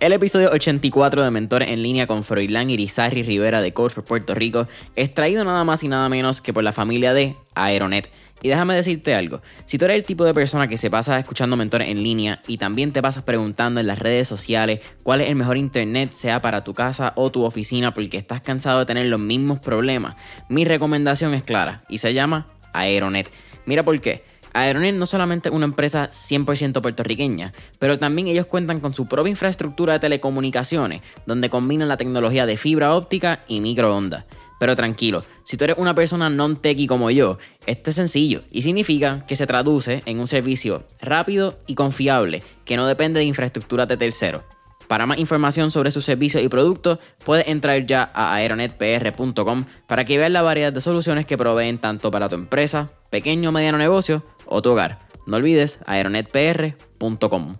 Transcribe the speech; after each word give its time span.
El 0.00 0.12
episodio 0.12 0.52
84 0.52 1.24
de 1.24 1.30
Mentores 1.32 1.70
en 1.70 1.82
línea 1.82 2.06
con 2.06 2.22
Froilán 2.22 2.70
Irizarry 2.70 3.24
Rivera 3.24 3.60
de 3.60 3.72
Code 3.72 3.90
for 3.90 4.04
Puerto 4.04 4.32
Rico 4.32 4.68
es 4.94 5.12
traído 5.12 5.44
nada 5.44 5.64
más 5.64 5.82
y 5.82 5.88
nada 5.88 6.08
menos 6.08 6.40
que 6.40 6.52
por 6.52 6.62
la 6.62 6.72
familia 6.72 7.12
de 7.12 7.34
Aeronet. 7.56 8.08
Y 8.40 8.48
déjame 8.48 8.76
decirte 8.76 9.16
algo, 9.16 9.42
si 9.66 9.76
tú 9.76 9.86
eres 9.86 9.96
el 9.96 10.04
tipo 10.04 10.24
de 10.24 10.32
persona 10.32 10.68
que 10.68 10.76
se 10.76 10.88
pasa 10.88 11.18
escuchando 11.18 11.56
mentores 11.56 11.88
en 11.88 12.04
línea 12.04 12.40
y 12.46 12.58
también 12.58 12.92
te 12.92 13.02
pasas 13.02 13.24
preguntando 13.24 13.80
en 13.80 13.88
las 13.88 13.98
redes 13.98 14.28
sociales 14.28 14.78
cuál 15.02 15.20
es 15.20 15.30
el 15.30 15.34
mejor 15.34 15.56
internet 15.56 16.12
sea 16.12 16.40
para 16.40 16.62
tu 16.62 16.74
casa 16.74 17.12
o 17.16 17.32
tu 17.32 17.42
oficina 17.42 17.92
porque 17.92 18.18
estás 18.18 18.40
cansado 18.40 18.78
de 18.78 18.86
tener 18.86 19.06
los 19.06 19.18
mismos 19.18 19.58
problemas, 19.58 20.14
mi 20.48 20.64
recomendación 20.64 21.34
es 21.34 21.42
clara 21.42 21.82
y 21.88 21.98
se 21.98 22.14
llama 22.14 22.46
Aeronet. 22.72 23.32
Mira 23.66 23.82
por 23.82 24.00
qué. 24.00 24.22
Aeronet 24.60 24.94
no 24.94 25.06
solamente 25.06 25.48
es 25.48 25.54
una 25.54 25.66
empresa 25.66 26.10
100% 26.10 26.80
puertorriqueña, 26.80 27.52
pero 27.78 27.98
también 27.98 28.28
ellos 28.28 28.46
cuentan 28.46 28.80
con 28.80 28.94
su 28.94 29.06
propia 29.06 29.30
infraestructura 29.30 29.94
de 29.94 29.98
telecomunicaciones, 30.00 31.02
donde 31.26 31.50
combinan 31.50 31.88
la 31.88 31.96
tecnología 31.96 32.46
de 32.46 32.56
fibra 32.56 32.94
óptica 32.94 33.40
y 33.46 33.60
microondas. 33.60 34.24
Pero 34.58 34.74
tranquilo, 34.74 35.24
si 35.44 35.56
tú 35.56 35.64
eres 35.64 35.76
una 35.78 35.94
persona 35.94 36.28
non-techie 36.28 36.88
como 36.88 37.10
yo, 37.10 37.38
esto 37.66 37.90
es 37.90 37.96
sencillo 37.96 38.42
y 38.50 38.62
significa 38.62 39.24
que 39.26 39.36
se 39.36 39.46
traduce 39.46 40.02
en 40.04 40.18
un 40.18 40.26
servicio 40.26 40.84
rápido 41.00 41.58
y 41.66 41.74
confiable 41.74 42.42
que 42.64 42.76
no 42.76 42.86
depende 42.86 43.20
de 43.20 43.26
infraestructura 43.26 43.86
de 43.86 43.96
terceros. 43.96 44.42
Para 44.88 45.06
más 45.06 45.18
información 45.18 45.70
sobre 45.70 45.90
sus 45.90 46.06
servicios 46.06 46.42
y 46.42 46.48
productos, 46.48 46.98
puedes 47.24 47.46
entrar 47.46 47.84
ya 47.84 48.10
a 48.14 48.34
aeronetpr.com 48.34 49.64
para 49.86 50.04
que 50.06 50.16
veas 50.16 50.30
la 50.30 50.42
variedad 50.42 50.72
de 50.72 50.80
soluciones 50.80 51.26
que 51.26 51.36
proveen 51.36 51.78
tanto 51.78 52.10
para 52.10 52.28
tu 52.28 52.34
empresa, 52.34 52.90
pequeño 53.10 53.50
o 53.50 53.52
mediano 53.52 53.76
negocio 53.76 54.24
o 54.48 54.62
tu 54.62 54.72
hogar. 54.72 54.98
No 55.26 55.36
olvides 55.36 55.78
aeronetpr.com. 55.86 57.56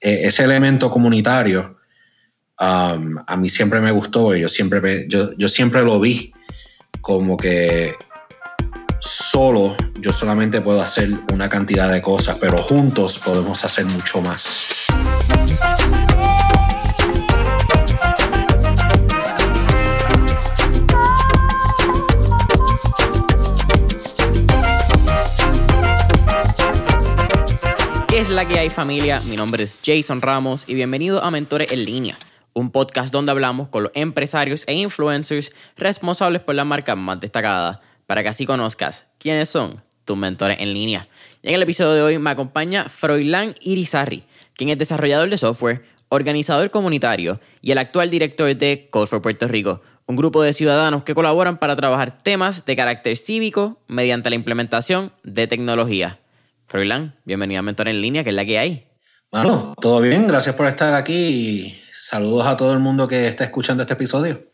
E, 0.00 0.26
ese 0.26 0.44
elemento 0.44 0.90
comunitario 0.90 1.76
um, 2.60 3.16
a 3.26 3.36
mí 3.36 3.48
siempre 3.48 3.80
me 3.80 3.90
gustó 3.90 4.34
yo 4.34 4.48
siempre, 4.48 5.06
yo 5.08 5.48
siempre 5.48 5.82
lo 5.82 5.98
vi 6.00 6.32
como 7.00 7.36
que 7.36 7.94
solo 9.00 9.76
yo 10.00 10.12
solamente 10.12 10.60
puedo 10.60 10.80
hacer 10.80 11.10
una 11.32 11.48
cantidad 11.48 11.90
de 11.90 12.00
cosas, 12.00 12.38
pero 12.40 12.62
juntos 12.62 13.18
podemos 13.18 13.64
hacer 13.64 13.84
mucho 13.86 14.20
más. 14.22 14.86
¿Qué 28.14 28.20
es 28.20 28.30
la 28.30 28.46
que 28.46 28.60
hay 28.60 28.70
familia? 28.70 29.20
Mi 29.28 29.34
nombre 29.34 29.64
es 29.64 29.76
Jason 29.84 30.22
Ramos 30.22 30.66
y 30.68 30.74
bienvenido 30.74 31.24
a 31.24 31.32
Mentores 31.32 31.72
en 31.72 31.84
línea, 31.84 32.16
un 32.52 32.70
podcast 32.70 33.12
donde 33.12 33.32
hablamos 33.32 33.70
con 33.70 33.82
los 33.82 33.92
empresarios 33.96 34.62
e 34.68 34.74
influencers 34.74 35.50
responsables 35.76 36.40
por 36.40 36.54
las 36.54 36.64
marcas 36.64 36.96
más 36.96 37.18
destacadas, 37.18 37.80
para 38.06 38.22
que 38.22 38.28
así 38.28 38.46
conozcas 38.46 39.06
quiénes 39.18 39.48
son 39.48 39.82
tus 40.04 40.16
mentores 40.16 40.58
en 40.60 40.72
línea. 40.72 41.08
En 41.42 41.54
el 41.54 41.62
episodio 41.64 41.94
de 41.94 42.02
hoy 42.02 42.18
me 42.18 42.30
acompaña 42.30 42.88
Froilán 42.88 43.56
Irizarry, 43.60 44.22
quien 44.54 44.70
es 44.70 44.78
desarrollador 44.78 45.28
de 45.28 45.36
software, 45.36 45.84
organizador 46.08 46.70
comunitario 46.70 47.40
y 47.62 47.72
el 47.72 47.78
actual 47.78 48.10
director 48.10 48.54
de 48.54 48.86
Code 48.90 49.08
for 49.08 49.22
Puerto 49.22 49.48
Rico, 49.48 49.82
un 50.06 50.14
grupo 50.14 50.40
de 50.44 50.52
ciudadanos 50.52 51.02
que 51.02 51.16
colaboran 51.16 51.58
para 51.58 51.74
trabajar 51.74 52.22
temas 52.22 52.64
de 52.64 52.76
carácter 52.76 53.16
cívico 53.16 53.80
mediante 53.88 54.30
la 54.30 54.36
implementación 54.36 55.10
de 55.24 55.48
tecnología. 55.48 56.20
Froilán, 56.74 57.14
bienvenido 57.24 57.60
a 57.60 57.62
Mentor 57.62 57.86
en 57.86 58.00
Línea, 58.00 58.24
que 58.24 58.30
es 58.30 58.34
la 58.34 58.44
que 58.44 58.58
hay. 58.58 58.88
Bueno, 59.30 59.76
todo 59.80 60.00
bien, 60.00 60.26
gracias 60.26 60.56
por 60.56 60.66
estar 60.66 60.92
aquí 60.94 61.14
y 61.14 61.80
saludos 61.92 62.48
a 62.48 62.56
todo 62.56 62.72
el 62.72 62.80
mundo 62.80 63.06
que 63.06 63.28
está 63.28 63.44
escuchando 63.44 63.84
este 63.84 63.94
episodio. 63.94 64.50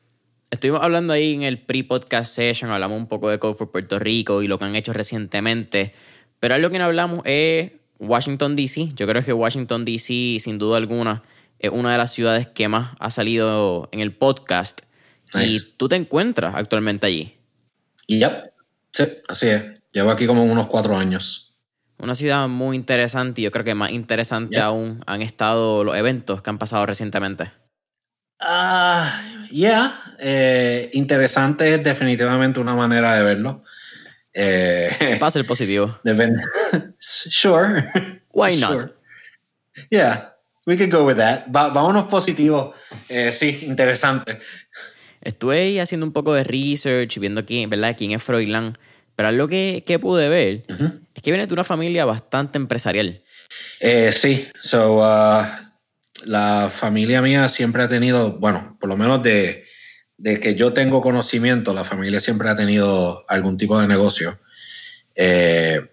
Estuvimos 0.51 0.83
hablando 0.83 1.15
ahí 1.15 1.33
en 1.33 1.45
el 1.45 1.63
pre-podcast 1.63 2.31
session, 2.35 2.71
hablamos 2.71 2.99
un 2.99 3.07
poco 3.07 3.31
de 3.31 3.39
Code 3.39 3.55
for 3.55 3.71
Puerto 3.71 3.99
Rico 3.99 4.43
y 4.43 4.49
lo 4.49 4.59
que 4.59 4.67
han 4.67 4.77
hecho 4.77 4.93
recientemente, 4.93 5.95
pero 6.41 6.55
algo 6.55 6.69
que 6.69 6.79
no 6.79 6.85
hablamos 6.85 7.23
es 7.25 7.73
Washington, 7.99 8.55
D.C. 8.55 8.93
Yo 8.97 9.07
creo 9.07 9.25
que 9.25 9.33
Washington, 9.33 9.87
D.C., 9.87 10.41
sin 10.41 10.59
duda 10.59 10.77
alguna, 10.77 11.23
es 11.59 11.71
una 11.71 11.91
de 11.91 11.97
las 11.97 12.13
ciudades 12.13 12.47
que 12.49 12.69
más 12.69 12.97
ha 12.99 13.11
salido 13.11 13.89
en 13.93 14.01
el 14.01 14.15
podcast. 14.15 14.83
Y 15.37 15.59
tú 15.79 15.89
te 15.89 15.97
encuentras 15.97 16.55
actualmente 16.55 17.07
allí. 17.07 17.39
Yep. 18.09 18.53
Sí, 18.93 19.05
así 19.27 19.49
es. 19.49 19.65
Llevo 19.91 20.11
aquí 20.11 20.27
como 20.27 20.45
unos 20.45 20.67
cuatro 20.67 20.95
años. 20.99 21.50
Una 22.03 22.15
ciudad 22.15 22.49
muy 22.49 22.77
interesante 22.77 23.41
y 23.41 23.45
yo 23.45 23.51
creo 23.51 23.65
que 23.65 23.75
más 23.75 23.91
interesante 23.91 24.59
aún 24.59 25.03
han 25.07 25.21
estado 25.21 25.85
los 25.85 25.95
eventos 25.97 26.41
que 26.41 26.51
han 26.51 26.59
pasado 26.59 26.87
recientemente. 26.87 27.53
Ah, 28.41 29.23
yeah. 29.51 30.01
Eh, 30.19 30.89
interesante 30.95 31.75
es 31.75 31.85
definitivamente 31.85 32.59
una 32.59 32.75
manera 32.75 33.15
de 33.15 33.23
verlo. 33.23 33.63
Eh, 34.33 35.19
Va 35.23 35.27
a 35.27 35.31
ser 35.31 35.47
positivo. 35.47 35.99
sure. 36.99 37.91
Why 38.33 38.57
not? 38.57 38.93
Yeah, 39.91 40.33
we 40.67 40.77
could 40.77 40.91
go 40.91 41.05
with 41.05 41.17
that. 41.17 41.45
vámonos 41.49 42.05
positivos. 42.05 42.75
Eh, 43.09 43.31
sí, 43.31 43.61
interesante. 43.63 44.39
Estuve 45.21 45.81
haciendo 45.81 46.07
un 46.07 46.13
poco 46.13 46.33
de 46.33 46.45
research, 46.45 47.19
viendo 47.19 47.45
quién, 47.45 47.69
¿verdad? 47.69 47.95
quién 47.97 48.13
es 48.13 48.23
Froilán. 48.23 48.79
Pero 49.21 49.29
algo 49.29 49.49
que, 49.49 49.85
que 49.87 49.99
pude 49.99 50.31
ver 50.31 50.63
es 51.15 51.23
que 51.23 51.31
viene 51.31 51.47
de 51.47 51.53
una 51.53 51.63
familia 51.63 52.07
bastante 52.07 52.57
empresarial. 52.57 53.23
Eh, 53.79 54.13
sí, 54.13 54.49
so, 54.61 54.97
uh, 54.97 55.45
la 56.25 56.71
familia 56.73 57.21
mía 57.21 57.47
siempre 57.49 57.83
ha 57.83 57.89
tenido, 57.89 58.39
bueno, 58.39 58.79
por 58.81 58.89
lo 58.89 58.97
menos 58.97 59.23
de, 59.23 59.67
de, 60.17 60.41
que 60.41 60.55
yo 60.55 60.73
tengo 60.73 61.03
conocimiento, 61.03 61.75
la 61.75 61.85
familia 61.85 62.19
siempre 62.19 62.49
ha 62.49 62.57
tenido 62.57 63.27
algún 63.29 63.59
tipo 63.59 63.79
de 63.79 63.89
negocio. 63.89 64.41
Eh, 65.15 65.87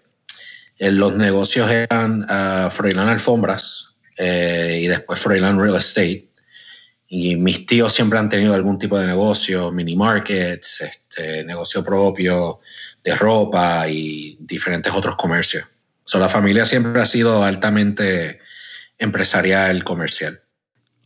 los 0.78 1.14
negocios 1.14 1.70
eran 1.70 2.22
uh, 2.22 2.70
Froilán 2.70 3.10
Alfombras 3.10 3.90
eh, 4.16 4.80
y 4.84 4.86
después 4.86 5.20
Froilán 5.20 5.60
Real 5.60 5.76
Estate. 5.76 6.30
Y 7.10 7.36
mis 7.36 7.66
tíos 7.66 7.92
siempre 7.92 8.18
han 8.18 8.28
tenido 8.30 8.54
algún 8.54 8.78
tipo 8.78 8.98
de 8.98 9.06
negocio, 9.06 9.70
mini 9.70 9.96
markets, 9.96 10.80
este, 10.80 11.42
negocio 11.44 11.82
propio, 11.82 12.60
de 13.08 13.16
ropa 13.16 13.88
y 13.88 14.36
diferentes 14.40 14.92
otros 14.92 15.16
comercios. 15.16 15.64
So, 16.04 16.18
la 16.18 16.28
familia 16.28 16.64
siempre 16.64 17.00
ha 17.00 17.06
sido 17.06 17.42
altamente 17.42 18.40
empresarial, 18.98 19.82
comercial. 19.84 20.42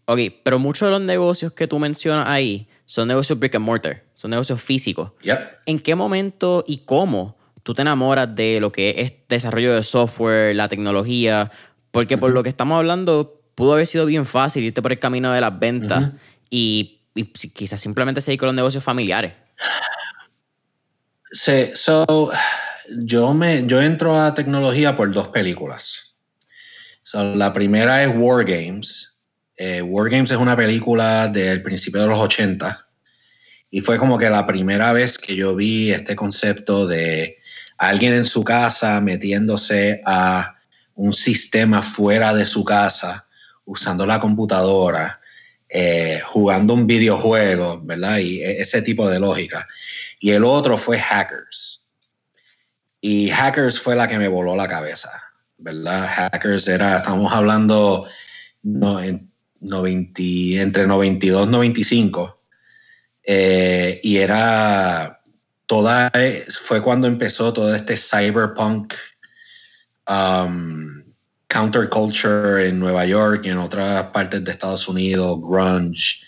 Ok, 0.06 0.18
pero 0.42 0.58
muchos 0.58 0.86
de 0.88 0.90
los 0.90 1.00
negocios 1.00 1.52
que 1.52 1.68
tú 1.68 1.78
mencionas 1.78 2.28
ahí 2.28 2.68
son 2.86 3.06
negocios 3.08 3.38
brick 3.38 3.54
and 3.54 3.64
mortar, 3.64 4.02
son 4.14 4.32
negocios 4.32 4.60
físicos. 4.60 5.12
¿En 5.64 5.78
qué 5.78 5.94
momento 5.94 6.64
y 6.66 6.78
cómo 6.78 7.38
tú 7.62 7.72
te 7.72 7.82
enamoras 7.82 8.34
de 8.34 8.58
lo 8.60 8.72
que 8.72 8.94
es 8.98 9.12
desarrollo 9.28 9.74
de 9.74 9.84
software, 9.84 10.56
la 10.56 10.68
tecnología? 10.68 11.52
Porque 11.92 12.18
por 12.18 12.32
lo 12.32 12.42
que 12.42 12.48
estamos 12.48 12.78
hablando, 12.78 13.40
pudo 13.54 13.74
haber 13.74 13.86
sido 13.86 14.06
bien 14.06 14.26
fácil 14.26 14.64
irte 14.64 14.82
por 14.82 14.90
el 14.90 14.98
camino 14.98 15.32
de 15.32 15.40
las 15.40 15.56
ventas 15.56 16.12
y, 16.50 17.02
y, 17.14 17.24
quizás 17.24 17.80
simplemente 17.80 18.20
seguir 18.20 18.40
con 18.40 18.46
los 18.46 18.56
negocios 18.56 18.82
familiares. 18.82 19.34
Sí, 21.32 21.70
so, 21.74 22.30
yo, 23.04 23.32
me, 23.32 23.66
yo 23.66 23.80
entro 23.80 24.20
a 24.20 24.34
tecnología 24.34 24.94
por 24.94 25.10
dos 25.12 25.28
películas. 25.28 26.14
la 27.14 27.52
primera 27.52 28.02
es 28.02 28.10
War 28.14 28.44
Games. 28.44 29.14
Eh, 29.56 29.82
War 29.82 30.10
Games 30.10 30.30
es 30.30 30.36
una 30.36 30.56
película 30.56 31.28
del 31.28 31.62
principio 31.62 32.02
de 32.02 32.08
los 32.08 32.18
80 32.18 32.78
y 33.70 33.80
fue 33.80 33.96
como 33.96 34.18
que 34.18 34.28
la 34.28 34.46
primera 34.46 34.92
vez 34.92 35.16
que 35.16 35.34
yo 35.34 35.56
vi 35.56 35.90
este 35.90 36.14
concepto 36.14 36.86
de 36.86 37.38
alguien 37.78 38.12
en 38.12 38.26
su 38.26 38.44
casa 38.44 39.00
metiéndose 39.00 40.02
a 40.04 40.56
un 40.94 41.14
sistema 41.14 41.82
fuera 41.82 42.34
de 42.34 42.44
su 42.44 42.64
casa, 42.64 43.26
usando 43.64 44.04
la 44.04 44.20
computadora, 44.20 45.21
eh, 45.74 46.20
jugando 46.26 46.74
un 46.74 46.86
videojuego, 46.86 47.80
¿verdad? 47.82 48.18
Y 48.18 48.42
e, 48.42 48.60
ese 48.60 48.82
tipo 48.82 49.08
de 49.08 49.18
lógica 49.18 49.66
y 50.20 50.30
el 50.30 50.44
otro 50.44 50.78
fue 50.78 50.98
Hackers. 50.98 51.82
Y 53.00 53.30
Hackers 53.30 53.80
fue 53.80 53.96
la 53.96 54.06
que 54.06 54.18
me 54.18 54.28
voló 54.28 54.54
la 54.54 54.68
cabeza, 54.68 55.10
¿verdad? 55.58 56.06
Hackers 56.06 56.68
era, 56.68 56.98
estamos 56.98 57.32
hablando 57.32 58.06
no, 58.62 59.02
en 59.02 59.32
entre 59.60 60.86
92 60.86 61.46
y 61.46 61.50
95. 61.50 62.42
Eh, 63.24 64.00
y 64.02 64.18
era 64.18 65.22
toda, 65.66 66.12
fue 66.60 66.82
cuando 66.82 67.08
empezó 67.08 67.52
todo 67.52 67.74
este 67.74 67.96
cyberpunk 67.96 68.94
um, 70.08 71.01
counterculture 71.52 72.66
en 72.66 72.78
Nueva 72.78 73.04
York 73.04 73.42
y 73.44 73.50
en 73.50 73.58
otras 73.58 74.04
partes 74.04 74.42
de 74.42 74.50
Estados 74.50 74.88
Unidos, 74.88 75.38
grunge 75.38 76.22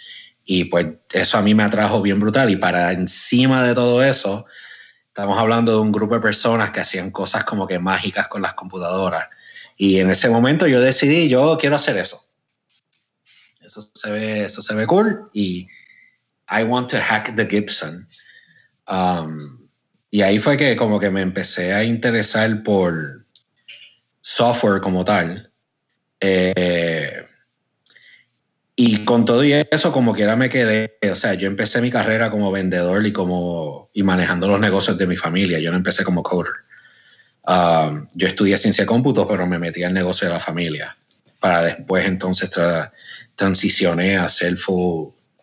y 0.44 0.64
pues 0.64 0.86
eso 1.12 1.38
a 1.38 1.42
mí 1.42 1.54
me 1.54 1.62
atrajo 1.62 2.02
bien 2.02 2.20
brutal. 2.20 2.50
Y 2.50 2.56
para 2.56 2.92
encima 2.92 3.66
de 3.66 3.74
todo 3.74 4.04
eso, 4.04 4.44
estamos 5.08 5.38
hablando 5.38 5.72
de 5.72 5.78
un 5.78 5.92
grupo 5.92 6.14
de 6.14 6.20
personas 6.20 6.70
que 6.70 6.80
hacían 6.80 7.10
cosas 7.10 7.44
como 7.44 7.66
que 7.66 7.78
mágicas 7.78 8.28
con 8.28 8.42
las 8.42 8.52
computadoras. 8.52 9.28
Y 9.78 9.98
en 9.98 10.10
ese 10.10 10.28
momento 10.28 10.66
yo 10.66 10.82
decidí, 10.82 11.30
yo 11.30 11.56
quiero 11.58 11.76
hacer 11.76 11.96
eso. 11.96 12.28
eso 13.62 13.80
se 13.94 14.10
ve, 14.10 14.44
eso 14.44 14.60
se 14.60 14.74
ve 14.74 14.86
cool 14.86 15.30
y 15.32 15.66
I 16.50 16.64
want 16.64 16.90
to 16.90 16.98
hack 17.00 17.34
the 17.34 17.46
Gibson. 17.46 18.06
Um, 18.86 19.70
y 20.10 20.20
ahí 20.20 20.38
fue 20.38 20.58
que 20.58 20.76
como 20.76 21.00
que 21.00 21.08
me 21.08 21.22
empecé 21.22 21.72
a 21.72 21.82
interesar 21.82 22.62
por 22.62 23.23
software 24.24 24.80
como 24.80 25.04
tal. 25.04 25.50
Eh, 26.18 27.26
y 28.74 29.04
con 29.04 29.26
todo 29.26 29.44
y 29.44 29.52
eso, 29.52 29.92
como 29.92 30.14
quiera 30.14 30.34
me 30.34 30.48
quedé, 30.48 30.96
o 31.12 31.14
sea, 31.14 31.34
yo 31.34 31.46
empecé 31.46 31.82
mi 31.82 31.90
carrera 31.90 32.30
como 32.30 32.50
vendedor 32.50 33.06
y 33.06 33.12
como 33.12 33.90
y 33.92 34.02
manejando 34.02 34.48
los 34.48 34.58
negocios 34.58 34.96
de 34.96 35.06
mi 35.06 35.16
familia. 35.16 35.60
Yo 35.60 35.70
no 35.70 35.76
empecé 35.76 36.04
como 36.04 36.22
coder. 36.22 36.52
Um, 37.46 38.08
yo 38.14 38.26
estudié 38.26 38.56
ciencia 38.56 38.84
de 38.84 38.86
cómputo, 38.86 39.28
pero 39.28 39.46
me 39.46 39.58
metí 39.58 39.84
al 39.84 39.92
negocio 39.92 40.26
de 40.26 40.32
la 40.32 40.40
familia. 40.40 40.96
Para 41.38 41.62
después 41.62 42.06
entonces 42.06 42.50
transicioné 43.36 44.16
a 44.16 44.28
ser 44.30 44.56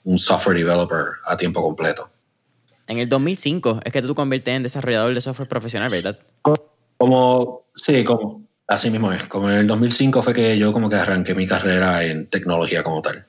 un 0.04 0.18
software 0.18 0.58
developer 0.58 1.06
a 1.28 1.38
tiempo 1.38 1.62
completo. 1.62 2.10
En 2.88 2.98
el 2.98 3.08
2005 3.08 3.82
es 3.86 3.94
que 3.94 4.02
tú 4.02 4.08
te 4.10 4.16
conviertes 4.16 4.56
en 4.56 4.64
desarrollador 4.64 5.14
de 5.14 5.22
software 5.22 5.48
profesional, 5.48 5.92
¿verdad? 5.92 6.18
Como, 6.98 7.68
sí, 7.76 8.04
como, 8.04 8.42
Así 8.72 8.90
mismo 8.90 9.12
es. 9.12 9.26
Como 9.26 9.50
en 9.50 9.58
el 9.58 9.68
2005 9.68 10.24
fue 10.24 10.34
que 10.34 10.58
yo 10.58 10.72
como 10.72 10.90
que 10.90 10.96
arranqué 10.96 11.36
mi 11.36 11.46
carrera 11.46 12.06
en 12.06 12.26
tecnología 12.28 12.84
como 12.84 13.02
tal. 13.02 13.26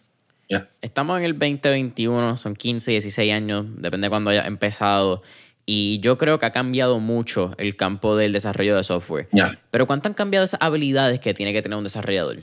Estamos 0.81 1.19
en 1.19 1.25
el 1.25 1.33
2021, 1.33 2.37
son 2.37 2.55
15, 2.55 2.93
16 2.93 3.33
años, 3.33 3.67
depende 3.79 4.07
de 4.07 4.11
cuándo 4.11 4.31
haya 4.31 4.43
empezado. 4.43 5.23
Y 5.67 5.99
yo 5.99 6.17
creo 6.17 6.39
que 6.39 6.47
ha 6.47 6.53
cambiado 6.53 7.01
mucho 7.01 7.55
el 7.59 7.75
campo 7.75 8.17
del 8.17 8.33
desarrollo 8.33 8.77
de 8.77 8.85
software. 8.85 9.29
Pero 9.73 9.87
¿cuánto 9.89 10.09
han 10.09 10.15
cambiado 10.15 10.45
esas 10.45 10.61
habilidades 10.63 11.19
que 11.19 11.35
tiene 11.35 11.53
que 11.53 11.61
tener 11.61 11.77
un 11.77 11.85
desarrollador? 11.85 12.39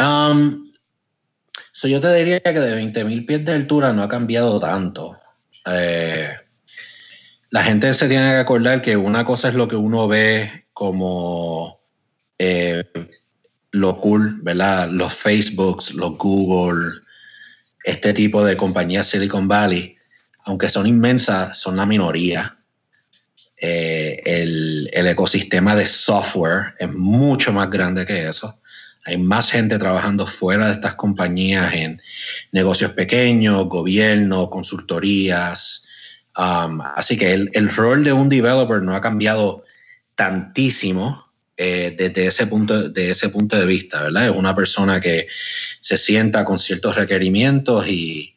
Um, 0.00 0.72
yo 1.84 2.00
te 2.00 2.12
diría 2.12 2.40
que 2.40 2.52
de 2.52 2.82
20.000 2.82 3.26
pies 3.26 3.44
de 3.44 3.52
altura 3.52 3.92
no 3.92 4.02
ha 4.02 4.08
cambiado 4.08 4.58
tanto. 4.58 5.16
Eh, 5.64 6.28
la 7.50 7.62
gente 7.62 7.94
se 7.94 8.08
tiene 8.08 8.30
que 8.30 8.38
acordar 8.38 8.82
que 8.82 8.96
una 8.96 9.24
cosa 9.24 9.48
es 9.48 9.54
lo 9.54 9.68
que 9.68 9.76
uno 9.76 10.08
ve 10.08 10.66
como 10.72 11.85
eh, 12.38 12.84
lo 13.72 14.00
cool, 14.00 14.40
¿verdad? 14.42 14.90
Los 14.90 15.14
Facebooks, 15.14 15.94
los 15.94 16.16
Google, 16.16 17.00
este 17.84 18.12
tipo 18.12 18.44
de 18.44 18.56
compañías 18.56 19.06
Silicon 19.06 19.48
Valley, 19.48 19.96
aunque 20.44 20.68
son 20.68 20.86
inmensas, 20.86 21.58
son 21.58 21.76
la 21.76 21.86
minoría. 21.86 22.58
Eh, 23.58 24.20
el, 24.24 24.90
ecosistema 24.92 25.74
de 25.74 25.86
software 25.86 26.74
es 26.78 26.92
mucho 26.92 27.52
más 27.52 27.70
grande 27.70 28.04
que 28.04 28.28
eso. 28.28 28.60
Hay 29.04 29.18
más 29.18 29.50
gente 29.50 29.78
trabajando 29.78 30.26
fuera 30.26 30.66
de 30.66 30.72
estas 30.74 30.96
compañías 30.96 31.72
en 31.74 32.02
negocios 32.50 32.92
pequeños, 32.92 33.68
gobierno, 33.68 34.50
consultorías. 34.50 35.84
Um, 36.36 36.80
así 36.80 37.16
que 37.16 37.32
el, 37.32 37.50
el, 37.54 37.68
rol 37.68 38.04
de 38.04 38.12
un 38.12 38.28
developer 38.28 38.82
no 38.82 38.94
ha 38.94 39.00
cambiado 39.00 39.64
tantísimo 40.16 41.25
eh, 41.58 41.94
desde 41.96 42.26
ese 42.26 42.46
punto, 42.46 42.90
de 42.90 43.10
ese 43.10 43.30
punto 43.30 43.56
de 43.56 43.64
vista, 43.64 44.02
¿verdad? 44.02 44.26
Es 44.26 44.32
una 44.32 44.54
persona 44.54 45.00
que 45.00 45.26
se 45.80 45.96
sienta 45.96 46.44
con 46.44 46.58
ciertos 46.58 46.96
requerimientos 46.96 47.88
y, 47.88 48.32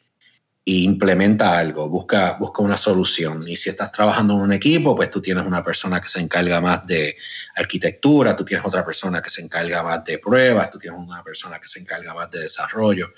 implementa 0.64 1.58
algo, 1.58 1.88
busca, 1.88 2.36
busca 2.38 2.62
una 2.62 2.76
solución. 2.76 3.48
Y 3.48 3.56
si 3.56 3.70
estás 3.70 3.90
trabajando 3.90 4.34
en 4.34 4.40
un 4.40 4.52
equipo, 4.52 4.94
pues 4.94 5.10
tú 5.10 5.20
tienes 5.20 5.44
una 5.44 5.64
persona 5.64 6.00
que 6.00 6.08
se 6.08 6.20
encarga 6.20 6.60
más 6.60 6.86
de 6.86 7.16
arquitectura, 7.56 8.36
tú 8.36 8.44
tienes 8.44 8.64
otra 8.64 8.84
persona 8.84 9.20
que 9.20 9.30
se 9.30 9.42
encarga 9.42 9.82
más 9.82 10.04
de 10.04 10.18
pruebas, 10.18 10.70
tú 10.70 10.78
tienes 10.78 11.00
una 11.00 11.24
persona 11.24 11.58
que 11.58 11.66
se 11.66 11.80
encarga 11.80 12.14
más 12.14 12.30
de 12.30 12.42
desarrollo. 12.42 13.08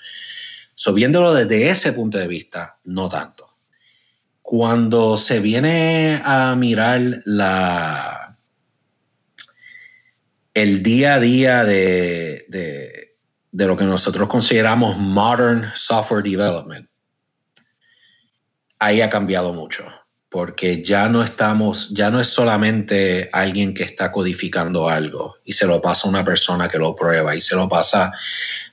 So, 0.73 0.93
viéndolo 0.93 1.31
desde 1.35 1.69
ese 1.69 1.93
punto 1.93 2.17
de 2.17 2.27
vista, 2.27 2.79
no 2.85 3.07
tanto. 3.07 3.55
Cuando 4.41 5.15
se 5.17 5.39
viene 5.39 6.21
a 6.25 6.55
mirar 6.55 7.21
la, 7.25 8.22
el 10.53 10.83
día 10.83 11.15
a 11.15 11.19
día 11.19 11.63
de, 11.65 12.45
de, 12.49 13.65
lo 13.65 13.75
que 13.75 13.85
nosotros 13.85 14.27
consideramos 14.27 14.97
modern 14.97 15.71
software 15.75 16.23
development, 16.23 16.87
ahí 18.79 19.01
ha 19.01 19.09
cambiado 19.09 19.53
mucho, 19.53 19.85
porque 20.29 20.83
ya 20.83 21.09
no 21.09 21.23
estamos, 21.23 21.89
ya 21.91 22.09
no 22.09 22.19
es 22.19 22.27
solamente 22.27 23.29
alguien 23.31 23.73
que 23.73 23.83
está 23.83 24.11
codificando 24.11 24.89
algo 24.89 25.37
y 25.43 25.53
se 25.53 25.65
lo 25.65 25.81
pasa 25.81 26.07
a 26.07 26.09
una 26.09 26.23
persona 26.23 26.67
que 26.67 26.77
lo 26.77 26.95
prueba 26.95 27.35
y 27.35 27.41
se 27.41 27.55
lo 27.55 27.67
pasa 27.67 28.11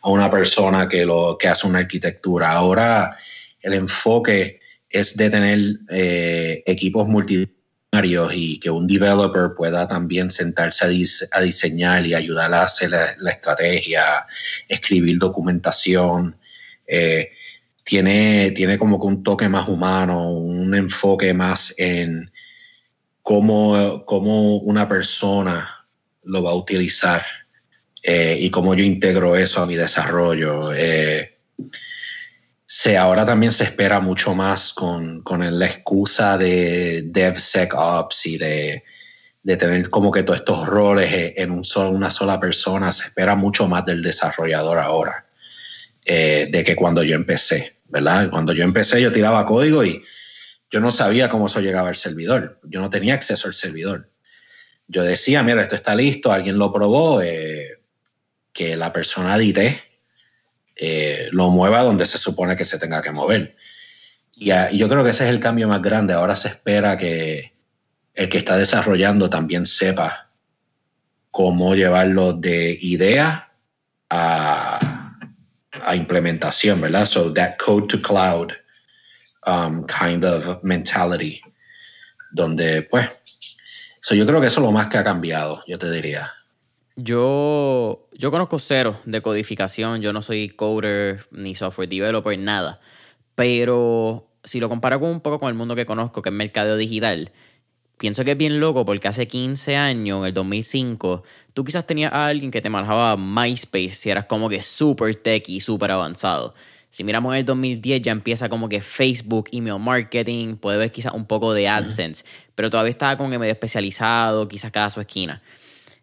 a 0.03 0.09
una 0.11 0.29
persona 0.29 0.89
que, 0.89 1.05
lo, 1.05 1.39
que 1.39 1.49
hace 1.49 1.67
una 1.67 1.79
arquitectura. 1.79 2.51
Ahora 2.51 3.17
el 3.61 3.75
enfoque 3.75 4.61
es 4.89 5.17
de 5.17 5.31
tener 5.31 5.79
eh, 5.91 6.63
equipos 6.67 7.07
multidisciplinarios 7.07 7.60
y 8.33 8.59
que 8.59 8.71
un 8.71 8.87
developer 8.87 9.55
pueda 9.57 9.89
también 9.89 10.31
sentarse 10.31 10.85
a, 10.85 11.41
diseñar 11.41 12.07
y 12.07 12.15
ayudar 12.15 12.55
a 12.55 12.63
hacer 12.63 12.91
la, 12.91 13.31
estrategia, 13.31 14.27
escribir 14.69 15.19
documentación. 15.19 16.37
Eh, 16.87 17.31
tiene, 17.83 18.53
tiene 18.53 18.79
como 18.79 19.01
que 19.01 19.07
un 19.07 19.23
toque 19.25 19.49
más 19.49 19.69
humano, 19.69 20.31
un 20.31 20.75
enfoque 20.75 21.35
más 21.35 21.75
en 21.79 22.31
cómo, 23.23 24.05
cómo 24.07 24.59
una 24.59 24.89
persona 24.89 25.87
lo 26.23 26.45
va 26.45 26.51
a 26.51 26.55
utilizar 26.55 27.25
eh, 28.05 28.39
y 28.41 28.51
cómo 28.51 28.75
yo 28.75 28.85
integro 28.85 29.35
eso 29.37 29.63
a 29.63 29.67
mi 29.67 29.75
desarrollo. 29.75 30.73
Eh, 30.73 31.39
se, 32.73 32.97
ahora 32.97 33.27
también 33.27 33.51
se 33.51 33.65
espera 33.65 33.99
mucho 33.99 34.33
más 34.37 34.73
con, 34.73 35.25
la 35.27 35.67
excusa 35.67 36.39
de 36.39 37.03
DevSecOps 37.05 38.27
y 38.27 38.39
de, 38.39 38.85
tener 39.59 39.91
como 39.91 40.13
que 40.13 40.23
todos 40.23 40.39
estos 40.39 40.69
roles 40.69 41.33
en 41.37 41.51
un 41.51 41.65
solo, 41.65 41.91
una 41.91 42.13
sola 42.13 42.39
persona. 42.39 42.93
Se 42.93 43.07
espera 43.07 43.35
mucho 43.35 43.67
más 43.67 43.85
del 43.87 44.05
desarrollador 44.05 44.79
ahora 44.79 45.27
eh, 46.07 46.47
de 46.49 46.63
que 46.63 46.77
cuando 46.77 47.03
yo 47.03 47.17
empecé, 47.17 47.75
¿verdad? 47.89 48.31
Cuando 48.31 48.53
yo 48.53 48.63
empecé 48.63 49.03
yo 49.03 49.11
tiraba 49.11 49.47
código 49.47 49.85
y 49.85 50.05
yo 50.71 50.79
no 50.79 50.93
sabía 50.93 51.29
cómo 51.29 51.49
eso 51.49 51.61
llegaba 51.61 51.89
al 51.89 51.97
servidor. 51.97 52.61
Yo 52.63 52.81
no 52.81 52.89
tenía 52.89 53.15
acceso 53.15 53.49
al 53.49 53.55
servidor. 53.55 54.13
Yo 54.87 55.03
decía, 55.03 55.43
mira, 55.43 55.61
esto 55.63 55.75
está 55.75 55.97
listo, 55.97 56.31
alguien 56.31 56.57
lo 56.57 56.73
probó, 56.73 57.21
eh, 57.21 57.81
que 58.53 58.77
la 58.77 58.93
persona 58.93 59.35
edité 59.35 59.90
eh, 60.83 61.29
lo 61.31 61.51
mueva 61.51 61.83
donde 61.83 62.07
se 62.07 62.17
supone 62.17 62.57
que 62.57 62.65
se 62.65 62.79
tenga 62.79 63.03
que 63.03 63.13
mover. 63.13 63.55
Y, 64.33 64.47
yo 64.79 64.89
creo 64.89 65.05
que 65.05 65.11
ese 65.11 65.25
es 65.25 65.31
el 65.31 65.39
cambio 65.39 65.69
más 65.69 65.83
grande. 65.83 66.15
Ahora 66.15 66.35
se 66.37 66.49
espera 66.49 66.97
que 66.97 67.55
el 68.15 68.29
que 68.31 68.39
está 68.39 68.57
desarrollando 68.57 69.29
también 69.29 69.67
sepa 69.67 70.31
cómo 71.31 71.75
llevarlo 71.75 72.33
de 72.33 72.79
idea 72.81 73.53
a, 74.09 75.19
a 75.85 75.95
implementación, 75.95 76.81
¿verdad? 76.81 77.05
So 77.05 77.31
that 77.35 77.59
code 77.59 77.89
to 77.89 78.01
cloud 78.01 78.55
um, 79.47 79.85
kind 79.85 80.25
of 80.25 80.63
mentality, 80.63 81.43
donde 82.33 82.83
pues, 82.83 83.07
so 84.01 84.15
yo 84.15 84.25
creo 84.25 84.41
que 84.41 84.47
eso 84.47 84.61
es 84.61 84.65
lo 84.65 84.73
más 84.73 84.87
que 84.87 84.97
ha 84.97 85.05
cambiado, 85.05 85.63
yo 85.67 85.79
te 85.79 85.91
diría. 85.91 86.33
Yo, 87.03 88.09
yo 88.13 88.31
conozco 88.31 88.59
cero 88.59 89.01
de 89.07 89.23
codificación, 89.23 90.03
yo 90.03 90.13
no 90.13 90.21
soy 90.21 90.51
coder 90.51 91.25
ni 91.31 91.55
software 91.55 91.89
developer, 91.89 92.39
nada. 92.39 92.79
Pero 93.35 94.29
si 94.45 94.61
lo 94.61 94.69
comparo 94.69 95.01
con 95.01 95.09
un 95.09 95.21
poco 95.21 95.41
con 95.41 95.49
el 95.49 95.55
mundo 95.55 95.75
que 95.75 95.87
conozco, 95.87 96.21
que 96.21 96.29
es 96.29 96.35
mercado 96.35 96.77
digital, 96.77 97.33
pienso 97.97 98.23
que 98.23 98.33
es 98.33 98.37
bien 98.37 98.61
loco 98.61 98.85
porque 98.85 99.09
hace 99.09 99.27
15 99.27 99.77
años, 99.77 100.19
en 100.19 100.27
el 100.27 100.35
2005, 100.35 101.23
tú 101.55 101.65
quizás 101.65 101.87
tenías 101.87 102.13
a 102.13 102.27
alguien 102.27 102.51
que 102.51 102.61
te 102.61 102.69
manejaba 102.69 103.17
MySpace 103.17 103.95
si 103.95 104.11
eras 104.11 104.27
como 104.27 104.51
que 104.51 104.61
super 104.61 105.15
tech 105.15 105.49
y 105.49 105.61
súper 105.61 105.93
avanzado. 105.93 106.53
Si 106.91 107.03
miramos 107.03 107.35
el 107.35 107.47
2010 107.47 108.03
ya 108.03 108.13
empieza 108.13 108.51
como 108.51 108.69
que 108.69 108.83
Facebook, 108.83 109.49
email 109.53 109.79
marketing, 109.79 110.57
puede 110.57 110.77
ver 110.77 110.93
quizás 110.93 111.15
un 111.15 111.25
poco 111.25 111.55
de 111.55 111.67
AdSense, 111.67 112.27
pero 112.55 112.69
todavía 112.69 112.91
estaba 112.91 113.17
como 113.17 113.31
que 113.31 113.39
medio 113.39 113.53
especializado, 113.53 114.49
quizás 114.49 114.71
cada 114.71 114.91
su 114.91 115.01
esquina. 115.01 115.41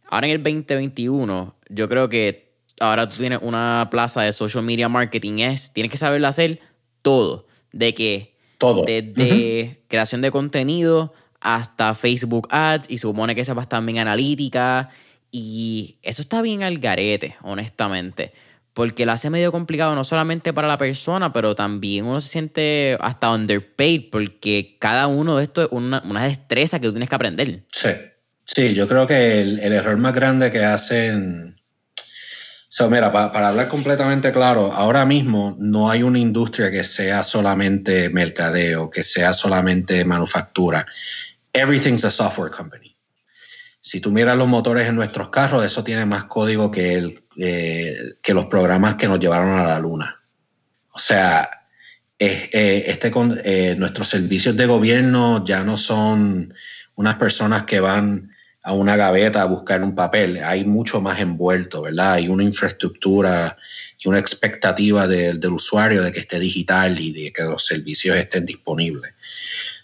Ahora 0.09 0.27
en 0.27 0.33
el 0.33 0.43
2021, 0.43 1.55
yo 1.69 1.89
creo 1.89 2.09
que 2.09 2.53
ahora 2.79 3.07
tú 3.07 3.17
tienes 3.17 3.39
una 3.41 3.87
plaza 3.91 4.21
de 4.21 4.31
social 4.31 4.63
media 4.63 4.89
marketing, 4.89 5.39
es, 5.39 5.71
tienes 5.73 5.91
que 5.91 5.97
saberlo 5.97 6.27
hacer 6.27 6.59
todo, 7.01 7.47
de 7.71 7.93
que 7.93 8.37
todo. 8.57 8.83
Desde 8.85 9.83
creación 9.87 10.21
de 10.21 10.31
contenido 10.31 11.13
hasta 11.39 11.93
Facebook 11.93 12.47
Ads 12.51 12.89
y 12.89 12.97
supone 12.97 13.35
que 13.35 13.45
sepas 13.45 13.69
también 13.69 13.99
analítica 13.99 14.89
y 15.31 15.97
eso 16.01 16.21
está 16.21 16.41
bien 16.41 16.63
al 16.63 16.79
garete, 16.79 17.35
honestamente. 17.43 18.33
Porque 18.73 19.05
lo 19.05 19.11
hace 19.11 19.29
medio 19.29 19.51
complicado 19.51 19.95
no 19.95 20.03
solamente 20.03 20.53
para 20.53 20.67
la 20.67 20.77
persona, 20.77 21.33
pero 21.33 21.55
también 21.55 22.05
uno 22.05 22.21
se 22.21 22.29
siente 22.29 22.97
hasta 22.99 23.31
underpaid 23.31 24.09
porque 24.11 24.77
cada 24.79 25.07
uno 25.07 25.37
de 25.37 25.43
esto 25.43 25.63
es 25.63 25.69
una, 25.71 26.01
una 26.05 26.23
destreza 26.23 26.79
que 26.79 26.87
tú 26.87 26.93
tienes 26.93 27.09
que 27.09 27.15
aprender. 27.15 27.63
Sí. 27.71 27.89
Sí, 28.47 28.73
yo 28.73 28.87
creo 28.87 29.05
que 29.05 29.41
el, 29.41 29.73
error 29.73 29.97
más 29.97 30.13
grande 30.13 30.49
que 30.49 30.63
hacen, 30.63 31.55
So, 32.69 32.89
mira, 32.89 33.11
para 33.11 33.47
hablar 33.47 33.69
completamente 33.69 34.31
claro, 34.31 34.71
ahora 34.73 35.05
mismo 35.05 35.55
no 35.59 35.89
hay 35.89 36.03
una 36.03 36.19
industria 36.19 36.69
que 36.69 36.83
sea 36.83 37.23
solamente 37.23 38.09
mercadeo, 38.09 38.89
que 38.89 39.03
sea 39.03 39.33
solamente 39.33 40.03
manufactura. 40.05 40.85
Everything's 41.53 42.05
a 42.05 42.11
software 42.11 42.51
company. 42.51 42.95
Si 43.79 44.01
tú 44.01 44.11
miras 44.11 44.37
los 44.37 44.47
motores 44.47 44.87
en 44.87 44.95
nuestros 44.95 45.29
carros, 45.29 45.65
eso 45.65 45.83
tiene 45.83 46.05
más 46.05 46.25
código 46.25 46.69
que, 46.69 47.15
eh, 47.37 47.97
que 48.21 48.33
los 48.33 48.45
programas 48.45 48.95
que 48.95 49.07
nos 49.07 49.19
llevaron 49.19 49.57
a 49.57 49.63
la 49.63 49.79
luna. 49.79 50.21
O 50.91 50.99
sea, 50.99 51.49
eh, 52.19 52.83
este, 52.87 53.11
eh, 53.45 53.75
nuestros 53.77 54.07
servicios 54.07 54.55
de 54.57 54.65
gobierno 54.65 55.45
ya 55.45 55.63
no 55.63 55.77
son 55.77 56.53
unas 56.95 57.15
personas 57.15 57.63
que 57.63 57.79
van 57.79 58.31
a 58.67 58.73
una 58.73 58.97
gaveta 58.97 59.41
a 59.41 59.45
buscar 59.45 59.81
un 59.81 59.95
papel. 59.95 60.43
Hay 60.43 60.65
mucho 60.65 60.99
más 60.99 61.21
envuelto, 61.21 61.83
¿verdad? 61.83 62.15
Hay 62.15 62.27
una 62.27 62.43
infraestructura 62.43 63.57
y 63.97 64.09
una 64.09 64.19
expectativa 64.19 65.07
del 65.07 65.53
usuario 65.53 66.03
de 66.03 66.11
que 66.11 66.19
esté 66.19 66.37
digital 66.37 66.99
y 66.99 67.13
de 67.13 67.31
que 67.31 67.43
los 67.43 67.65
servicios 67.65 68.17
estén 68.17 68.45
disponibles. 68.45 69.13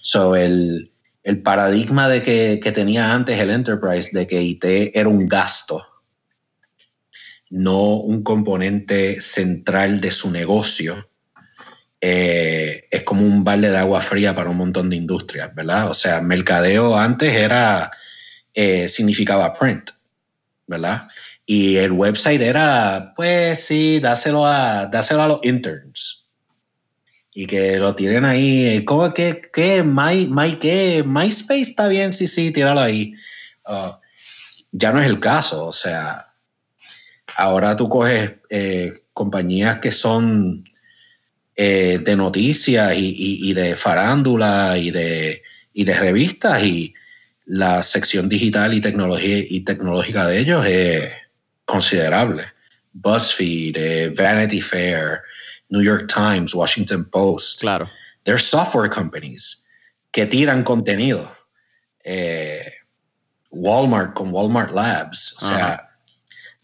So, 0.01 0.35
el, 0.35 0.91
el 1.23 1.41
paradigma 1.41 2.09
de 2.09 2.23
que, 2.23 2.59
que, 2.61 2.73
tenía 2.73 3.13
antes 3.13 3.39
el 3.39 3.51
enterprise 3.51 4.09
de 4.11 4.27
que 4.27 4.41
IT 4.41 4.65
era 4.65 5.07
un 5.07 5.27
gasto, 5.27 5.87
no 7.49 7.95
un 7.95 8.21
componente 8.21 9.21
central 9.21 10.01
de 10.01 10.11
su 10.11 10.29
negocio, 10.29 11.09
eh, 12.01 12.89
es 12.91 13.03
como 13.03 13.25
un 13.25 13.45
balde 13.45 13.69
de 13.69 13.77
agua 13.77 14.01
fría 14.01 14.35
para 14.35 14.49
un 14.49 14.57
montón 14.57 14.89
de 14.89 14.97
industrias, 14.97 15.55
¿verdad? 15.55 15.89
O 15.89 15.93
sea, 15.93 16.19
mercadeo 16.19 16.97
antes 16.97 17.33
era, 17.33 17.91
eh, 18.53 18.87
significaba 18.89 19.53
print, 19.53 19.91
¿verdad? 20.67 21.07
Y 21.45 21.77
el 21.77 21.91
website 21.91 22.41
era, 22.41 23.13
pues 23.15 23.65
sí, 23.65 23.99
dáselo 23.99 24.45
a, 24.45 24.85
dáselo 24.85 25.23
a 25.23 25.27
los 25.27 25.39
interns 25.43 26.23
y 27.33 27.45
que 27.45 27.77
lo 27.77 27.95
tienen 27.95 28.25
ahí. 28.25 28.83
¿Cómo 28.85 29.13
que, 29.13 29.41
qué, 29.51 29.83
My, 29.83 30.27
My, 30.27 30.55
qué? 30.55 31.03
MySpace 31.05 31.61
está 31.61 31.87
bien, 31.87 32.13
sí, 32.13 32.27
sí, 32.27 32.51
tíralo 32.51 32.79
ahí. 32.79 33.13
Uh, 33.65 33.91
ya 34.71 34.91
no 34.91 35.01
es 35.01 35.07
el 35.07 35.19
caso, 35.19 35.67
o 35.67 35.71
sea, 35.71 36.25
ahora 37.37 37.75
tú 37.75 37.87
coges 37.89 38.33
eh, 38.49 38.93
compañías 39.13 39.79
que 39.79 39.91
son 39.91 40.63
eh, 41.55 41.99
de 42.03 42.15
noticias 42.15 42.93
y, 42.97 43.53
de 43.53 43.75
farándula 43.75 44.77
y 44.77 44.91
de, 44.91 45.43
y 45.73 45.83
de 45.83 45.93
revistas 45.93 46.63
y 46.63 46.93
la 47.45 47.83
sección 47.83 48.29
digital 48.29 48.73
y, 48.73 48.81
tecnología, 48.81 49.39
y 49.47 49.61
tecnológica 49.61 50.27
de 50.27 50.39
ellos 50.39 50.65
es 50.65 51.11
considerable. 51.65 52.45
BuzzFeed, 52.93 53.75
eh, 53.77 54.09
Vanity 54.09 54.61
Fair, 54.61 55.21
New 55.69 55.81
York 55.81 56.11
Times, 56.13 56.53
Washington 56.53 57.05
Post. 57.05 57.61
Claro. 57.61 57.89
They're 58.23 58.39
software 58.39 58.89
companies 58.89 59.63
que 60.11 60.25
tiran 60.25 60.63
contenido. 60.63 61.29
Eh, 62.03 62.71
Walmart 63.49 64.13
con 64.13 64.33
Walmart 64.33 64.73
Labs. 64.73 65.35
O 65.41 65.47
sea, 65.47 65.89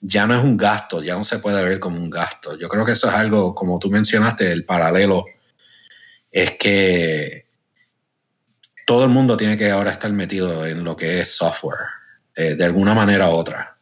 ya 0.01 0.25
no 0.25 0.35
es 0.35 0.43
un 0.43 0.57
gasto, 0.57 1.03
ya 1.03 1.15
no 1.15 1.23
se 1.23 1.39
puede 1.39 1.63
ver 1.63 1.79
como 1.79 1.97
un 1.97 2.09
gasto. 2.09 2.57
Yo 2.57 2.69
creo 2.69 2.85
que 2.85 2.93
eso 2.93 3.07
es 3.07 3.13
algo, 3.13 3.53
como 3.53 3.79
tú 3.79 3.89
mencionaste, 3.89 4.51
el 4.51 4.65
paralelo 4.65 5.25
es 6.31 6.51
que 6.57 7.48
todo 8.89 9.03
el 9.03 9.11
mundo 9.11 9.37
tiene 9.37 9.55
que 9.55 9.69
ahora 9.69 9.91
estar 9.91 10.11
metido 10.11 10.65
en 10.65 10.83
lo 10.83 10.95
que 10.95 11.19
es 11.19 11.35
software, 11.37 11.77
eh, 12.35 12.55
de 12.55 12.65
alguna 12.65 12.95
manera 12.95 13.29
u 13.29 13.33
otra. 13.33 13.77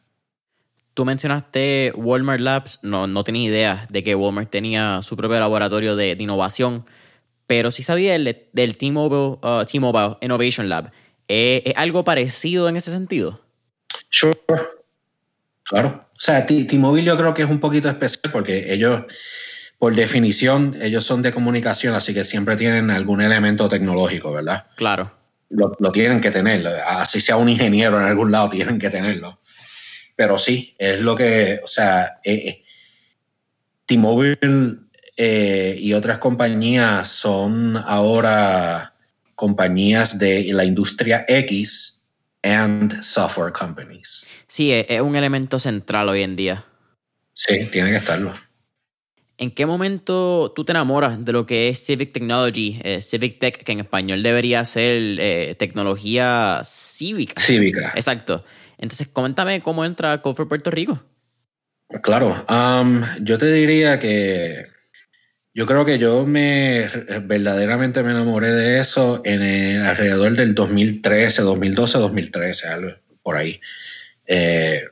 Tú 0.94 1.06
mencionaste 1.06 1.94
Walmart 1.96 2.42
Labs, 2.42 2.80
no, 2.82 3.08
no 3.08 3.24
tenía 3.24 3.48
idea 3.48 3.88
de 3.90 4.04
que 4.04 4.16
Walmart 4.16 4.50
tenía 4.50 5.02
su 5.04 5.16
propio 5.16 5.40
laboratorio 5.40 5.96
de, 5.96 6.18
innovación, 6.20 6.84
pero 7.46 7.72
sí 7.72 7.84
sabía 7.84 8.12
del, 8.12 8.50
del 8.52 8.76
T-Mobile, 8.76 9.40
uh, 9.42 10.18
Innovation 10.20 10.68
Lab. 10.68 10.92
¿Es, 11.30 11.74
algo 11.78 12.04
parecido 12.04 12.68
en 12.68 12.76
ese 12.76 12.92
sentido? 12.92 13.40
Sure. 14.10 14.38
Claro. 15.64 16.04
O 16.04 16.20
sea, 16.20 16.46
T-Mobile 16.46 17.06
yo 17.06 17.18
creo 17.18 17.34
que 17.34 17.44
es 17.44 17.50
un 17.50 17.62
poquito 17.62 17.88
especial 17.88 18.30
porque 18.34 18.74
ellos, 18.74 19.04
por 19.78 19.96
definición, 19.96 20.76
ellos 20.82 21.06
son 21.06 21.22
de 21.22 21.32
comunicación, 21.32 21.94
así 21.94 22.14
que 22.14 22.24
siempre 22.24 22.56
tienen 22.56 22.90
algún 22.90 23.22
elemento 23.22 23.70
tecnológico, 23.70 24.34
¿verdad? 24.34 24.66
Claro. 24.76 25.12
Lo, 25.50 25.76
lo 25.80 25.92
tienen 25.92 26.20
que 26.20 26.32
tener. 26.32 26.66
Así 26.88 27.22
sea 27.22 27.38
un 27.38 27.50
ingeniero 27.50 28.00
en 28.00 28.06
algún 28.06 28.32
lado, 28.32 28.50
tienen 28.52 28.80
que 28.80 28.90
tenerlo 28.90 29.40
pero 30.18 30.38
sí, 30.40 30.76
es 30.80 31.00
lo 31.00 31.16
que, 31.16 31.62
o 31.64 31.68
sea, 31.68 32.20
eh, 32.24 32.34
eh, 32.34 32.64
T-Mobile 33.86 34.80
eh, 35.16 35.78
y 35.80 35.94
otras 35.94 36.18
compañías 36.18 37.08
son 37.08 37.78
ahora 37.78 38.96
compañías 39.36 40.18
de 40.18 40.52
la 40.54 40.66
industria 40.66 41.24
X 41.28 42.02
and 42.42 43.00
software 43.04 43.54
companies. 43.54 44.26
Sí, 44.48 44.72
es 44.72 45.00
un 45.00 45.16
elemento 45.16 45.60
central 45.60 46.10
hoy 46.10 46.24
en 46.24 46.36
día. 46.36 46.66
Sí, 47.34 47.70
tiene 47.72 47.92
que 47.92 47.98
estarlo. 47.98 48.34
¿En 49.38 49.52
qué 49.52 49.66
momento 49.66 50.52
tú 50.56 50.66
te 50.66 50.72
enamoras 50.72 51.24
de 51.24 51.32
lo 51.32 51.46
que 51.46 51.70
es 51.70 51.86
Civic 51.86 52.12
Technology, 52.12 52.82
Civic 53.02 53.40
Tech, 53.40 53.64
que 53.64 53.72
en 53.72 53.82
español 53.82 54.24
debería 54.24 54.66
ser 54.66 55.56
tecnología 55.58 56.62
cívica? 56.64 57.40
Cívica. 57.40 57.92
Exacto. 57.96 58.44
Entonces, 58.80 59.08
coméntame 59.08 59.62
cómo 59.62 59.86
entra 59.86 60.22
Code 60.22 60.36
for 60.36 60.48
Puerto 60.48 60.72
Rico. 60.72 61.04
Claro, 62.02 62.46
um, 62.50 63.02
yo 63.22 63.38
te 63.38 63.52
diría 63.52 63.98
que 64.00 64.66
yo 65.54 65.66
creo 65.66 65.86
que 65.86 65.98
yo 65.98 66.26
me 66.26 66.88
verdaderamente 67.24 68.04
me 68.04 68.12
enamoré 68.12 68.52
de 68.52 68.80
eso 68.80 69.22
en 69.24 69.82
alrededor 69.82 70.34
del 70.34 70.54
2013, 70.54 71.42
2012, 71.42 71.98
2013, 71.98 72.68
algo 72.68 72.92
por 73.24 73.38
ahí. 73.38 73.60
Eh, 74.28 74.84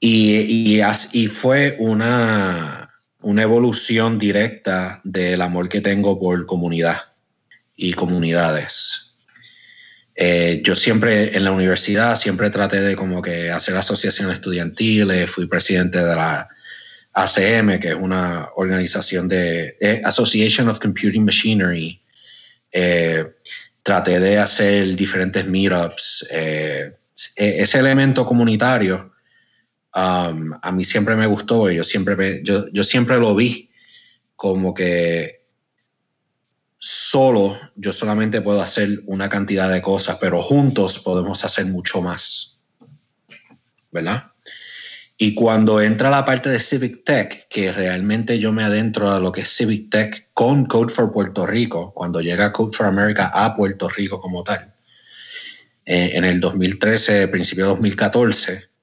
y, 0.00 0.82
y, 1.12 1.26
fue 1.28 1.76
una, 1.78 2.83
una 3.24 3.42
evolución 3.42 4.18
directa 4.18 5.00
del 5.02 5.40
amor 5.42 5.68
que 5.68 5.80
tengo 5.80 6.20
por 6.20 6.46
comunidad 6.46 6.98
y 7.74 7.94
comunidades. 7.94 9.14
Eh, 10.14 10.60
yo 10.62 10.76
siempre 10.76 11.36
en 11.36 11.44
la 11.44 11.50
universidad 11.50 12.16
siempre 12.16 12.50
traté 12.50 12.80
de 12.80 12.94
como 12.94 13.20
que 13.20 13.50
hacer 13.50 13.76
asociaciones 13.76 14.36
estudiantiles, 14.36 15.30
fui 15.30 15.46
presidente 15.46 15.98
de 15.98 16.14
la 16.14 16.48
ACM, 17.14 17.80
que 17.80 17.88
es 17.88 17.94
una 17.94 18.50
organización 18.56 19.26
de 19.26 19.76
eh, 19.80 20.02
Association 20.04 20.68
of 20.68 20.78
Computing 20.78 21.24
Machinery. 21.24 22.00
Eh, 22.70 23.24
traté 23.82 24.20
de 24.20 24.38
hacer 24.38 24.94
diferentes 24.94 25.46
meetups. 25.46 26.26
E-, 26.30 26.92
ese 27.36 27.78
elemento 27.78 28.26
comunitario 28.26 29.13
um, 29.94 30.52
a 30.60 30.72
mí 30.72 30.84
siempre 30.84 31.16
me 31.16 31.26
gustó 31.26 31.70
y 31.70 31.76
yo 31.76 31.84
siempre, 31.84 32.42
yo, 32.44 32.66
yo 32.72 32.84
siempre 32.84 33.18
lo 33.18 33.34
vi 33.34 33.70
como 34.36 34.74
que 34.74 35.44
solo 36.78 37.58
yo 37.76 37.92
solamente 37.92 38.42
puedo 38.42 38.60
hacer 38.60 39.02
una 39.06 39.28
cantidad 39.28 39.70
de 39.70 39.80
cosas, 39.80 40.18
pero 40.20 40.42
juntos 40.42 40.98
podemos 40.98 41.44
hacer 41.44 41.66
mucho 41.66 42.02
más. 42.02 42.58
¿Verdad? 43.90 44.32
Y 45.16 45.34
cuando 45.34 45.80
entra 45.80 46.10
la 46.10 46.24
parte 46.24 46.50
de 46.50 46.58
Civic 46.58 47.04
Tech, 47.04 47.46
que 47.48 47.70
realmente 47.70 48.38
yo 48.40 48.52
me 48.52 48.64
adentro 48.64 49.10
a 49.10 49.20
lo 49.20 49.30
que 49.30 49.42
es 49.42 49.48
Civic 49.48 49.88
Tech 49.88 50.30
con 50.34 50.66
Code 50.66 50.92
for 50.92 51.12
Puerto 51.12 51.46
Rico, 51.46 51.94
cuando 51.94 52.20
llega 52.20 52.52
Code 52.52 52.76
for 52.76 52.86
America 52.86 53.30
a 53.32 53.56
Puerto 53.56 53.88
Rico 53.88 54.20
como 54.20 54.42
tal, 54.42 54.74
eh, 55.86 56.10
en 56.14 56.24
el 56.24 56.40
2013, 56.40 57.28
principio 57.28 57.64
de 57.64 57.70
2014, 57.70 58.73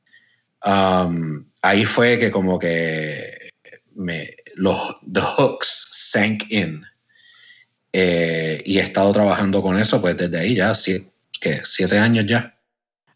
um, 0.65 1.45
ahí 1.61 1.85
fue 1.85 2.17
que 2.17 2.31
como 2.31 2.59
que 2.59 3.51
me, 3.95 4.29
los 4.55 4.97
the 5.11 5.21
hooks 5.21 5.87
sank 5.91 6.43
in 6.49 6.83
eh, 7.93 8.61
y 8.65 8.79
he 8.79 8.81
estado 8.81 9.11
trabajando 9.11 9.61
con 9.61 9.77
eso 9.77 10.01
pues 10.01 10.17
desde 10.17 10.39
ahí 10.39 10.55
ya, 10.55 10.73
siete, 10.73 11.11
siete 11.63 11.97
años 11.97 12.25
ya. 12.27 12.57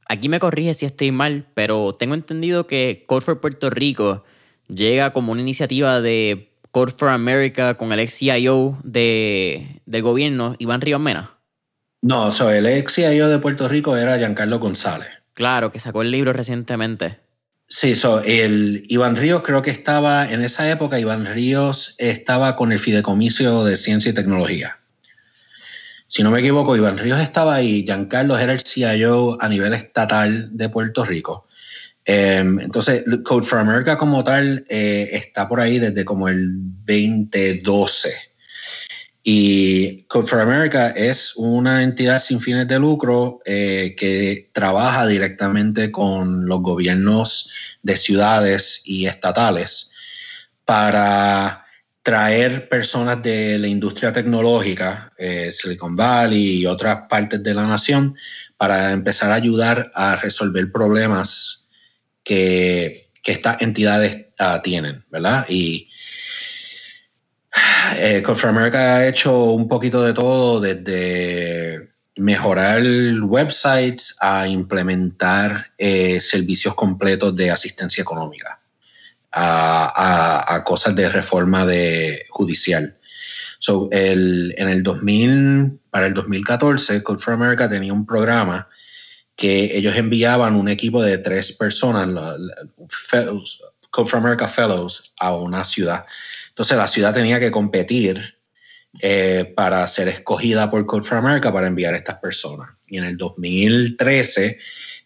Aquí 0.07 0.29
me 0.29 0.39
corrige 0.39 0.73
si 0.73 0.85
estoy 0.85 1.11
mal, 1.11 1.47
pero 1.53 1.93
tengo 1.93 2.13
entendido 2.13 2.67
que 2.67 3.05
Code 3.07 3.21
for 3.21 3.41
Puerto 3.41 3.69
Rico 3.69 4.23
llega 4.67 5.13
como 5.13 5.31
una 5.31 5.41
iniciativa 5.41 5.99
de 5.99 6.51
Code 6.71 6.91
for 6.91 7.09
America 7.09 7.75
con 7.75 7.91
el 7.91 7.99
ex 7.99 8.15
CIO 8.19 8.77
de, 8.83 9.81
del 9.85 10.01
gobierno, 10.03 10.55
Iván 10.59 10.81
Rivas 10.81 11.01
Mena. 11.01 11.31
No, 12.01 12.29
el 12.51 12.65
ex 12.67 12.93
CIO 12.93 13.29
de 13.29 13.39
Puerto 13.39 13.67
Rico 13.67 13.97
era 13.97 14.17
Giancarlo 14.17 14.59
González. 14.59 15.07
Claro, 15.33 15.71
que 15.71 15.79
sacó 15.79 16.03
el 16.03 16.11
libro 16.11 16.33
recientemente. 16.33 17.25
Sí, 17.67 17.95
so, 17.95 18.22
el 18.22 18.86
Iván 18.89 19.15
Ríos 19.15 19.41
creo 19.43 19.62
que 19.63 19.72
estaba, 19.72 20.31
en 20.31 20.43
esa 20.43 20.69
época 20.69 21.00
Iván 21.00 21.25
Ríos 21.25 21.95
estaba 21.98 22.55
con 22.55 22.72
el 22.72 22.79
Fideicomiso 22.79 23.65
de 23.65 23.75
Ciencia 23.75 24.12
y 24.12 24.13
Tecnología. 24.13 24.79
Si 26.07 26.22
no 26.22 26.29
me 26.29 26.39
equivoco, 26.39 26.75
Iván 26.75 27.00
Ríos 27.00 27.19
estaba 27.19 27.55
ahí, 27.55 27.84
Giancarlo 27.84 28.38
era 28.38 28.53
el 28.53 28.62
CIO 28.62 29.41
a 29.41 29.50
nivel 29.50 29.74
estatal 29.74 30.50
de 30.51 30.69
Puerto 30.69 31.03
Rico. 31.03 31.48
Em, 32.05 32.60
entonces, 32.60 33.03
Code 33.24 33.48
for 33.48 33.57
America 33.57 33.98
como 33.98 34.24
tal 34.24 34.63
eh, 34.69 35.10
está 35.13 35.48
por 35.48 35.60
ahí 35.60 35.79
desde 35.79 36.05
como 36.05 36.29
el 36.29 36.53
2012. 36.86 38.34
Y 39.27 40.03
Code 40.03 40.27
for 40.27 40.39
America 40.39 40.89
es 40.89 41.34
una 41.36 41.82
entidad 41.82 42.22
sin 42.22 42.39
fines 42.39 42.67
de 42.67 42.77
lucro 42.77 43.39
eh, 43.44 43.96
que 43.98 44.51
trabaja 44.53 45.08
directamente 45.08 45.91
con 45.91 46.46
los 46.46 46.62
gobiernos 46.62 47.50
de 47.82 47.98
ciudades 47.98 48.84
y 48.86 49.08
estatales 49.08 49.89
para 50.63 51.65
traer 52.03 52.70
personas 52.70 53.24
de 53.24 53.58
la 53.58 53.67
industria 53.67 54.12
tecnológica, 54.12 55.12
eh, 55.17 55.51
Silicon 55.51 55.96
Valley 55.96 56.60
y 56.60 56.67
otras 56.67 57.08
partes 57.10 57.41
de 57.41 57.55
la 57.55 57.65
nación, 57.65 58.15
para 58.58 58.91
empezar 58.91 59.32
a 59.32 59.36
ayudar 59.36 59.91
a 59.96 60.17
resolver 60.17 60.72
problemas 60.72 61.65
que, 62.24 63.10
estas 63.24 63.60
entidades 63.63 64.27
uh, 64.39 64.62
tienen, 64.62 65.03
¿verdad? 65.10 65.48
Y 65.50 65.89
eh, 67.97 68.21
Code 68.24 68.47
America 68.47 68.95
ha 68.95 69.07
hecho 69.07 69.51
un 69.51 69.67
poquito 69.67 70.03
de 70.03 70.13
todo, 70.13 70.59
desde 70.59 71.89
mejorar 72.17 72.81
websites 73.24 74.15
a 74.21 74.47
implementar 74.47 75.71
eh, 75.77 76.19
servicios 76.21 76.75
completos 76.75 77.35
de 77.35 77.51
asistencia 77.51 78.01
económica, 78.01 78.62
a, 79.31 80.63
cosas 80.65 80.95
de 80.95 81.09
reforma 81.09 81.65
de, 81.65 82.24
judicial. 82.29 82.97
So, 83.59 83.89
el, 83.91 84.53
en 84.57 84.69
el 84.69 84.83
2000, 84.83 85.79
para 85.89 86.07
el 86.07 86.13
2014, 86.13 87.03
Code 87.03 87.21
for 87.21 87.33
America 87.33 87.67
tenía 87.67 87.93
un 87.93 88.05
programa 88.05 88.69
que 89.35 89.75
ellos 89.75 89.95
enviaban 89.97 90.55
un 90.55 90.69
equipo 90.69 91.01
de 91.01 91.17
tres 91.17 91.51
personas, 91.51 92.07
Code 93.91 94.09
for 94.09 94.19
America 94.19 94.47
Fellows, 94.47 95.13
a 95.19 95.35
una 95.35 95.63
ciudad. 95.63 96.05
Entonces 96.55 96.77
la 96.77 96.88
ciudad 96.88 97.13
tenía 97.13 97.38
que 97.38 97.51
competir 97.51 98.39
eh, 99.01 99.51
para 99.57 99.85
ser 99.88 100.07
escogida 100.07 100.71
por 100.71 100.85
Code 100.85 101.05
for 101.05 101.17
America 101.17 101.51
para 101.51 101.67
enviar 101.67 101.93
a 101.93 101.97
estas 101.97 102.15
personas. 102.19 102.69
Y 102.88 102.97
en 102.97 103.03
el 103.03 103.17
2013, 103.17 104.57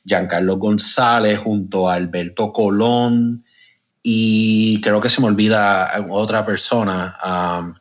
Giancarlo 0.06 0.58
González 0.58 1.39
junto 1.39 1.89
a 1.89 1.96
Alberto 1.96 2.53
Colón 2.53 3.44
y 4.03 4.79
creo 4.82 5.01
que 5.01 5.10
se 5.10 5.22
me 5.22 5.27
olvida 5.27 5.91
otra 6.12 6.46
persona, 6.46 7.18
um, 7.25 7.74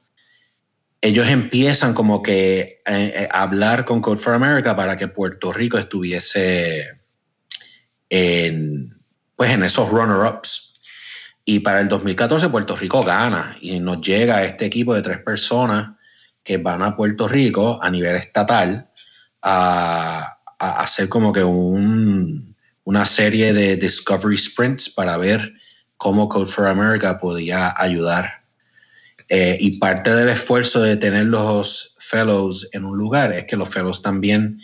ellos 1.03 1.29
empiezan 1.29 1.93
como 1.93 2.23
que 2.23 2.81
a, 2.87 2.99
eh, 2.99 3.13
eh, 3.15 3.29
hablar 3.31 3.85
con 3.85 4.01
Code 4.01 4.17
for 4.17 4.33
America 4.33 4.75
para 4.75 4.97
que 4.97 5.09
Puerto 5.09 5.53
Rico 5.53 5.77
estuviese 5.77 7.03
en, 8.09 8.99
pues 9.37 9.51
en 9.51 9.63
esos 9.63 9.91
runner-ups. 9.91 10.68
Y 11.51 11.61
para 11.61 11.81
el 11.81 11.89
2014 11.89 12.51
Puerto 12.51 12.77
Rico 12.77 13.03
gana 13.03 13.57
y 13.63 13.81
nos 13.81 14.03
llega 14.03 14.45
este 14.45 14.67
equipo 14.67 14.95
de 14.95 15.01
tres 15.01 15.21
personas 15.21 15.93
que 16.45 16.59
van 16.59 16.83
a 16.83 16.95
Puerto 16.95 17.27
Rico 17.27 17.81
a 17.83 17.89
nivel 17.89 18.17
estatal 18.17 18.91
a, 19.41 20.41
hacer 20.59 21.09
como 21.09 21.33
que 21.33 21.43
un, 21.43 22.55
una 22.85 23.07
serie 23.07 23.55
de 23.55 23.79
discovery 23.79 24.37
sprints 24.37 24.91
para 24.91 25.17
ver 25.17 25.55
cómo 25.97 26.29
Code 26.29 26.53
for 26.53 26.67
America 26.67 27.19
podía 27.19 27.73
ayudar 27.79 28.43
eh, 29.31 29.57
y 29.59 29.79
parte 29.79 30.15
del 30.15 30.29
esfuerzo 30.29 30.83
de 30.83 30.99
tener 30.99 31.29
los 31.29 31.95
fellows 31.99 32.69
en 32.73 32.85
un 32.85 32.99
lugar 32.99 33.33
es 33.33 33.45
que 33.45 33.57
los 33.57 33.71
fellows 33.71 34.03
también, 34.03 34.61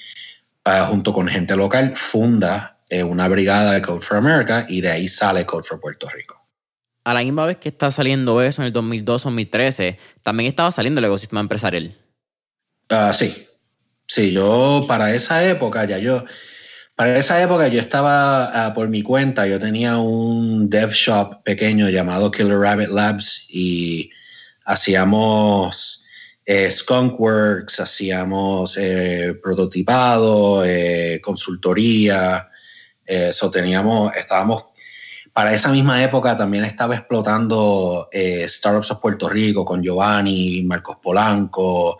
ah, 0.67 0.85
junto 0.91 1.15
con 1.15 1.29
gente 1.29 1.57
local, 1.57 1.97
funda 1.97 2.77
eh, 2.91 3.03
una 3.03 3.27
brigada 3.27 3.73
de 3.73 3.81
Code 3.81 4.03
for 4.03 4.19
America 4.19 4.67
y 4.69 4.83
de 4.83 4.91
ahí 4.91 5.09
sale 5.09 5.47
Code 5.47 5.67
for 5.67 5.81
Puerto 5.81 6.07
Rico. 6.11 6.44
A 7.05 7.13
la 7.13 7.21
misma 7.21 7.45
vez 7.45 7.59
que 7.59 7.69
está 7.69 7.91
saliendo 7.91 8.41
eso 8.43 8.63
en 8.63 8.67
el 8.67 8.73
2002-2013, 8.73 9.99
también 10.23 10.49
estaba 10.49 10.71
saliendo 10.73 11.01
el 11.01 11.05
ecosistema 11.05 11.41
empresarial. 11.41 11.95
Uh, 12.91 13.13
sí, 13.13 13.47
sí, 14.07 14.33
yo 14.33 14.87
para 14.89 15.15
esa 15.15 15.47
época 15.47 15.85
ya 15.85 15.99
yo, 15.99 16.25
para 16.97 17.19
esa 17.19 17.43
época 17.43 17.69
yo 17.69 17.81
estaba 17.81 18.67
ah, 18.67 18.75
por 18.75 18.89
mi 18.89 19.03
cuenta, 19.03 19.47
yo 19.47 19.59
tenía 19.59 19.99
un 19.99 20.71
dev 20.71 20.93
shop 20.93 21.43
pequeño 21.45 21.91
llamado 21.91 22.31
Killer 22.31 22.59
Rabbit 22.59 22.89
Labs 22.89 23.47
y 23.51 24.11
hacíamos 24.65 26.05
eh, 26.47 26.71
Skunkworks, 26.71 27.81
hacíamos 27.81 28.77
eh, 28.77 29.39
prototipado, 29.43 30.65
eh, 30.65 31.21
consultoría, 31.23 32.51
eso 33.05 33.51
teníamos, 33.51 34.15
estábamos, 34.17 34.65
para 35.35 35.53
esa 35.53 35.71
misma 35.71 36.03
época 36.03 36.37
también 36.37 36.65
estaba 36.65 36.95
explotando 36.95 38.09
Startups 38.13 38.93
of 38.93 39.01
Puerto 39.01 39.29
Rico 39.29 39.65
con 39.65 39.83
Giovanni, 39.83 40.63
Marcos 40.63 40.97
Polanco, 41.03 41.99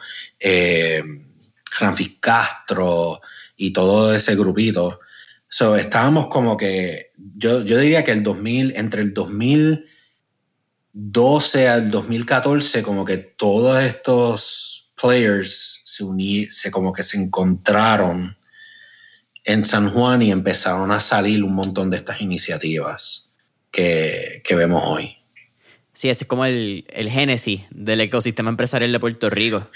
Francis 1.71 2.13
Castro 2.21 3.21
y 3.57 3.73
todo 3.73 4.15
ese 4.15 4.37
grupito. 4.37 5.01
Estábamos 5.77 6.29
como 6.29 6.57
que, 6.57 7.13
yo, 7.17 7.63
yo 7.63 7.79
diría 7.79 8.05
que 8.05 8.13
el 8.13 8.23
2000, 8.23 8.75
entre 8.77 9.03
el 9.03 9.13
2000 9.13 9.85
12 10.97 11.69
al 11.69 11.91
2014, 11.91 12.85
como 12.85 13.05
que 13.05 13.19
todos 13.19 13.83
estos 13.83 14.93
players 14.95 15.81
se 15.83 16.05
uní, 16.05 16.47
se 16.47 16.71
como 16.71 16.93
que 16.93 17.03
se 17.03 17.17
encontraron 17.17 18.37
en 19.43 19.65
San 19.65 19.91
Juan 19.91 20.23
y 20.23 20.31
empezaron 20.31 20.93
a 20.93 21.01
salir 21.01 21.43
un 21.43 21.53
montón 21.53 21.91
de 21.91 21.97
estas 21.97 22.21
iniciativas 22.21 23.24
que, 23.75 24.43
vemos 24.57 24.83
hoy. 24.85 25.17
Sí, 25.93 26.09
ese 26.09 26.25
es 26.25 26.29
como 26.29 26.45
el, 26.45 26.85
el 26.89 27.11
génesis 27.11 27.63
del 27.71 28.01
ecosistema 28.01 28.51
empresarial 28.51 28.93
de 28.93 29.01
Puerto 29.01 29.31
Rico. 29.31 29.69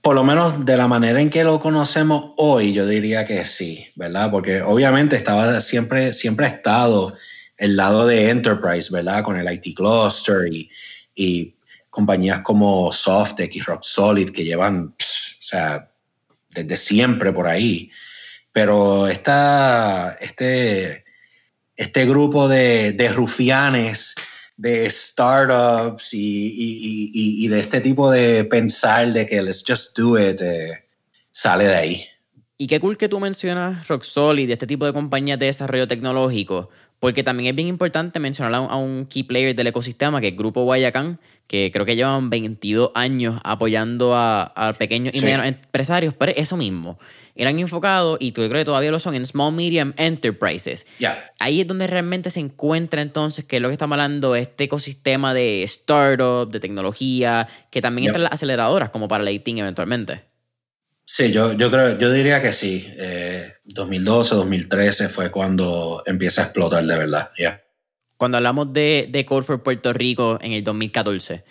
Por 0.00 0.14
lo 0.14 0.24
menos 0.24 0.64
de 0.64 0.76
la 0.76 0.88
manera 0.88 1.20
en 1.20 1.30
que 1.30 1.44
lo 1.44 1.60
conocemos 1.60 2.32
hoy, 2.36 2.72
yo 2.72 2.86
diría 2.86 3.24
que 3.24 3.44
sí, 3.44 3.86
¿verdad? 3.96 4.30
Porque 4.30 4.62
obviamente 4.62 5.16
estaba 5.16 5.60
siempre, 5.60 6.12
siempre 6.12 6.46
ha 6.46 6.50
estado 6.50 7.14
el 7.58 7.76
lado 7.76 8.06
de 8.06 8.30
enterprise, 8.30 8.90
¿verdad? 8.90 9.22
Con 9.22 9.36
el 9.36 9.52
IT 9.52 9.76
Cluster 9.76 10.48
y, 11.14 11.54
compañías 11.90 12.40
como 12.40 12.92
Softeq 12.92 13.56
y 13.56 13.60
Rock 13.60 13.82
Solid 13.82 14.30
que 14.30 14.44
llevan, 14.44 14.94
o 14.96 14.96
sea, 15.40 15.90
desde 16.50 16.76
siempre 16.76 17.32
por 17.32 17.48
ahí. 17.48 17.90
Pero 18.52 19.08
esta, 19.08 20.16
este, 20.20 21.04
este 21.80 22.04
grupo 22.04 22.46
de, 22.46 23.10
rufianes, 23.14 24.14
de 24.58 24.90
startups 24.90 26.10
y, 26.12 27.48
de 27.48 27.58
este 27.58 27.80
tipo 27.80 28.10
de 28.10 28.44
pensar 28.44 29.14
de 29.14 29.24
que 29.24 29.40
let's 29.40 29.64
just 29.66 29.98
do 29.98 30.18
it, 30.18 30.42
eh, 30.42 30.84
sale 31.30 31.64
de 31.64 31.74
ahí. 31.74 32.04
Y 32.58 32.66
qué 32.66 32.78
cool 32.80 32.98
que 32.98 33.08
tú 33.08 33.18
mencionas 33.18 33.88
Rock 33.88 34.02
Solid, 34.02 34.50
este 34.50 34.66
tipo 34.66 34.84
de 34.84 34.92
compañías 34.92 35.38
de 35.38 35.46
desarrollo 35.46 35.88
tecnológico, 35.88 36.68
porque 37.00 37.24
también 37.24 37.48
es 37.48 37.56
bien 37.56 37.66
importante 37.66 38.20
mencionar 38.20 38.54
a 38.54 38.76
un, 38.76 39.06
key 39.06 39.22
player 39.22 39.56
del 39.56 39.66
ecosistema, 39.66 40.20
que 40.20 40.28
es 40.28 40.36
Grupo 40.36 40.64
Guayacán, 40.64 41.18
que 41.46 41.70
creo 41.72 41.86
que 41.86 41.96
llevan 41.96 42.28
22 42.28 42.90
años 42.94 43.40
apoyando 43.42 44.14
a, 44.14 44.76
pequeños 44.78 45.14
y 45.14 45.22
medianos 45.22 45.46
empresarios, 45.46 46.12
pero 46.14 46.32
eso 46.36 46.58
mismo. 46.58 46.98
Eran 47.34 47.58
enfocados, 47.58 48.18
y 48.20 48.32
tú 48.32 48.42
creo 48.42 48.60
que 48.60 48.66
todavía 48.66 48.90
lo 48.90 48.98
son, 48.98 49.14
en 49.14 49.24
Small 49.24 49.54
Medium 49.54 49.94
Enterprises. 49.96 50.86
Ahí 51.38 51.62
es 51.62 51.66
donde 51.66 51.86
realmente 51.86 52.28
se 52.28 52.40
encuentra 52.40 53.00
entonces, 53.00 53.46
que 53.46 53.56
es 53.56 53.62
lo 53.62 53.68
que 53.68 53.72
estamos 53.72 53.94
hablando, 53.94 54.36
este 54.36 54.64
ecosistema 54.64 55.32
de 55.32 55.62
startup, 55.62 56.50
de 56.50 56.60
tecnología, 56.60 57.48
que 57.70 57.80
también 57.80 58.08
entra 58.08 58.18
en 58.18 58.24
las 58.24 58.34
aceleradoras, 58.34 58.90
como 58.90 59.08
para 59.08 59.24
la 59.24 59.30
eventualmente. 59.30 60.29
Sí, 61.12 61.32
yo, 61.32 61.54
yo 61.54 61.72
creo, 61.72 61.98
yo 61.98 62.12
diría 62.12 62.40
que 62.40 62.52
sí. 62.52 62.86
2012, 63.64 64.34
eh, 64.34 64.38
2013 64.38 65.08
fue 65.08 65.32
cuando 65.32 66.04
empieza 66.06 66.42
a 66.42 66.44
explotar 66.44 66.84
de 66.84 66.96
verdad. 66.96 67.32
Cuando 68.16 68.36
hablamos 68.36 68.72
de, 68.72 69.08
de 69.10 69.24
Code 69.24 69.42
for 69.42 69.60
Puerto 69.60 69.92
Rico 69.92 70.38
en 70.40 70.52
el 70.52 70.62
2014, 70.62 71.42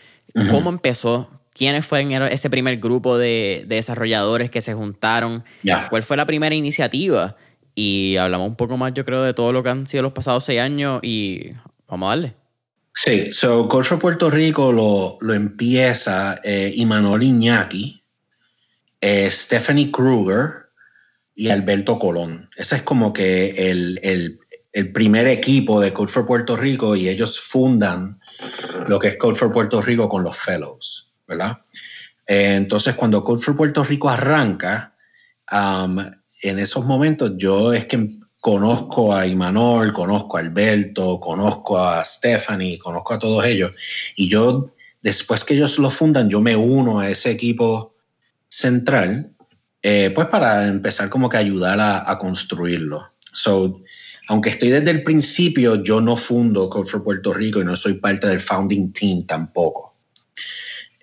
¿cómo 0.49 0.69
empezó? 0.69 1.29
¿Quiénes 1.53 1.85
fueron 1.85 2.13
ese 2.31 2.49
primer 2.49 2.77
grupo 2.77 3.17
de, 3.17 3.65
desarrolladores 3.67 4.49
que 4.49 4.61
se 4.61 4.73
juntaron? 4.73 5.43
¿Cuál 5.89 6.03
fue 6.03 6.15
la 6.15 6.25
primera 6.25 6.55
iniciativa? 6.55 7.35
Y 7.75 8.15
hablamos 8.15 8.47
un 8.47 8.55
poco 8.55 8.77
más, 8.77 8.93
yo 8.93 9.03
creo, 9.03 9.23
de 9.23 9.33
todo 9.33 9.51
lo 9.51 9.61
que 9.61 9.71
han 9.71 9.87
sido 9.87 10.03
los 10.03 10.13
pasados 10.13 10.45
seis 10.45 10.61
años 10.61 11.01
y 11.03 11.51
vamos 11.85 12.07
a 12.07 12.09
darle. 12.11 12.35
Sí, 12.93 13.33
so 13.33 13.67
Code 13.67 13.83
for 13.83 13.99
Puerto 13.99 14.29
Rico 14.29 14.71
lo, 14.71 15.17
lo 15.19 15.33
empieza 15.33 16.39
eh, 16.45 16.71
Imanol 16.75 17.23
Iñaki, 17.23 17.98
eh, 19.01 19.29
Stephanie 19.31 19.91
Kruger 19.91 20.69
y 21.35 21.49
Alberto 21.49 21.97
Colón. 21.99 22.49
Ese 22.57 22.77
es 22.77 22.81
como 22.81 23.13
que 23.13 23.69
el, 23.69 24.39
primer 24.93 25.27
equipo 25.27 25.79
de 25.81 25.93
Code 25.93 26.11
for 26.11 26.25
Puerto 26.25 26.55
Rico 26.55 26.95
y 26.95 27.09
ellos 27.09 27.39
fundan 27.39 28.19
lo 28.87 28.99
que 28.99 29.09
es 29.09 29.17
Code 29.17 29.35
for 29.35 29.51
Puerto 29.51 29.81
Rico 29.81 30.07
con 30.07 30.23
los 30.23 30.37
fellows, 30.37 31.13
¿verdad? 31.27 31.59
Eh, 32.27 32.55
entonces, 32.55 32.95
cuando 32.95 33.23
Code 33.23 33.41
for 33.41 33.55
Puerto 33.55 33.83
Rico 33.83 34.09
arranca, 34.09 34.95
um, 35.51 35.97
en 36.41 36.59
esos 36.59 36.85
momentos 36.85 37.33
yo 37.37 37.73
es 37.73 37.85
que 37.85 38.19
conozco 38.39 39.15
a 39.15 39.25
Imanol, 39.25 39.93
conozco 39.93 40.37
a 40.37 40.41
Alberto, 40.41 41.19
conozco 41.19 41.77
a 41.77 42.03
Stephanie, 42.03 42.79
conozco 42.79 43.13
a 43.13 43.19
todos 43.19 43.45
ellos. 43.45 43.71
Y 44.15 44.29
yo, 44.29 44.73
después 45.01 45.43
que 45.43 45.55
ellos 45.55 45.77
lo 45.79 45.89
fundan, 45.89 46.29
yo 46.29 46.41
me 46.41 46.55
uno 46.55 46.99
a 46.99 47.09
ese 47.09 47.31
equipo 47.31 47.95
central, 48.49 49.31
eh, 49.81 50.11
pues 50.13 50.27
para 50.27 50.67
empezar 50.67 51.09
como 51.09 51.29
que 51.29 51.37
ayudar 51.37 51.79
a, 51.79 52.17
construirlo. 52.17 53.13
So, 53.31 53.81
aunque 54.27 54.49
estoy 54.49 54.69
desde 54.69 54.91
el 54.91 55.03
principio, 55.03 55.81
yo 55.81 56.01
no 56.01 56.17
fundo 56.17 56.69
Code 56.69 56.89
for 56.89 57.03
Puerto 57.03 57.33
Rico 57.33 57.61
y 57.61 57.65
no 57.65 57.75
soy 57.75 57.93
parte 57.93 58.27
del 58.27 58.39
founding 58.39 58.91
team 58.91 59.25
tampoco. 59.25 59.95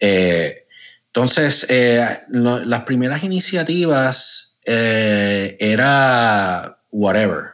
Eh, 0.00 0.66
entonces, 1.06 1.64
eh, 1.70 2.06
las 2.30 2.82
primeras 2.82 3.24
iniciativas 3.24 4.58
era 4.66 6.78
whatever. 6.90 7.52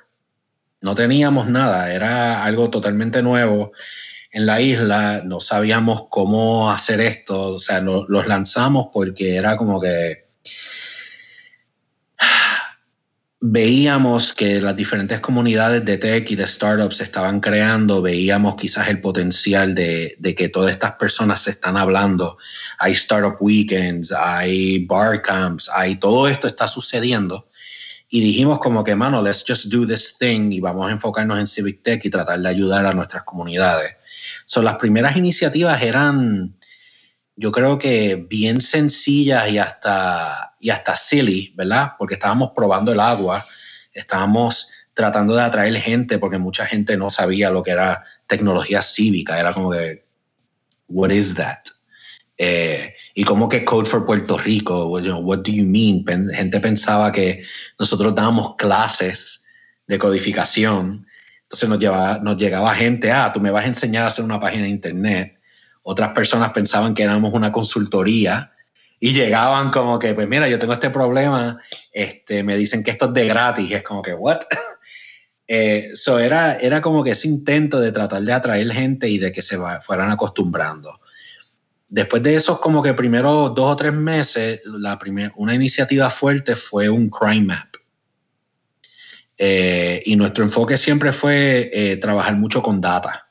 No 0.81 0.95
teníamos 0.95 1.49
nada, 1.49 1.93
era 1.93 2.45
algo 2.45 2.71
totalmente 2.71 3.23
nuevo 3.23 3.73
en 4.33 4.47
la 4.47 4.61
isla, 4.61 5.23
no 5.25 5.41
sabíamos 5.41 6.07
cómo 6.09 6.71
hacer 6.71 7.01
esto, 7.01 7.55
o 7.55 7.59
sea, 7.59 7.81
los 7.81 8.27
lanzamos 8.27 8.89
porque 8.93 9.37
era 9.37 9.57
como 9.57 9.81
que 9.81 10.27
veíamos 13.45 14.33
que 14.33 14.61
las 14.61 14.77
diferentes 14.77 15.21
comunidades 15.21 15.85
de 15.85 15.99
tech 15.99 16.31
y 16.31 16.37
de 16.37 16.47
startups 16.47 17.01
estaban 17.03 17.41
creando, 17.41 18.01
veíamos 18.01 18.55
quizás 18.55 18.89
el 18.89 19.01
potencial 19.01 19.75
de, 19.75 20.17
de, 20.19 20.35
que 20.35 20.49
todas 20.49 20.73
estas 20.73 20.93
personas 20.93 21.43
se 21.43 21.51
están 21.51 21.77
hablando. 21.77 22.39
Hay 22.79 22.93
startup 22.93 23.37
weekends, 23.41 24.13
hay 24.13 24.87
bar 24.87 25.21
camps, 25.21 25.69
hay 25.75 25.97
todo 25.97 26.29
esto 26.29 26.47
está 26.47 26.69
sucediendo 26.69 27.49
y 28.15 28.21
dijimos 28.21 28.59
como 28.59 28.85
que, 28.85 28.95
mano, 28.95 29.23
let's 29.23 29.43
just 29.43 29.67
do 29.67 29.87
this 29.87 30.17
thing 30.19 30.53
y 30.53 30.61
vamos 30.61 30.87
a 30.87 30.93
enfocarnos 30.93 31.39
en 31.39 31.47
Civic 31.47 31.83
Tech 31.83 32.05
y 32.05 32.11
tratar 32.11 32.39
de 32.41 32.49
ayudar 32.49 32.85
a 32.85 32.93
nuestras 32.93 33.23
comunidades. 33.23 33.97
Son 34.53 34.67
las 34.67 34.75
primeras 34.75 35.17
iniciativas 35.17 35.83
eran, 35.83 36.59
yo 37.37 37.51
creo 37.53 37.79
que 37.79 38.27
bien 38.29 38.61
sencillas 38.61 39.51
y 39.51 39.57
hasta, 39.57 40.55
y 40.61 40.69
hasta 40.69 40.95
silly, 40.95 41.55
¿verdad? 41.57 41.93
Porque 41.99 42.17
estábamos 42.17 42.51
probando 42.55 42.93
el 42.93 43.01
agua, 43.01 43.47
estábamos 43.95 44.69
tratando 44.93 45.35
de 45.35 45.41
atraer 45.41 45.75
gente 45.77 46.19
porque 46.19 46.37
mucha 46.37 46.67
gente 46.67 46.99
no 46.99 47.09
sabía 47.09 47.49
lo 47.49 47.63
que 47.63 47.71
era 47.71 48.05
tecnología 48.27 48.83
cívica, 48.83 49.41
era 49.41 49.55
como 49.55 49.71
que, 49.71 50.05
what 50.87 51.09
is 51.09 51.35
that? 51.35 51.69
Eh, 52.37 52.95
y 53.15 53.25
como 53.25 53.49
que 53.49 53.65
Code 53.65 53.89
for 53.89 54.05
Puerto 54.05 54.37
Rico, 54.37 54.85
what 54.85 55.39
do 55.39 55.51
you 55.51 55.65
mean? 55.65 56.05
gente 56.31 56.61
pensaba 56.61 57.11
que 57.11 57.43
nosotros 57.79 58.15
dábamos 58.15 58.57
clases 58.57 59.47
de 59.87 59.99
codificación, 59.99 61.07
entonces 61.53 61.69
nos, 62.23 62.37
llegaba 62.39 62.75
gente, 62.75 63.13
ah, 63.13 63.31
tú 63.33 63.41
me 63.41 63.51
vas 63.51 63.65
a 63.65 63.69
enseñar 63.69 64.05
a 64.05 64.07
hacer 64.07 64.25
una 64.25 64.41
página 64.41 64.65
de 64.65 64.71
internet. 64.71 65.39
Otras 65.83 66.11
personas 66.11 66.51
pensaban 66.53 66.95
que 66.95 67.03
éramos 67.03 67.35
una 67.35 67.53
consultoría 67.53 68.53
y 68.99 69.13
llegaban 69.13 69.71
como 69.71 69.99
que, 69.99 70.15
pues 70.15 70.27
mira, 70.29 70.49
yo 70.49 70.59
tengo 70.59 70.73
este 70.73 70.89
problema, 70.89 71.61
este, 71.93 72.43
me 72.43 72.57
dicen 72.57 72.83
que 72.83 72.93
esto 72.93 73.07
es 73.07 73.13
de 73.13 73.27
gratis, 73.27 73.69
y 73.69 73.75
es 73.75 73.83
como 73.83 74.01
que, 74.01 74.15
¿what? 74.15 74.41
Eso 75.47 76.19
eh, 76.21 76.25
era, 76.25 76.55
era 76.55 76.81
como 76.81 77.05
que 77.05 77.11
ese 77.11 77.29
intento 77.29 77.81
de 77.81 77.93
tratar 77.93 78.23
de 78.23 78.33
atraer 78.33 78.73
gente 78.73 79.09
y 79.11 79.19
de 79.19 79.31
que 79.31 79.43
se 79.43 79.59
fueran 79.83 80.11
acostumbrando. 80.11 81.01
Después 81.89 82.23
de 82.23 82.37
esos 82.37 82.61
como 82.61 82.83
que 82.83 82.95
primeros 82.95 83.55
dos 83.55 83.73
o 83.73 83.77
tres 83.77 83.93
meses, 83.93 84.61
la 84.65 84.99
una 85.37 85.55
iniciativa 85.55 86.09
fuerte 86.09 86.57
fue 86.57 86.89
un 86.89 87.11
crime 87.11 87.49
map. 87.49 87.82
Eh, 89.39 90.03
y 90.05 90.17
nuestro 90.17 90.45
enfoque 90.45 90.77
siempre 90.77 91.13
fue 91.13 91.71
eh, 91.73 91.97
trabajar 91.97 92.37
mucho 92.37 92.63
con 92.63 92.81
data. 92.81 93.29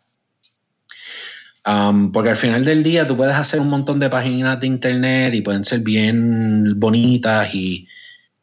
Um, 1.66 2.12
porque 2.12 2.32
al 2.32 2.36
final 2.36 2.66
del 2.66 2.82
día 2.82 3.08
tú 3.08 3.16
puedes 3.16 3.36
hacer 3.36 3.60
un 3.60 3.70
montón 3.70 4.00
de 4.00 4.10
páginas 4.10 4.60
de 4.60 4.66
internet 4.66 5.34
y 5.36 5.42
pueden 5.42 5.64
ser 5.64 5.82
bien 5.82 6.80
bonitas 6.80 7.54
y 7.54 7.88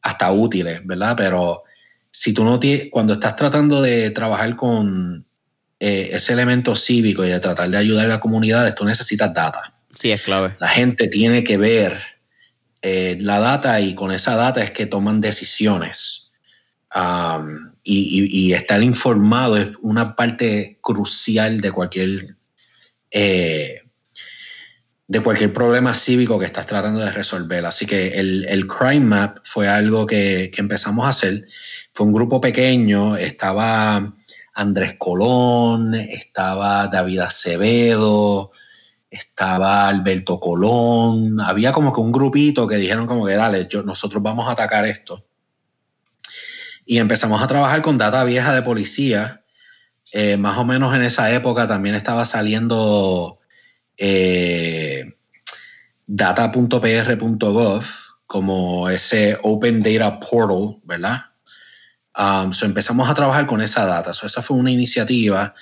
hasta 0.03 0.31
útiles, 0.31 0.87
¿verdad? 0.87 1.15
Pero 1.17 1.65
si 2.13 2.33
tú 2.33 2.45
no 2.45 2.61
tienes, 2.61 2.89
cuando 2.93 3.15
estás 3.15 3.35
tratando 3.35 3.83
de 3.83 4.11
trabajar 4.11 4.55
con 4.55 5.27
eh, 5.81 6.11
ese 6.13 6.33
elemento 6.33 6.77
cívico 6.77 7.25
y 7.25 7.29
de 7.29 7.41
tratar 7.41 7.69
de 7.71 7.77
ayudar 7.77 8.07
a 8.07 8.09
la 8.09 8.21
comunidad, 8.21 8.73
tú 8.75 8.85
necesitas 8.85 9.35
data. 9.35 9.75
Sí, 9.95 10.13
es 10.13 10.23
clave. 10.23 10.57
La 10.61 10.69
gente 10.69 11.09
tiene 11.09 11.43
que 11.43 11.57
ver 11.57 11.97
eh, 12.83 13.19
la 13.21 13.41
data 13.41 13.81
y 13.81 13.95
con 13.95 14.13
esa 14.13 14.37
data 14.37 14.63
es 14.63 14.71
que 14.71 14.87
toman 14.87 15.21
decisiones. 15.21 16.28
Um, 16.95 17.75
y, 17.83 18.53
estar 18.53 18.83
informado 18.83 19.57
es 19.59 19.69
una 19.83 20.17
parte 20.17 20.79
crucial 20.81 21.61
de 21.61 21.71
cualquier 21.71 22.37
eh, 23.11 23.83
de 25.07 25.21
cualquier 25.21 25.53
problema 25.53 25.95
cívico 25.95 26.39
que 26.39 26.47
estás 26.47 26.67
tratando 26.67 27.01
de 27.01 27.11
resolver. 27.13 27.65
Así 27.65 27.87
que 27.87 28.19
el, 28.19 28.67
Crime 28.67 29.07
Map 29.07 29.39
fue 29.43 29.67
algo 29.69 30.07
que, 30.07 30.51
que, 30.53 30.61
empezamos 30.61 31.07
a 31.07 31.11
hacer. 31.11 31.47
Fue 31.95 32.07
un 32.07 32.13
grupo 32.13 32.41
pequeño, 32.41 33.17
estaba 33.17 34.15
Andrés 34.55 34.97
Colón, 34.99 35.95
estaba 35.95 36.89
David 36.89 37.21
Acevedo, 37.21 38.51
estaba 39.11 39.89
Alberto 39.89 40.39
Colón, 40.39 41.41
había 41.41 41.73
como 41.73 41.93
que 41.93 42.01
un 42.01 42.13
grupito 42.13 42.67
que 42.67 42.77
dijeron 42.77 43.07
como 43.07 43.25
que 43.25 43.35
dale, 43.35 43.67
yo, 43.71 43.83
nosotros 43.83 44.23
vamos 44.23 44.49
a 44.49 44.53
atacar 44.53 44.85
esto. 44.85 45.28
Y 46.89 46.99
empezamos 46.99 47.43
a 47.43 47.47
trabajar 47.47 47.83
con 47.83 47.99
data 47.99 48.25
vieja 48.25 48.55
de 48.55 48.63
policía. 48.63 49.45
Eh, 50.13 50.39
más 50.39 50.57
o 50.57 50.65
menos 50.65 50.95
en 50.97 51.03
esa 51.03 51.31
época 51.31 51.69
también 51.69 51.95
estaba 51.95 52.25
saliendo 52.25 53.39
eh, 53.99 55.15
data.pr.gov 56.07 57.85
como 58.27 58.89
ese 58.89 59.39
Open 59.43 59.83
Data 59.83 60.19
Portal, 60.19 60.79
¿verdad? 60.85 61.27
Um, 62.19 62.53
empezamos 62.63 63.09
a 63.09 63.15
trabajar 63.15 63.47
con 63.47 63.61
esa 63.61 63.85
data. 63.85 64.11
esa 64.11 64.41
fue 64.41 64.57
una 64.57 64.71
iniciativa 64.71 65.55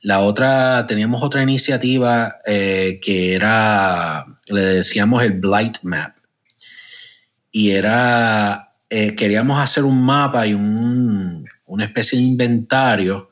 la 0.00 0.20
otra, 0.20 0.86
teníamos 0.86 1.22
otra 1.22 1.42
iniciativa 1.42 2.38
eh, 2.46 3.00
que 3.02 3.34
era, 3.34 4.26
le 4.46 4.60
decíamos 4.60 5.22
el 5.24 5.32
Blight 5.32 5.78
Map. 5.82 6.16
Y 7.50 7.70
era, 7.70 8.67
eh, 8.90 9.14
queríamos 9.14 9.58
hacer 9.58 9.84
un 9.84 10.02
mapa 10.02 10.46
y 10.46 10.54
un, 10.54 11.46
una 11.66 11.84
especie 11.84 12.18
de 12.18 12.24
inventario 12.24 13.30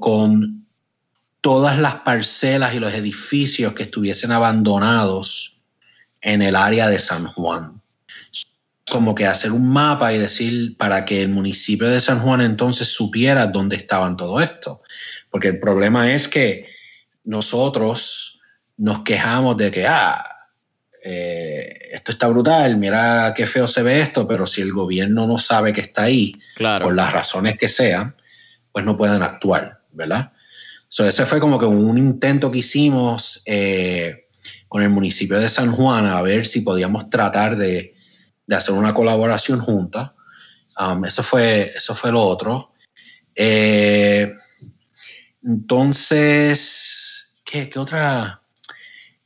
con 0.00 0.66
todas 1.40 1.78
las 1.78 1.96
parcelas 1.96 2.74
y 2.74 2.80
los 2.80 2.94
edificios 2.94 3.74
que 3.74 3.84
estuviesen 3.84 4.32
abandonados 4.32 5.56
en 6.22 6.42
el 6.42 6.56
área 6.56 6.88
de 6.88 6.98
San 6.98 7.26
Juan. 7.26 7.82
Como 8.90 9.14
que 9.14 9.26
hacer 9.26 9.52
un 9.52 9.68
mapa 9.70 10.12
y 10.12 10.18
decir 10.18 10.76
para 10.76 11.04
que 11.04 11.20
el 11.20 11.28
municipio 11.28 11.88
de 11.88 12.00
San 12.00 12.20
Juan 12.20 12.40
entonces 12.40 12.88
supiera 12.88 13.46
dónde 13.46 13.76
estaban 13.76 14.16
todo 14.16 14.40
esto. 14.40 14.82
Porque 15.30 15.48
el 15.48 15.60
problema 15.60 16.12
es 16.12 16.28
que 16.28 16.66
nosotros 17.24 18.40
nos 18.76 19.00
quejamos 19.00 19.56
de 19.56 19.70
que, 19.70 19.86
ah, 19.86 20.33
eh, 21.06 21.90
esto 21.92 22.12
está 22.12 22.28
brutal, 22.28 22.78
mira 22.78 23.34
qué 23.36 23.46
feo 23.46 23.68
se 23.68 23.82
ve 23.82 24.00
esto, 24.00 24.26
pero 24.26 24.46
si 24.46 24.62
el 24.62 24.72
gobierno 24.72 25.26
no 25.26 25.36
sabe 25.36 25.74
que 25.74 25.82
está 25.82 26.04
ahí, 26.04 26.32
por 26.56 26.94
las 26.94 27.12
razones 27.12 27.58
que 27.58 27.68
sean, 27.68 28.16
pues 28.72 28.84
no 28.86 28.96
pueden 28.96 29.22
actuar, 29.22 29.82
¿verdad? 29.92 30.32
So, 30.88 31.06
ese 31.06 31.26
fue 31.26 31.40
como 31.40 31.58
que 31.58 31.66
un 31.66 31.98
intento 31.98 32.50
que 32.50 32.58
hicimos 32.58 33.42
eh, 33.46 34.28
con 34.68 34.82
el 34.82 34.90
municipio 34.90 35.38
de 35.38 35.48
San 35.48 35.72
Juan 35.72 36.06
a 36.06 36.22
ver 36.22 36.46
si 36.46 36.60
podíamos 36.62 37.10
tratar 37.10 37.56
de, 37.56 37.94
hacer 38.48 38.74
una 38.74 38.94
colaboración 38.94 39.60
junta. 39.60 40.14
Um, 40.78 41.04
eso, 41.04 41.22
fue, 41.22 41.72
eso 41.76 41.94
fue 41.94 42.12
lo 42.12 42.22
otro. 42.22 42.72
Eh, 43.34 44.34
entonces, 45.44 47.28
¿qué, 47.44 47.70
otra? 47.76 48.42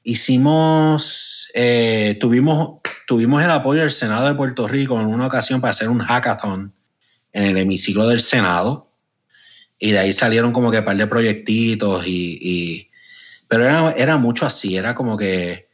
Hicimos, 0.02 1.27
eh, 1.60 2.16
tuvimos, 2.20 2.78
tuvimos 3.04 3.42
el 3.42 3.50
apoyo 3.50 3.80
del 3.80 3.90
Senado 3.90 4.28
de 4.28 4.36
Puerto 4.36 4.68
Rico 4.68 5.00
en 5.00 5.08
una 5.08 5.26
ocasión 5.26 5.60
para 5.60 5.72
hacer 5.72 5.88
un 5.88 5.98
hackathon 5.98 6.72
en 7.32 7.42
el 7.42 7.58
hemiciclo 7.58 8.06
del 8.06 8.20
Senado. 8.20 8.92
Y 9.76 9.90
de 9.90 9.98
ahí 9.98 10.12
salieron 10.12 10.52
como 10.52 10.70
que 10.70 10.78
un 10.78 10.84
par 10.84 10.96
de 10.96 11.08
proyectitos 11.08 12.04
y, 12.06 12.88
pero 13.48 13.64
era, 13.64 13.90
era, 13.90 14.16
mucho 14.18 14.46
así, 14.46 14.76
era 14.76 14.94
como 14.94 15.16
que 15.16 15.66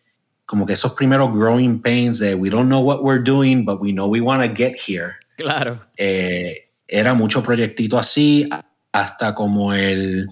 como 0.47 0.65
que 0.65 0.73
esos 0.73 0.93
primeros 0.93 1.37
growing 1.37 1.81
pains 1.83 2.19
de 2.19 2.35
we 2.35 2.49
don't 2.49 2.69
know 2.69 2.81
what 2.81 3.03
we're 3.03 3.23
doing, 3.23 3.67
but 3.67 3.79
we 3.79 3.93
know 3.93 4.07
we 4.07 4.23
want 4.23 4.43
to 4.43 4.49
get 4.49 4.75
here. 4.79 5.17
Claro. 5.37 5.85
Eh, 5.99 6.71
era 6.89 7.13
mucho 7.13 7.43
proyectito 7.43 7.99
así 7.99 8.49
hasta 8.93 9.35
como 9.35 9.75
el 9.75 10.29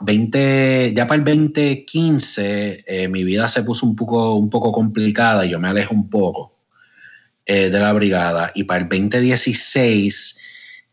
20, 0.00 0.92
ya 0.94 1.06
para 1.06 1.18
el 1.18 1.24
2015, 1.24 2.84
eh, 2.86 3.08
mi 3.08 3.24
vida 3.24 3.48
se 3.48 3.62
puso 3.62 3.86
un 3.86 3.96
poco, 3.96 4.34
un 4.34 4.50
poco 4.50 4.72
complicada 4.72 5.46
y 5.46 5.50
yo 5.50 5.60
me 5.60 5.68
alejo 5.68 5.94
un 5.94 6.10
poco 6.10 6.58
eh, 7.46 7.70
de 7.70 7.78
la 7.78 7.92
brigada. 7.92 8.52
Y 8.54 8.64
para 8.64 8.82
el 8.82 8.88
2016 8.88 10.40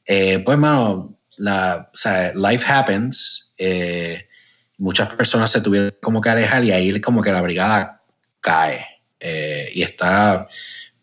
Eh, 0.05 0.39
pues, 0.39 0.57
mano, 0.57 1.17
la, 1.37 1.89
o 1.93 1.97
sea, 1.97 2.33
life 2.35 2.65
happens. 2.67 3.53
Muchas 4.77 5.13
personas 5.15 5.51
se 5.51 5.61
tuvieron 5.61 5.91
como 6.01 6.19
que 6.19 6.29
alejar 6.29 6.63
y 6.65 6.71
ahí 6.71 6.99
como 6.99 7.21
que 7.21 7.31
la 7.31 7.41
brigada 7.41 8.01
cae 8.41 8.85
y 9.73 9.81
está 9.81 10.47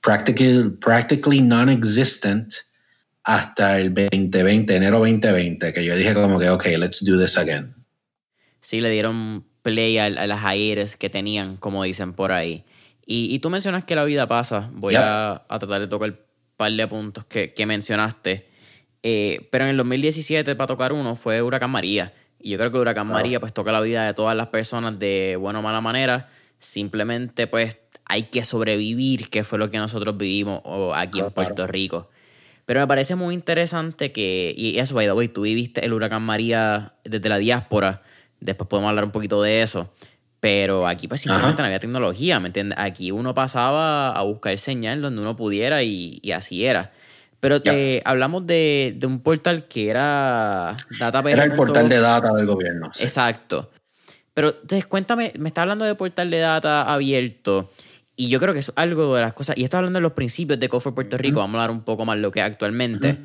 practically, 0.03 0.71
practically 0.81 1.41
non-existent 1.41 2.53
hasta 3.25 3.79
el 3.79 3.95
2020, 3.95 4.75
enero 4.75 4.99
2020, 4.99 5.73
que 5.73 5.85
yo 5.85 5.97
dije 5.97 6.15
como 6.15 6.39
que, 6.39 6.51
ok, 6.51 6.67
let's 6.79 7.05
do 7.05 7.19
this 7.19 7.37
again. 7.37 7.80
Sí, 8.61 8.81
le 8.81 8.91
dieron 8.91 9.45
play 9.63 9.99
a, 9.99 10.09
las 10.11 10.45
aires 10.45 10.97
que 10.97 11.11
tenían, 11.11 11.57
como 11.57 11.83
dicen 11.85 12.13
por 12.13 12.33
ahí. 12.33 12.65
Y, 13.07 13.41
tú 13.41 13.51
mencionas 13.51 13.85
que 13.85 13.97
la 13.97 14.05
vida 14.05 14.29
pasa. 14.29 14.71
Voy 14.73 14.95
a, 14.97 15.43
tratar 15.49 15.81
de 15.81 15.89
tocar 15.89 16.11
un 16.11 16.19
par 16.57 16.71
de 16.71 16.87
puntos 16.87 17.25
que, 17.25 17.67
mencionaste. 17.67 18.47
Eh, 19.03 19.49
pero 19.51 19.65
en 19.65 19.71
el 19.71 19.77
2017, 19.79 20.55
para 20.55 20.69
tocar 20.69 20.93
uno, 20.93 21.17
fue 21.17 21.43
Huracán 21.43 21.71
María. 21.71 22.13
Y 22.39 22.51
yo 22.51 22.59
creo 22.59 22.71
que 22.71 22.79
Huracán 22.79 23.09
María 23.09 23.41
pues 23.41 23.53
toca 23.53 23.73
la 23.73 23.81
vida 23.81 24.07
de 24.07 24.15
todas 24.15 24.37
las 24.37 24.49
personas 24.49 24.99
de 24.99 25.37
buena 25.41 25.59
o 25.59 25.63
mala 25.63 25.81
manera. 25.81 26.29
Simplemente 26.59 27.49
pues 27.49 27.79
hay 28.05 28.25
que 28.25 28.45
sobrevivir, 28.45 29.29
que 29.29 29.45
fue 29.45 29.59
lo 29.59 29.71
que 29.71 29.79
nosotros 29.79 30.17
vivimos 30.17 30.63
aquí 30.95 31.21
en 31.21 31.31
Puerto 31.31 31.67
Rico. 31.67 32.11
Pero 32.65 32.81
me 32.81 32.87
parece 32.87 33.15
muy 33.17 33.35
interesante 33.35 34.13
que, 34.13 34.55
y 34.57 34.79
eso, 34.79 34.95
by 34.95 35.07
the 35.07 35.13
way, 35.13 35.29
tú 35.29 35.43
viviste 35.43 35.85
el 35.85 35.93
huracán 35.93 36.23
María 36.23 36.95
desde 37.05 37.29
la 37.29 37.39
diáspora, 37.39 38.03
después 38.41 38.69
podemos 38.69 38.89
hablar 38.89 39.05
un 39.05 39.11
poquito 39.11 39.43
de 39.43 39.63
eso, 39.63 39.91
pero 40.41 40.87
aquí 40.87 41.07
pues 41.07 41.21
simplemente 41.21 41.61
no 41.61 41.67
había 41.67 41.81
tecnología, 41.81 42.41
¿me 42.41 42.49
entiendes? 42.49 42.79
Aquí 42.79 43.11
uno 43.11 43.35
pasaba 43.35 44.13
a 44.13 44.23
buscar 44.23 44.57
señal 44.59 45.03
donde 45.03 45.21
uno 45.21 45.37
pudiera 45.37 45.83
y, 45.83 46.21
así 46.35 46.65
era. 46.65 46.93
Pero 47.41 47.63
te, 47.63 48.03
hablamos 48.05 48.47
de, 48.47 48.99
un 49.03 49.21
portal 49.21 49.67
que 49.67 49.89
era 49.89 50.77
Data 50.99 51.23
Era 51.27 51.45
el 51.45 51.55
portal 51.55 51.89
de 51.89 51.99
data 51.99 52.35
del 52.35 52.47
gobierno. 52.47 52.91
Exacto. 52.99 53.71
Pero 54.35 54.51
entonces 54.51 54.87
cuéntame, 54.87 55.33
me 55.39 55.49
está 55.49 55.63
hablando 55.63 55.85
de 55.85 55.95
portal 55.95 56.31
de 56.31 56.39
data 56.39 56.83
abierto. 56.93 57.71
Y 58.17 58.29
yo 58.29 58.39
creo 58.41 58.53
que 58.53 58.61
es 58.61 58.73
algo 58.77 59.15
de 59.15 59.23
las 59.23 59.33
cosas, 59.33 59.57
y 59.57 59.65
estoy 59.65 59.79
hablando 59.79 59.99
de 59.99 60.03
los 60.03 60.13
principios 60.13 60.61
de 60.61 60.69
COFOR 60.69 60.95
Puerto 60.95 61.17
Rico, 61.17 61.41
vamos 61.41 61.59
a 61.59 61.63
hablar 61.63 61.77
un 61.77 61.83
poco 61.83 62.05
más 62.05 62.17
de 62.17 62.23
lo 62.23 62.31
que 62.31 62.43
actualmente. 62.43 63.17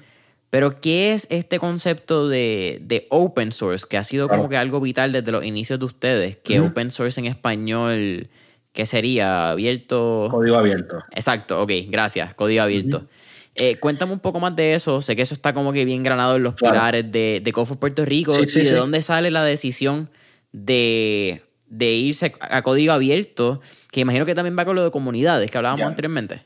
Pero, 0.56 0.80
¿qué 0.80 1.12
es 1.12 1.28
este 1.32 1.60
concepto 1.60 2.30
de, 2.30 3.08
open 3.10 3.52
source, 3.52 3.86
que 3.89 3.98
ha 3.98 4.06
sido 4.06 4.30
como 4.30 4.48
que 4.48 4.56
algo 4.56 4.80
vital 4.80 5.12
desde 5.12 5.30
los 5.34 5.44
inicios 5.44 5.80
de 5.80 5.86
ustedes? 5.86 6.38
Que 6.38 6.62
open 6.62 6.91
source 6.91 7.20
en 7.20 7.26
español, 7.26 8.30
¿qué 8.72 8.86
sería? 8.86 9.50
Abierto. 9.50 10.30
Código 10.32 10.56
abierto. 10.56 11.00
Exacto, 11.12 11.62
ok, 11.62 11.72
gracias, 11.89 12.34
código 12.36 12.62
abierto. 12.62 13.06
Eh, 13.54 13.82
cuéntame 13.82 14.13
un 14.13 14.22
poco 14.22 14.39
más 14.39 14.56
de 14.56 14.76
eso. 14.76 15.02
Sé 15.02 15.18
que 15.18 15.24
eso 15.24 15.34
está 15.34 15.54
como 15.54 15.74
que 15.74 15.84
bien 15.84 16.04
granado 16.04 16.38
en 16.38 16.44
los 16.44 16.54
pilares 16.54 17.12
de, 17.12 17.41
de 17.44 17.52
Puerto 17.52 18.06
Rico. 18.06 18.34
y 18.39 18.46
de 18.46 18.72
dónde 18.72 19.02
sale 19.02 19.32
la 19.32 19.44
decisión 19.44 20.10
de 20.54 21.44
de 21.68 21.91
irse 21.96 22.32
a 22.39 22.62
código 22.62 22.94
abierto, 22.94 23.60
que 23.91 24.00
imagino 24.00 24.26
que 24.26 24.36
también 24.36 24.58
va 24.58 24.63
con 24.63 24.78
lo 24.78 24.86
de 24.86 24.91
comunidades 24.91 25.52
que 25.52 25.58
hablábamos 25.58 25.86
anteriormente. 25.86 26.46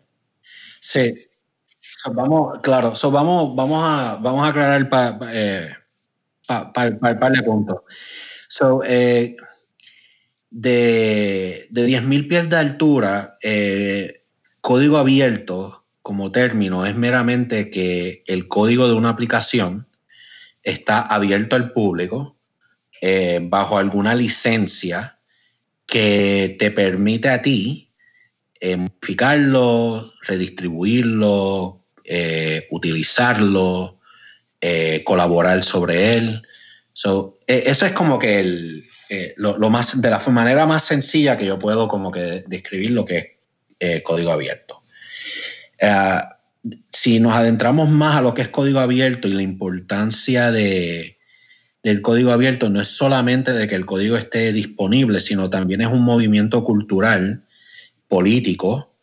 Sí. 0.80 1.29
Vamos, 2.14 2.60
claro, 2.62 2.94
vamos, 3.12 3.56
vamos, 3.56 3.84
a, 3.84 4.16
vamos 4.22 4.46
a 4.46 4.50
aclarar 4.50 4.80
el 4.80 4.90
par 4.90 5.20
eh, 5.32 5.76
de 6.48 7.44
puntos. 7.44 7.78
So, 8.48 8.82
eh, 8.84 9.36
de, 10.50 11.68
de 11.70 11.88
10.000 11.88 12.28
pies 12.28 12.50
de 12.50 12.56
altura, 12.56 13.38
eh, 13.44 14.24
código 14.62 14.98
abierto 14.98 15.86
como 16.02 16.32
término 16.32 16.86
es 16.86 16.96
meramente 16.96 17.70
que 17.70 18.24
el 18.26 18.48
código 18.48 18.88
de 18.88 18.96
una 18.96 19.10
aplicación 19.10 19.88
está 20.64 21.02
abierto 21.02 21.56
al 21.56 21.72
público 21.72 22.38
bajo 23.44 23.78
alguna 23.78 24.14
licencia 24.14 25.20
que 25.86 26.58
te 26.60 26.72
permite 26.72 27.30
a 27.30 27.42
ti 27.42 27.90
eh, 28.62 28.76
modificarlo, 28.76 30.12
redistribuirlo, 30.24 31.79
eh, 32.12 32.68
utilizarlo, 32.72 34.00
eh, 34.60 35.04
colaborar 35.06 35.64
sobre 35.64 36.16
él. 36.16 36.42
eso 37.48 37.86
es 37.86 37.92
como 37.92 38.18
que 38.18 38.40
el, 38.40 38.88
lo, 39.38 39.70
más, 39.70 40.02
de 40.02 40.10
la 40.10 40.20
manera 40.28 40.66
más 40.66 40.84
sencilla 40.84 41.38
que 41.38 41.46
yo 41.46 41.60
puedo 41.60 41.88
como 41.88 42.12
que 42.12 42.44
describir 42.48 42.92
lo 42.92 43.06
que 43.06 43.38
es 43.80 44.02
código 44.02 44.32
abierto. 44.32 44.82
si 46.92 47.20
nos 47.20 47.34
adentramos 47.34 47.90
más 47.90 48.16
a 48.16 48.22
lo 48.22 48.34
que 48.34 48.42
es 48.42 48.50
código 48.50 48.80
abierto 48.80 49.28
y 49.28 49.34
la 49.34 49.44
importancia 49.44 50.52
de, 50.52 51.20
del 51.84 52.02
código 52.02 52.32
abierto 52.32 52.72
no 52.72 52.82
es 52.82 52.88
solamente 52.88 53.54
de 53.54 53.68
que 53.68 53.76
el 53.76 53.86
código 53.86 54.18
esté 54.18 54.52
disponible, 54.52 55.22
sino 55.22 55.50
también 55.50 55.82
es 55.82 55.88
un 55.88 56.02
movimiento 56.02 56.64
cultural, 56.64 57.46
político, 58.08 58.96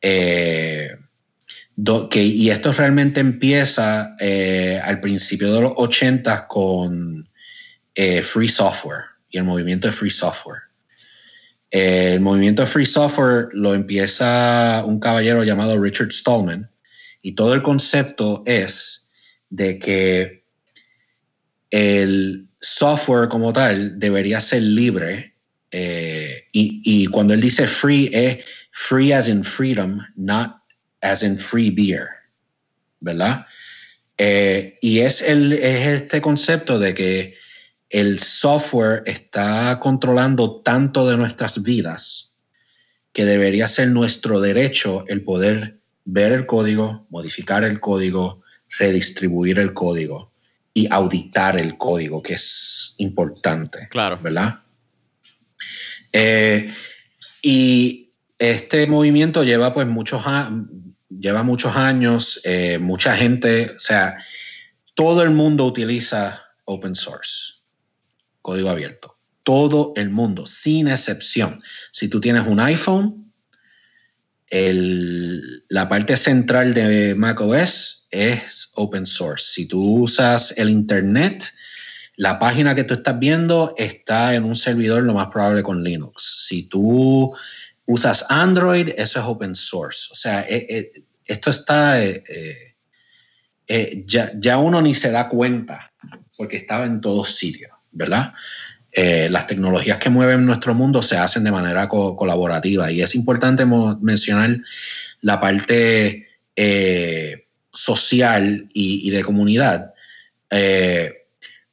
eh, 0.00 0.96
que, 2.10 2.22
y 2.22 2.50
esto 2.50 2.72
realmente 2.72 3.20
empieza 3.20 4.14
eh, 4.18 4.80
al 4.82 5.00
principio 5.00 5.52
de 5.54 5.60
los 5.60 5.72
80 5.76 6.46
con 6.46 7.28
eh, 7.94 8.22
Free 8.22 8.48
Software 8.48 9.04
y 9.30 9.38
el 9.38 9.44
movimiento 9.44 9.88
de 9.88 9.92
Free 9.92 10.10
Software. 10.10 10.62
el 11.70 12.20
movimiento 12.20 12.62
de 12.62 12.66
Free 12.66 12.86
Software 12.86 13.48
lo 13.52 13.74
empieza 13.74 14.82
un 14.84 14.98
caballero 14.98 15.44
llamado 15.44 15.80
Richard 15.80 16.12
Stallman 16.12 16.70
y 17.22 17.32
todo 17.32 17.54
el 17.54 17.62
concepto 17.62 18.42
es 18.46 19.08
de 19.50 19.78
que 19.78 20.44
el 21.70 22.48
software 22.60 23.28
como 23.28 23.52
tal 23.52 23.98
debería 23.98 24.40
ser 24.40 24.62
libre. 24.62 25.34
Eh, 25.72 26.46
y, 26.52 27.06
cuando 27.06 27.34
él 27.34 27.40
dice 27.40 27.68
free, 27.68 28.10
es 28.12 28.44
free 28.72 29.12
as 29.12 29.28
in 29.28 29.44
freedom, 29.44 30.00
not 30.16 30.59
as 31.00 31.22
in 31.22 31.38
free 31.38 31.70
beer, 31.70 32.08
¿verdad? 33.00 33.46
Eh, 34.18 34.76
y 34.82 35.00
es, 35.00 35.22
el, 35.22 35.52
es 35.52 36.02
este 36.02 36.20
concepto 36.20 36.78
de 36.78 36.94
que 36.94 37.34
el 37.88 38.20
software 38.20 39.02
está 39.06 39.78
controlando 39.80 40.60
tanto 40.60 41.08
de 41.08 41.16
nuestras 41.16 41.62
vidas 41.62 42.32
que 43.12 43.24
debería 43.24 43.66
ser 43.66 43.88
nuestro 43.88 44.40
derecho 44.40 45.04
el 45.08 45.24
poder 45.24 45.80
ver 46.04 46.32
el 46.32 46.46
código, 46.46 47.06
modificar 47.10 47.64
el 47.64 47.80
código, 47.80 48.42
redistribuir 48.78 49.58
el 49.58 49.72
código 49.72 50.32
y 50.72 50.86
auditar 50.92 51.60
el 51.60 51.76
código, 51.76 52.22
que 52.22 52.34
es 52.34 52.94
importante. 52.98 53.88
Claro. 53.90 54.18
¿Verdad? 54.22 54.60
Eh, 56.12 56.72
y 57.42 58.12
este 58.38 58.86
movimiento 58.86 59.42
lleva 59.44 59.74
pues 59.74 59.86
muchos, 59.86 60.22
lleva 61.10 61.42
muchos 61.42 61.76
años, 61.76 62.40
eh, 62.44 62.78
mucha 62.78 63.16
gente, 63.16 63.72
o 63.76 63.80
sea, 63.80 64.16
todo 64.94 65.22
el 65.22 65.30
mundo 65.30 65.66
utiliza 65.66 66.42
open 66.64 66.94
source, 66.94 67.54
código 68.42 68.70
abierto. 68.70 69.16
Todo 69.42 69.92
el 69.96 70.10
mundo, 70.10 70.46
sin 70.46 70.88
excepción. 70.88 71.62
Si 71.92 72.08
tú 72.08 72.20
tienes 72.20 72.46
un 72.46 72.60
iPhone, 72.60 73.32
la 74.50 75.88
parte 75.88 76.16
central 76.16 76.74
de 76.74 77.14
macOS 77.14 78.06
es 78.10 78.68
open 78.74 79.06
source. 79.06 79.44
Si 79.52 79.66
tú 79.66 80.02
usas 80.02 80.52
el 80.56 80.68
Internet, 80.68 81.52
la 82.16 82.38
página 82.38 82.74
que 82.74 82.84
tú 82.84 82.94
estás 82.94 83.18
viendo 83.18 83.74
está 83.78 84.34
en 84.34 84.44
un 84.44 84.56
servidor 84.56 85.04
lo 85.04 85.14
más 85.14 85.28
probable 85.28 85.62
con 85.62 85.82
Linux. 85.82 86.44
Si 86.46 86.64
tú 86.64 87.34
usas 87.90 88.24
Android, 88.28 88.90
eso 88.96 89.20
es 89.20 89.26
open 89.26 89.54
source. 89.54 90.08
O 90.12 90.14
sea, 90.14 90.42
eh, 90.48 90.66
eh, 90.68 91.02
esto 91.26 91.50
está... 91.50 92.02
Eh, 92.02 92.66
ya, 94.04 94.32
ya, 94.36 94.58
uno 94.58 94.82
ni 94.82 94.94
se 94.94 95.12
da 95.12 95.28
cuenta 95.28 95.92
porque 96.36 96.56
estaba 96.56 96.86
en 96.86 97.00
todos 97.00 97.36
sitios, 97.36 97.70
¿verdad? 97.92 98.32
las 98.92 99.46
tecnologías 99.46 99.98
que 99.98 100.10
mueven 100.10 100.44
nuestro 100.44 100.74
mundo 100.74 101.00
se 101.00 101.16
hacen 101.16 101.44
de 101.44 101.52
manera 101.52 101.86
colaborativa 101.86 102.90
y 102.90 103.02
es 103.02 103.14
importante 103.14 103.64
mencionar 103.64 104.58
la 105.20 105.38
parte 105.38 106.26
social 107.72 108.68
y, 108.72 109.10
de 109.10 109.22
comunidad, 109.22 109.94
eh, 110.50 111.19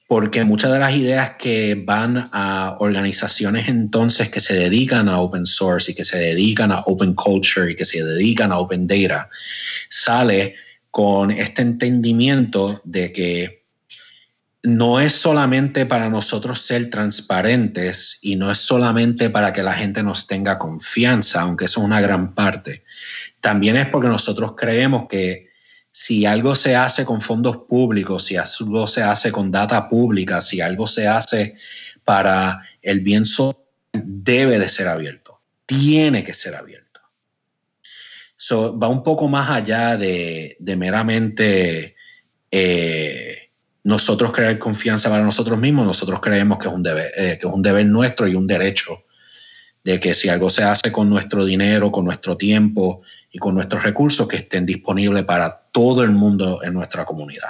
porque 0.08 0.46
muchas 0.46 0.72
de 0.72 0.80
las 0.80 0.96
ideas 0.96 1.32
que 1.38 1.76
van 1.76 2.30
a 2.32 2.78
organizaciones 2.80 3.67
entonces 3.67 4.30
que 4.30 4.39
se 4.39 4.54
dedican 4.54 5.10
a 5.10 5.20
open 5.20 5.46
source 5.46 5.91
y 5.91 5.96
que 5.96 6.06
se 6.06 6.17
dedican 6.17 6.72
a 6.72 6.80
open 6.86 7.13
culture 7.13 7.72
y 7.72 7.76
que 7.76 7.84
se 7.84 8.02
dedican 8.02 8.54
a 8.54 8.58
open 8.58 8.88
data, 8.88 9.30
sale 9.89 10.56
con 10.91 11.30
este 11.30 11.62
entendimiento 11.62 12.82
de 12.86 13.12
que 13.12 13.58
no 14.63 15.00
es 15.00 15.13
solamente 15.13 15.86
para 15.86 16.10
nosotros 16.10 16.62
ser 16.62 16.89
transparentes 16.89 18.17
y 18.22 18.36
no 18.36 18.52
es 18.52 18.58
solamente 18.58 19.30
para 19.30 19.54
que 19.54 19.63
la 19.63 19.74
gente 19.74 20.04
nos 20.04 20.26
tenga 20.26 20.58
confianza, 20.58 21.41
aunque 21.41 21.65
eso 21.65 21.82
es 21.82 21.86
una 21.86 22.02
gran 22.02 22.34
parte. 22.34 22.84
También 23.39 23.78
es 23.78 23.88
porque 23.88 24.08
nosotros 24.08 24.54
creemos 24.58 25.08
que 25.08 25.46
si 25.99 26.27
algo 26.27 26.53
se 26.53 26.75
hace 26.75 27.03
con 27.03 27.21
fondos 27.21 27.57
públicos, 27.67 28.25
si 28.25 28.36
algo 28.36 28.86
se 28.86 29.01
hace 29.01 29.31
con 29.31 29.49
data 29.49 29.89
pública, 29.89 30.41
si 30.41 30.62
algo 30.62 30.86
se 30.86 31.07
hace 31.07 31.55
para 32.05 32.62
el 32.83 32.99
bien 32.99 33.25
social, 33.25 33.63
debe 33.91 34.60
de 34.60 34.69
ser 34.69 34.89
abierto, 34.89 35.41
tiene 35.65 36.23
que 36.23 36.36
ser 36.36 36.53
abierto. 36.53 37.01
va 38.51 38.88
un 38.88 39.01
poco 39.01 39.27
más 39.27 39.49
allá 39.49 39.97
de, 39.97 40.55
meramente 40.60 41.95
eh, 42.51 43.49
nosotros 43.83 44.31
crear 44.31 44.60
confianza 44.60 45.10
para 45.10 45.23
nosotros 45.23 45.57
mismos, 45.57 45.88
nosotros 45.88 46.19
creemos 46.21 46.60
que 46.60 46.67
es 46.67 46.73
un 46.75 46.83
deber, 46.83 47.12
eh, 47.17 47.39
que 47.41 47.47
es 47.47 47.53
un 47.53 47.63
deber 47.63 47.88
nuestro 47.88 48.27
y 48.27 48.36
un 48.36 48.45
derecho 48.45 49.03
de 49.88 50.02
que 50.02 50.13
si 50.13 50.28
algo 50.28 50.50
se 50.50 50.63
hace 50.63 50.91
con 50.91 51.10
nuestro 51.10 51.45
dinero, 51.45 51.93
con 51.93 52.04
nuestro 52.04 52.36
tiempo 52.36 53.04
y 53.32 53.38
con 53.38 53.56
nuestros 53.56 53.84
recursos, 53.84 54.28
que 54.28 54.36
estén 54.36 54.65
disponibles 54.65 55.23
para 55.23 55.62
todo 55.71 56.04
el 56.04 56.12
mundo 56.12 56.60
en 56.62 56.73
nuestra 56.73 57.06
comunidad. 57.06 57.47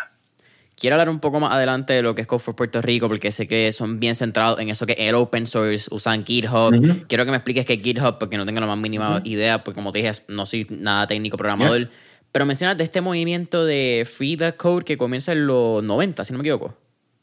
Quiero 0.76 0.94
hablar 0.94 1.10
un 1.10 1.20
poco 1.20 1.40
más 1.40 1.52
adelante 1.52 1.94
de 1.94 2.04
lo 2.04 2.14
que 2.14 2.22
es 2.22 2.28
Code 2.28 2.44
for 2.44 2.56
Puerto 2.56 2.80
Rico, 2.80 3.08
porque 3.08 3.32
sé 3.32 3.48
que 3.48 3.74
son 3.74 4.00
bien 4.00 4.16
centrados 4.16 4.60
en 4.60 4.70
eso 4.70 4.86
que 4.86 4.94
el 4.94 5.16
open 5.16 5.48
source, 5.48 5.88
usan 5.90 6.24
GitHub. 6.24 7.08
Quiero 7.08 7.26
que 7.26 7.32
me 7.32 7.38
expliques 7.38 7.66
qué 7.66 7.74
es 7.74 7.82
GitHub, 7.82 8.20
porque 8.20 8.38
no 8.38 8.46
tengo 8.46 8.60
la 8.60 8.68
más 8.68 8.78
mínima 8.78 9.20
idea, 9.24 9.64
porque 9.64 9.74
como 9.74 9.92
te 9.92 10.04
dije, 10.04 10.12
no 10.28 10.46
soy 10.46 10.68
nada 10.70 11.08
técnico 11.08 11.38
programador. 11.38 11.90
Pero 12.32 12.46
mencionas 12.46 12.78
de 12.78 12.84
este 12.84 13.02
movimiento 13.02 13.66
de 13.66 14.08
Free 14.08 14.38
the 14.38 14.54
Code 14.54 14.86
que 14.86 14.96
comienza 14.96 15.32
en 15.32 15.48
los 15.48 15.84
90, 15.84 16.24
si 16.24 16.34
no 16.34 16.38
me 16.38 16.44
equivoco. 16.44 16.78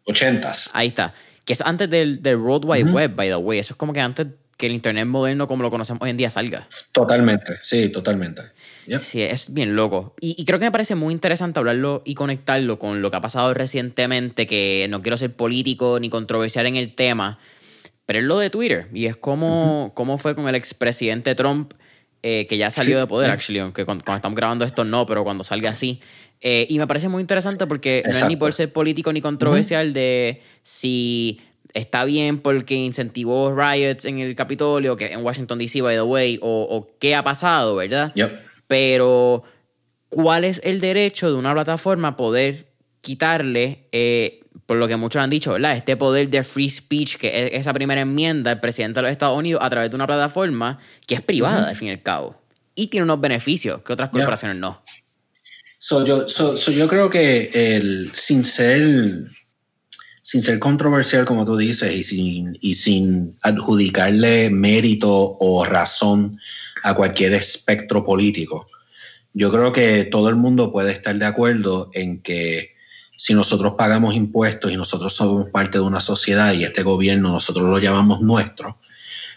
80. 0.07 0.53
Ahí 0.73 0.89
está. 0.89 1.15
Que 1.45 1.53
es 1.53 1.61
antes 1.61 1.89
del, 1.89 2.21
del 2.21 2.39
World 2.39 2.65
Wide 2.65 2.91
Web, 2.91 3.15
by 3.15 3.29
the 3.29 3.37
way. 3.37 3.61
Eso 3.61 3.75
es 3.75 3.77
como 3.77 3.93
que 3.93 4.01
antes 4.01 4.27
que 4.57 4.67
el 4.67 4.73
Internet 4.73 5.07
moderno 5.07 5.47
como 5.47 5.63
lo 5.63 5.71
conocemos 5.71 6.03
hoy 6.03 6.11
en 6.11 6.17
día 6.17 6.31
salga. 6.31 6.69
Totalmente, 6.93 7.59
sí, 7.63 7.89
totalmente. 7.89 8.43
Sí, 9.01 9.23
es 9.23 9.53
bien 9.53 9.77
loco. 9.77 10.15
Y, 10.21 10.45
creo 10.45 10.59
que 10.59 10.67
me 10.67 10.73
parece 10.73 10.95
muy 10.95 11.13
interesante 11.13 11.59
hablarlo 11.59 12.03
y 12.05 12.15
conectarlo 12.15 12.79
con 12.79 13.03
lo 13.03 13.11
que 13.11 13.17
ha 13.17 13.21
pasado 13.21 13.55
recientemente, 13.55 14.47
que 14.47 14.87
no 14.91 15.03
quiero 15.03 15.17
ser 15.17 15.33
político 15.33 15.99
ni 16.01 16.11
controversial 16.11 16.67
en 16.67 16.77
el 16.77 16.95
tema, 16.95 17.39
pero 18.07 18.19
es 18.19 18.25
lo 18.25 18.39
de 18.39 18.51
Twitter. 18.51 18.89
Y 18.93 19.07
es 19.07 19.17
como, 19.17 19.93
cómo 19.95 20.19
fue 20.19 20.35
con 20.35 20.49
el 20.49 20.55
expresidente 20.55 21.35
Trump, 21.35 21.73
eh, 22.23 22.47
que 22.47 22.57
ya 22.57 22.71
salió 22.71 22.99
de 22.99 23.07
poder, 23.07 23.31
actually, 23.31 23.61
aunque 23.61 23.85
cuando, 23.85 24.05
estamos 24.15 24.37
grabando 24.37 24.65
esto 24.65 24.85
no, 24.85 25.07
pero 25.07 25.25
cuando 25.25 25.45
salga 25.45 25.71
así. 25.71 26.01
Eh, 26.41 26.67
y 26.69 26.79
me 26.79 26.87
parece 26.87 27.09
muy 27.09 27.23
interesante 27.23 27.67
porque 27.67 28.03
no 28.05 28.17
es 28.17 28.27
ni 28.27 28.37
por 28.37 28.53
ser 28.53 28.73
político 28.73 29.13
ni 29.13 29.23
controversial 29.23 29.95
de 29.95 30.43
si 30.63 31.41
está 31.75 32.05
bien 32.05 32.39
porque 32.39 32.75
incentivó 32.75 33.55
riots 33.55 34.05
en 34.05 34.21
el 34.21 34.35
Capitolio, 34.37 34.97
que 34.97 35.07
en 35.07 35.25
Washington 35.25 35.59
DC, 35.59 35.83
by 35.83 35.97
the 35.97 36.03
way, 36.03 36.39
o, 36.41 36.89
qué 37.01 37.15
ha 37.15 37.23
pasado, 37.23 37.77
¿verdad? 37.77 38.15
Pero, 38.67 39.43
¿cuál 40.09 40.45
es 40.45 40.61
el 40.65 40.81
derecho 40.81 41.29
de 41.29 41.35
una 41.35 41.53
plataforma 41.53 42.09
a 42.09 42.17
poder 42.17 42.69
quitarle, 43.01 43.89
eh, 43.93 44.41
por 44.67 44.79
lo 44.79 44.89
que 44.89 44.97
muchos 44.97 45.21
han 45.21 45.29
dicho, 45.29 45.53
¿verdad? 45.53 45.77
Este 45.77 45.97
poder 45.97 46.31
de 46.31 46.43
free 46.43 46.71
speech, 46.71 47.17
que 47.17 47.47
es 47.47 47.53
esa 47.53 47.73
primera 47.75 48.01
enmienda 48.01 48.51
del 48.51 48.61
presidente 48.61 48.99
de 48.99 49.03
los 49.03 49.11
Estados 49.11 49.37
Unidos 49.37 49.61
a 49.63 49.69
través 49.69 49.91
de 49.91 49.97
una 49.97 50.07
plataforma 50.07 50.79
que 51.07 51.17
es 51.17 51.21
privada, 51.21 51.69
al 51.69 51.77
fin 51.77 51.89
y 51.89 51.91
al 51.91 52.03
cabo. 52.03 52.41
Y 52.75 52.87
tiene 52.87 53.05
unos 53.05 53.21
beneficios 53.21 53.83
que 53.83 53.93
otras 53.93 54.11
corporaciones 54.11 54.57
no. 54.57 54.83
yo, 55.81 56.27
yo 56.27 56.89
creo 56.89 57.11
que 57.11 57.51
el, 57.53 58.11
sin 58.15 58.45
ser 58.45 59.29
sin 60.25 60.43
ser 60.43 60.59
controversial, 60.59 61.27
como 61.27 61.45
tú 61.45 61.55
dices, 61.55 61.95
y 61.95 62.03
sin, 62.03 62.57
y 62.63 62.77
sin 62.77 63.37
adjudicarle 63.43 64.49
mérito 64.49 65.37
o 65.39 65.67
razón 65.67 66.41
a 66.83 66.95
cualquier 66.95 67.35
espectro 67.35 68.07
político. 68.07 68.67
Yo 69.35 69.53
creo 69.53 69.71
que 69.71 70.05
todo 70.05 70.31
el 70.31 70.37
mundo 70.37 70.73
puede 70.73 70.93
estar 70.93 71.15
de 71.15 71.27
acuerdo 71.27 71.91
en 71.93 72.23
que 72.23 72.73
si 73.19 73.35
nosotros 73.35 73.75
pagamos 73.77 74.15
impuestos 74.15 74.73
y 74.73 74.79
nosotros 74.79 75.15
somos 75.15 75.51
parte 75.51 75.77
de 75.77 75.85
una 75.85 76.01
sociedad 76.01 76.55
y 76.55 76.65
este 76.65 76.83
gobierno 76.83 77.31
nosotros 77.31 77.67
lo 77.67 77.79
llamamos 77.79 78.23
nuestro, 78.23 78.81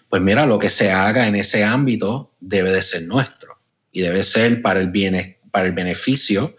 pues 0.08 0.22
mira, 0.22 0.46
lo 0.46 0.58
que 0.58 0.70
se 0.70 0.92
haga 0.92 1.28
en 1.28 1.36
ese 1.36 1.66
ámbito 1.66 2.34
debe 2.40 2.72
de 2.72 2.82
ser 2.82 3.04
nuestro 3.04 3.60
y 3.92 4.00
debe 4.00 4.24
ser 4.24 4.62
para 4.62 4.80
el, 4.80 4.90
bien, 4.90 5.38
para 5.52 5.66
el 5.66 5.74
beneficio 5.74 6.56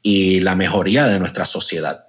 y 0.00 0.38
la 0.38 0.54
mejoría 0.54 1.06
de 1.06 1.18
nuestra 1.18 1.44
sociedad. 1.44 2.03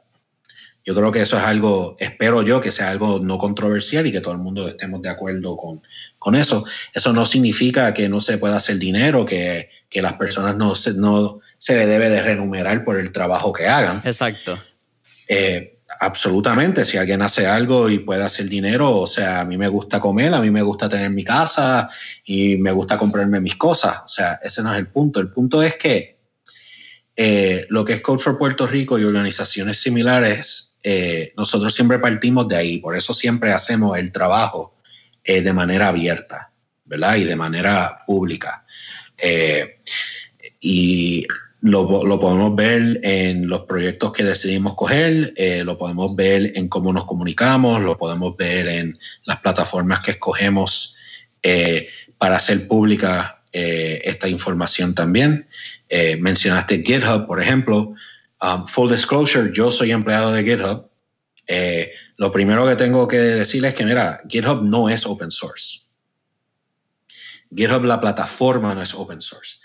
Yo 0.85 0.93
creo 0.93 1.11
que 1.11 1.21
eso 1.21 1.35
es 1.35 1.43
algo, 1.43 1.95
espero 1.97 2.43
yo 2.43 2.61
que 2.61 2.71
sea 2.71 2.91
algo 2.91 3.19
no 3.19 3.39
controversial 3.39 4.05
y 4.05 4.11
que 4.11 4.21
todo 4.21 4.33
el 4.35 4.39
mundo 4.39 4.67
estemos 4.67 5.01
de 5.01 5.09
acuerdo 5.09 5.57
con, 5.57 5.81
con 6.19 6.35
eso. 6.35 6.63
Eso 6.93 7.11
no 7.11 7.25
significa 7.25 7.91
que 7.91 8.07
no 8.07 8.19
se 8.19 8.37
pueda 8.37 8.57
hacer 8.57 8.77
dinero, 8.77 9.25
que, 9.25 9.69
que 9.89 10.03
las 10.03 10.13
personas 10.13 10.55
no 10.55 10.75
se, 10.75 10.93
no 10.93 11.39
se 11.57 11.75
le 11.75 11.87
debe 11.87 12.09
de 12.09 12.21
renumerar 12.21 12.85
por 12.85 12.99
el 12.99 13.11
trabajo 13.11 13.51
que 13.51 13.67
hagan. 13.67 14.03
Exacto. 14.05 14.59
Eh, 15.27 15.79
absolutamente, 15.99 16.85
si 16.85 16.97
alguien 16.97 17.23
hace 17.23 17.47
algo 17.47 17.89
y 17.89 17.97
puede 17.97 18.23
hacer 18.23 18.47
dinero, 18.47 18.95
o 18.95 19.07
sea, 19.07 19.41
a 19.41 19.45
mí 19.45 19.57
me 19.57 19.67
gusta 19.67 19.99
comer, 19.99 20.35
a 20.35 20.41
mí 20.41 20.51
me 20.51 20.61
gusta 20.61 20.87
tener 20.87 21.09
mi 21.09 21.23
casa 21.23 21.89
y 22.23 22.57
me 22.57 22.71
gusta 22.71 22.95
comprarme 22.99 23.41
mis 23.41 23.55
cosas. 23.55 24.01
O 24.05 24.07
sea, 24.07 24.39
ese 24.43 24.61
no 24.61 24.71
es 24.71 24.77
el 24.77 24.87
punto. 24.87 25.19
El 25.19 25.31
punto 25.31 25.63
es 25.63 25.77
que 25.77 26.19
eh, 27.15 27.65
lo 27.69 27.85
que 27.85 27.93
es 27.93 28.01
Code 28.01 28.19
for 28.19 28.37
Puerto 28.37 28.67
Rico 28.67 28.99
y 28.99 29.03
organizaciones 29.03 29.79
similares 29.79 30.74
eh, 30.87 31.33
nosotros 31.35 31.73
siempre 31.73 31.97
partimos 31.97 32.47
de 32.47 32.57
ahí, 32.57 32.77
por 32.77 32.95
eso 32.95 33.11
siempre 33.11 33.51
hacemos 33.51 33.97
el 33.97 34.11
trabajo 34.11 34.77
eh, 35.23 35.41
de 35.41 35.51
manera 35.51 35.87
abierta, 35.87 36.51
¿verdad? 36.83 37.15
Y 37.15 37.23
de 37.23 37.35
manera 37.35 38.03
pública. 38.05 38.67
Eh, 39.17 39.79
y 40.59 41.25
lo, 41.61 41.87
podemos 42.19 42.55
ver 42.55 42.99
en 43.01 43.49
los 43.49 43.61
proyectos 43.61 44.11
que 44.11 44.23
decidimos 44.23 44.75
coger, 44.75 45.33
lo 45.65 45.75
podemos 45.79 46.15
ver 46.15 46.51
en 46.53 46.67
cómo 46.67 46.93
nos 46.93 47.05
comunicamos, 47.05 47.81
lo 47.81 47.97
podemos 47.97 48.37
ver 48.37 48.67
en 48.67 48.99
las 49.23 49.39
plataformas 49.39 50.01
que 50.01 50.11
escogemos 50.11 50.95
para 52.19 52.35
hacer 52.35 52.67
pública 52.67 53.41
esta 53.51 54.27
información 54.27 54.93
también. 54.93 55.47
mencionaste 56.19 56.83
GitHub, 56.83 57.25
por 57.25 57.41
ejemplo. 57.41 57.95
Um, 58.41 58.67
full 58.67 58.89
disclosure, 58.89 59.51
yo 59.53 59.71
soy 59.71 59.91
empleado 59.91 60.31
de 60.31 60.43
GitHub. 60.43 60.89
Eh, 61.47 61.91
lo 62.17 62.31
primero 62.31 62.67
que 62.67 62.75
tengo 62.75 63.07
que 63.07 63.17
decirles 63.17 63.73
es 63.73 63.77
que, 63.77 63.85
mira, 63.85 64.21
GitHub 64.27 64.63
no 64.63 64.89
es 64.89 65.05
open 65.05 65.31
source. 65.31 65.81
GitHub, 67.55 67.83
la 67.85 67.99
plataforma, 67.99 68.73
no 68.73 68.81
es 68.81 68.93
open 68.93 69.21
source. 69.21 69.59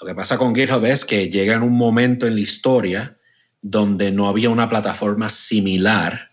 Lo 0.00 0.06
que 0.06 0.14
pasa 0.14 0.38
con 0.38 0.54
GitHub 0.54 0.84
es 0.84 1.04
que 1.04 1.28
llega 1.28 1.54
en 1.54 1.62
un 1.62 1.76
momento 1.76 2.26
en 2.26 2.34
la 2.34 2.40
historia 2.40 3.18
donde 3.62 4.10
no 4.10 4.28
había 4.28 4.50
una 4.50 4.68
plataforma 4.68 5.28
similar 5.28 6.32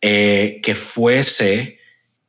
eh, 0.00 0.60
que 0.62 0.74
fuese, 0.74 1.78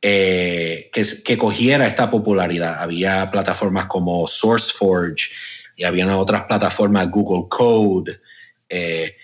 eh, 0.00 0.88
que, 0.92 1.04
que, 1.24 1.36
cogiera 1.36 1.86
esta 1.86 2.08
popularidad. 2.08 2.80
Había 2.80 3.30
plataformas 3.30 3.86
como 3.86 4.26
SourceForge 4.26 5.30
y 5.76 5.84
había 5.84 6.16
otras 6.16 6.44
plataformas, 6.44 7.10
Google 7.10 7.48
Code, 7.50 8.20
eh, 8.68 9.16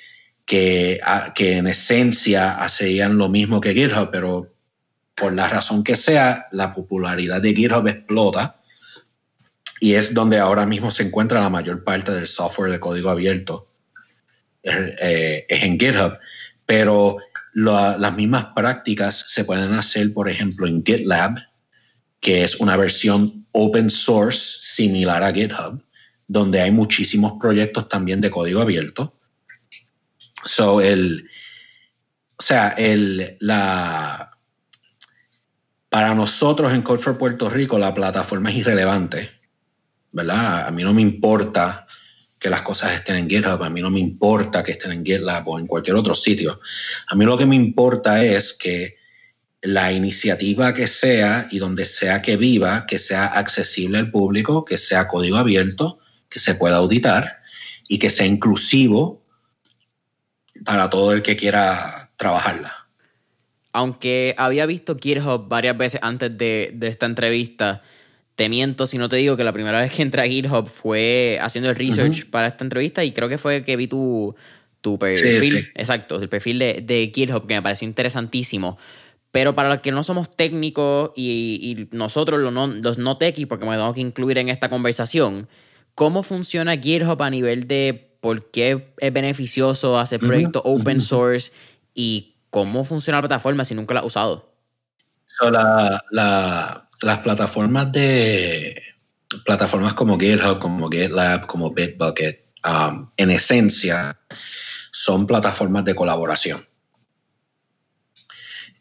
que, 0.44 1.00
que, 1.34 1.56
en 1.56 1.66
esencia 1.66 2.62
hacían 2.62 3.18
lo 3.18 3.28
mismo 3.28 3.60
que 3.60 3.74
GitHub, 3.74 4.10
pero 4.10 4.54
por 5.14 5.32
la 5.32 5.48
razón 5.48 5.84
que 5.84 5.96
sea, 5.96 6.46
la 6.50 6.74
popularidad 6.74 7.40
de 7.40 7.54
GitHub 7.54 7.86
explota 7.86 8.60
y 9.82 9.94
es 9.94 10.14
donde 10.14 10.38
ahora 10.38 10.64
mismo 10.64 10.92
se 10.92 11.02
encuentra 11.02 11.40
la 11.40 11.50
mayor 11.50 11.82
parte 11.82 12.12
del 12.12 12.28
software 12.28 12.70
de 12.70 12.78
código 12.78 13.10
abierto, 13.10 13.68
eh, 14.62 15.44
es 15.48 15.62
en 15.64 15.78
GitHub, 15.78 16.18
pero 16.66 17.16
las 17.52 18.14
mismas 18.14 18.46
prácticas 18.54 19.24
se 19.26 19.44
pueden 19.44 19.74
hacer, 19.74 20.12
por 20.14 20.28
ejemplo, 20.28 20.66
en 20.66 20.84
GitLab, 20.84 21.36
que 22.20 22.44
es 22.44 22.60
una 22.60 22.76
versión 22.76 23.46
open 23.50 23.90
source 23.90 24.58
similar 24.60 25.24
a 25.24 25.32
GitHub, 25.32 25.82
donde 26.28 26.60
hay 26.60 26.70
muchísimos 26.70 27.34
proyectos 27.40 27.88
también 27.88 28.20
de 28.20 28.30
código 28.30 28.60
abierto 28.60 29.18
So, 30.44 30.80
el, 30.80 31.28
o 32.36 32.42
sea, 32.42 32.70
el, 32.70 33.36
la, 33.40 34.38
para 35.88 36.14
nosotros 36.14 36.72
en 36.72 36.82
Code 36.82 37.02
for 37.02 37.18
Puerto 37.18 37.48
Rico 37.48 37.78
la 37.78 37.94
plataforma 37.94 38.50
es 38.50 38.56
irrelevante, 38.56 39.30
¿verdad? 40.10 40.66
A 40.66 40.70
mí 40.70 40.82
no 40.82 40.92
me 40.92 41.02
importa 41.02 41.86
que 42.38 42.50
las 42.50 42.62
cosas 42.62 42.94
estén 42.94 43.16
en 43.16 43.30
GitHub, 43.30 43.62
a 43.62 43.70
mí 43.70 43.80
no 43.80 43.90
me 43.90 44.00
importa 44.00 44.64
que 44.64 44.72
estén 44.72 44.90
en 44.90 45.04
GitLab 45.04 45.48
o 45.48 45.58
en 45.60 45.68
cualquier 45.68 45.94
otro 45.94 46.14
sitio. 46.14 46.60
A 47.06 47.14
mí 47.14 47.24
lo 47.24 47.38
que 47.38 47.46
me 47.46 47.54
importa 47.54 48.24
es 48.24 48.52
que 48.52 48.96
la 49.60 49.92
iniciativa 49.92 50.74
que 50.74 50.88
sea 50.88 51.46
y 51.52 51.60
donde 51.60 51.84
sea 51.84 52.20
que 52.20 52.36
viva, 52.36 52.84
que 52.84 52.98
sea 52.98 53.26
accesible 53.26 53.98
al 53.98 54.10
público, 54.10 54.64
que 54.64 54.76
sea 54.76 55.06
código 55.06 55.36
abierto, 55.36 56.00
que 56.28 56.40
se 56.40 56.56
pueda 56.56 56.78
auditar 56.78 57.38
y 57.86 58.00
que 58.00 58.10
sea 58.10 58.26
inclusivo 58.26 59.21
para 60.64 60.90
todo 60.90 61.12
el 61.12 61.22
que 61.22 61.36
quiera 61.36 62.10
trabajarla. 62.16 62.86
Aunque 63.72 64.34
había 64.36 64.66
visto 64.66 64.98
GitHub 65.00 65.48
varias 65.48 65.76
veces 65.76 66.00
antes 66.02 66.36
de, 66.36 66.76
esta 66.82 67.06
entrevista, 67.06 67.82
te 68.34 68.48
miento 68.48 68.86
si 68.86 68.98
no 68.98 69.08
te 69.08 69.16
digo 69.16 69.36
que 69.36 69.44
la 69.44 69.52
primera 69.52 69.80
vez 69.82 69.92
que 69.92 70.02
entré 70.02 70.22
a 70.22 70.26
GitHub 70.26 70.68
fue 70.68 71.38
haciendo 71.40 71.70
el 71.70 71.76
research 71.76 72.28
para 72.30 72.48
esta 72.48 72.64
entrevista 72.64 73.04
y 73.04 73.12
creo 73.12 73.28
que 73.28 73.38
fue 73.38 73.64
que 73.64 73.76
vi 73.76 73.86
tu, 73.86 74.34
tu 74.80 74.98
perfil. 74.98 75.70
Exacto, 75.74 76.20
el 76.20 76.28
perfil 76.28 76.58
de, 76.58 76.82
de 76.82 77.10
GitHub 77.14 77.46
que 77.46 77.54
me 77.54 77.62
pareció 77.62 77.88
interesantísimo. 77.88 78.78
Pero 79.32 79.54
para 79.54 79.70
los 79.70 79.80
que 79.80 79.92
no 79.92 80.02
somos 80.02 80.36
técnicos 80.36 81.10
y, 81.16 81.88
nosotros 81.90 82.38
los 82.38 82.52
no, 82.52 82.66
los 82.66 82.98
no 82.98 83.16
techies, 83.16 83.48
porque 83.48 83.64
me 83.64 83.72
tengo 83.72 83.94
que 83.94 84.02
incluir 84.02 84.36
en 84.36 84.50
esta 84.50 84.68
conversación, 84.68 85.48
¿cómo 85.94 86.22
funciona 86.22 86.76
GitHub 86.76 87.20
a 87.22 87.30
nivel 87.30 87.66
de 87.66 88.11
por 88.22 88.52
qué 88.52 88.94
es 88.98 89.12
beneficioso 89.12 89.98
hacer 89.98 90.20
proyectos 90.20 90.62
open 90.64 91.00
source 91.00 91.50
y 91.92 92.36
cómo 92.50 92.84
funciona 92.84 93.18
la 93.18 93.22
plataforma 93.22 93.64
si 93.64 93.74
nunca 93.74 93.94
la 93.94 94.00
has 94.00 94.06
usado? 94.06 94.48
las 95.40 97.18
plataformas 97.18 97.90
de 97.90 98.80
plataformas 99.44 99.94
como 99.94 100.16
GitHub, 100.20 100.60
como 100.60 100.88
GitLab, 100.88 101.48
como 101.48 101.72
Bitbucket, 101.72 102.46
um, 102.64 103.10
en 103.16 103.32
esencia 103.32 104.16
son 104.92 105.26
plataformas 105.26 105.84
de 105.84 105.96
colaboración 105.96 106.64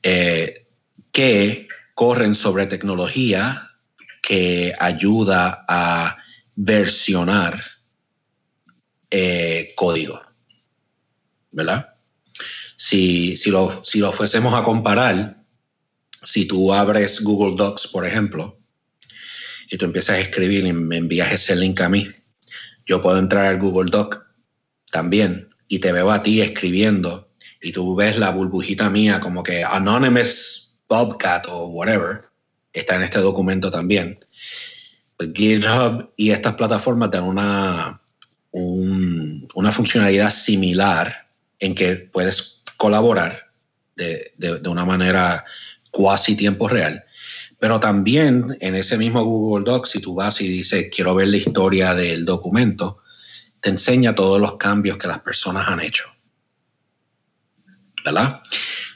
eh, 0.04 0.68
que 1.12 1.68
corren 1.96 2.36
sobre 2.36 2.68
tecnología 2.68 3.72
que 4.22 4.76
ayuda 4.78 5.66
a 5.68 6.18
versionar 6.56 7.71
eh, 9.12 9.74
código. 9.76 10.22
¿Verdad? 11.52 11.96
Si, 12.78 13.38
si, 13.38 13.52
lo, 13.52 13.84
si 13.84 14.00
lo 14.00 14.12
fuésemos 14.12 14.54
a 14.54 14.64
comparar, 14.64 15.44
si 16.24 16.46
tú 16.46 16.74
abres 16.74 17.22
Google 17.22 17.56
Docs, 17.56 17.88
por 17.88 18.06
ejemplo, 18.06 18.60
y 19.70 19.78
tú 19.78 19.86
empiezas 19.86 20.18
a 20.18 20.20
escribir 20.20 20.66
y 20.66 20.74
me 20.74 20.98
envías 20.98 21.32
ese 21.32 21.56
link 21.56 21.80
a 21.82 21.90
mí, 21.90 22.08
yo 22.86 23.02
puedo 23.02 23.20
entrar 23.20 23.46
al 23.46 23.60
Google 23.60 23.92
Doc 23.92 24.26
también 24.92 25.50
y 25.68 25.80
te 25.80 25.92
veo 25.92 26.12
a 26.12 26.24
ti 26.24 26.42
escribiendo 26.42 27.32
y 27.62 27.72
tú 27.72 27.96
ves 27.96 28.18
la 28.18 28.32
burbujita 28.32 28.90
mía 28.90 29.20
como 29.20 29.44
que 29.44 29.64
Anonymous 29.64 30.74
Bobcat 30.90 31.48
o 31.48 31.68
whatever, 31.68 32.24
está 32.74 32.96
en 32.96 33.04
este 33.04 33.20
documento 33.20 33.72
también. 33.72 34.26
Pues 35.16 35.30
GitHub 35.34 36.12
y 36.18 36.32
estas 36.32 36.56
plataformas 36.56 37.12
dan 37.12 37.24
una, 37.24 38.01
una 38.52 39.72
funcionalidad 39.72 40.30
similar 40.30 41.30
en 41.60 41.76
que 41.76 41.96
puedes 41.96 42.62
colaborar 42.78 43.52
de, 43.96 44.34
de 44.38 44.70
una 44.70 44.86
manera 44.86 45.46
cuasi 45.92 46.36
tiempo 46.36 46.68
real. 46.68 47.04
Pero 47.60 47.80
también 47.80 48.58
en 48.60 48.76
ese 48.76 48.98
mismo 48.98 49.24
Google 49.24 49.64
Docs, 49.64 49.92
si 49.92 50.00
tú 50.00 50.16
vas 50.16 50.42
y 50.42 50.48
dices, 50.48 50.88
quiero 50.94 51.14
ver 51.14 51.28
la 51.28 51.38
historia 51.38 51.94
del 51.94 52.26
documento, 52.26 52.98
te 53.60 53.70
enseña 53.70 54.16
todos 54.16 54.42
los 54.42 54.58
cambios 54.58 54.98
que 54.98 55.08
las 55.08 55.20
personas 55.20 55.68
han 55.68 55.80
hecho. 55.80 56.06
¿verdad? 58.04 58.42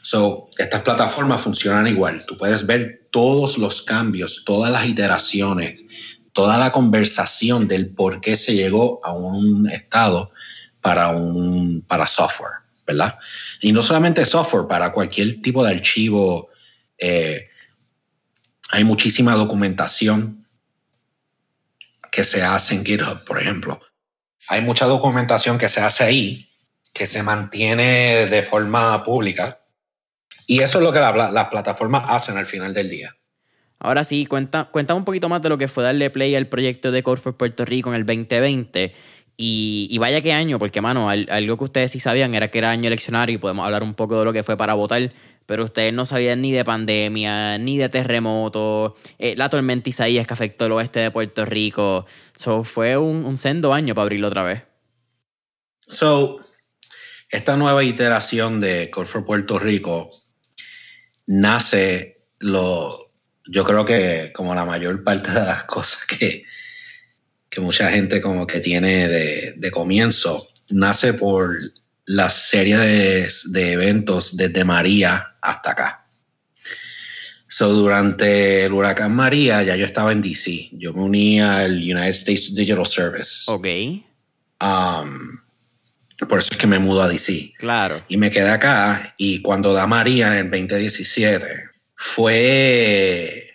So, 0.02 0.50
estas 0.58 0.82
plataformas 0.82 1.42
funcionan 1.42 1.88
igual. 1.88 2.26
Tú 2.28 2.38
puedes 2.38 2.66
ver 2.66 3.08
todos 3.12 3.58
los 3.58 3.82
cambios, 3.82 4.44
todas 4.46 4.72
las 4.72 4.86
iteraciones, 4.88 5.82
toda 6.36 6.58
la 6.58 6.74
conversación 6.74 7.70
del 7.70 7.96
por 7.96 8.20
qué 8.20 8.36
se 8.36 8.54
llegó 8.54 9.00
a 9.06 9.14
un 9.14 9.70
estado 9.70 10.32
para 10.82 11.08
un 11.08 11.82
para 11.88 12.06
software, 12.08 12.60
¿verdad? 12.86 13.18
Y 13.62 13.72
no 13.72 13.82
solamente 13.82 14.26
software, 14.26 14.68
para 14.68 14.92
cualquier 14.92 15.42
tipo 15.42 15.64
de 15.64 15.72
archivo. 15.72 16.50
Eh, 16.98 17.48
hay 18.70 18.84
muchísima 18.84 19.34
documentación 19.36 20.46
que 22.12 22.26
se 22.26 22.44
hace 22.44 22.76
en 22.76 22.86
GitHub, 22.86 23.24
por 23.24 23.42
ejemplo. 23.42 23.80
Hay 24.50 24.62
mucha 24.62 24.88
documentación 24.88 25.58
que 25.58 25.70
se 25.70 25.80
hace 25.80 26.04
ahí 26.04 26.50
que 26.92 27.08
se 27.08 27.24
mantiene 27.24 28.26
de 28.26 28.42
forma 28.42 29.04
pública. 29.06 29.62
Y 30.48 30.62
eso 30.62 30.80
es 30.80 30.84
lo 30.84 30.92
que 30.92 31.00
las 31.00 31.48
plataformas 31.48 32.04
hacen 32.08 32.38
al 32.38 32.46
final 32.46 32.74
del 32.74 32.90
día. 32.90 33.16
Ahora 33.80 34.04
sí, 34.04 34.26
cuenta, 34.26 34.66
cuenta 34.72 34.96
un 34.96 35.06
poquito 35.06 35.30
más 35.30 35.42
de 35.42 35.50
lo 35.50 35.58
que 35.58 35.68
fue 35.68 35.84
darle 35.84 36.10
play 36.10 36.36
al 36.36 36.48
proyecto 36.48 36.92
de 36.92 37.04
Core 37.04 37.22
for 37.22 37.36
Puerto 37.36 37.66
Rico 37.66 37.90
en 37.90 37.96
el 37.96 38.06
2020. 38.06 38.94
Y, 39.38 39.98
vaya 40.00 40.22
qué 40.22 40.32
año, 40.32 40.60
porque, 40.60 40.80
mano, 40.80 41.10
algo 41.10 41.58
que 41.58 41.64
ustedes 41.66 41.92
sí 41.92 42.00
sabían 42.00 42.34
era 42.36 42.50
que 42.50 42.58
era 42.58 42.72
año 42.72 42.88
eleccionario 42.88 43.36
y 43.36 43.38
podemos 43.38 43.66
hablar 43.66 43.84
un 43.84 43.94
poco 43.94 44.18
de 44.18 44.24
lo 44.24 44.32
que 44.32 44.44
fue 44.44 44.56
para 44.56 44.76
votar, 44.76 45.12
pero 45.46 45.66
ustedes 45.66 45.94
no 45.94 46.06
sabían 46.06 46.42
ni 46.42 46.54
de 46.54 46.64
pandemia, 46.64 47.58
ni 47.58 47.78
de 47.78 47.90
terremoto, 47.90 48.96
eh, 49.20 49.36
la 49.36 49.50
tormenta 49.50 49.90
Isaías 49.90 50.26
que 50.26 50.34
afectó 50.34 50.68
el 50.68 50.72
oeste 50.72 51.02
de 51.02 51.12
Puerto 51.12 51.44
Rico. 51.44 52.06
So, 52.38 52.64
fue 52.64 52.96
un, 52.98 53.26
un 53.26 53.36
sendo 53.36 53.74
año 53.74 53.94
para 53.94 54.04
abrirlo 54.04 54.30
otra 54.30 54.44
vez. 54.44 54.64
So, 55.90 56.40
esta 57.30 57.58
nueva 57.58 57.84
iteración 57.84 58.62
de 58.62 58.90
Core 58.90 59.08
for 59.08 59.26
Puerto 59.26 59.60
Rico 59.60 60.12
nace 61.28 62.24
lo, 62.40 63.05
yo 63.48 63.64
creo 63.64 63.86
que 63.86 64.32
como 64.34 64.56
la 64.56 64.66
mayor 64.66 65.04
parte 65.04 65.32
de 65.32 65.46
las 65.46 65.64
cosas 65.64 66.06
que, 66.06 66.44
que 67.50 67.62
mucha 67.62 67.90
gente 67.90 68.22
como 68.22 68.48
que 68.48 68.60
tiene 68.60 69.08
de, 69.08 69.72
comienzo, 69.72 70.50
nace 70.70 71.14
por 71.14 71.56
la 72.06 72.30
serie 72.30 72.78
de, 72.78 73.72
eventos 73.72 74.36
desde 74.36 74.64
María 74.64 75.36
hasta 75.42 75.72
acá. 75.72 76.02
So, 77.48 77.70
durante 77.70 78.66
el 78.66 78.74
huracán 78.74 79.16
María, 79.16 79.64
ya 79.64 79.76
yo 79.76 79.86
estaba 79.86 80.12
en 80.12 80.22
DC. 80.22 80.72
Yo 80.74 80.94
me 80.94 81.04
uní 81.04 81.40
al 81.40 81.76
United 81.76 82.10
States 82.10 82.54
Digital 82.54 82.86
Service. 82.86 83.50
Ok. 83.50 83.68
Um, 84.62 85.40
por 86.28 86.40
eso 86.40 86.50
es 86.52 86.58
que 86.58 86.68
me 86.68 86.80
mudo 86.80 87.04
a 87.04 87.08
DC. 87.08 87.54
Claro. 87.58 88.02
Y 88.10 88.18
me 88.18 88.32
quedé 88.32 88.50
acá. 88.50 89.14
Y 89.18 89.42
cuando 89.42 89.74
da 89.74 89.88
María 89.88 90.28
en 90.28 90.46
el 90.46 90.52
2017, 90.52 91.65
fue. 91.96 93.54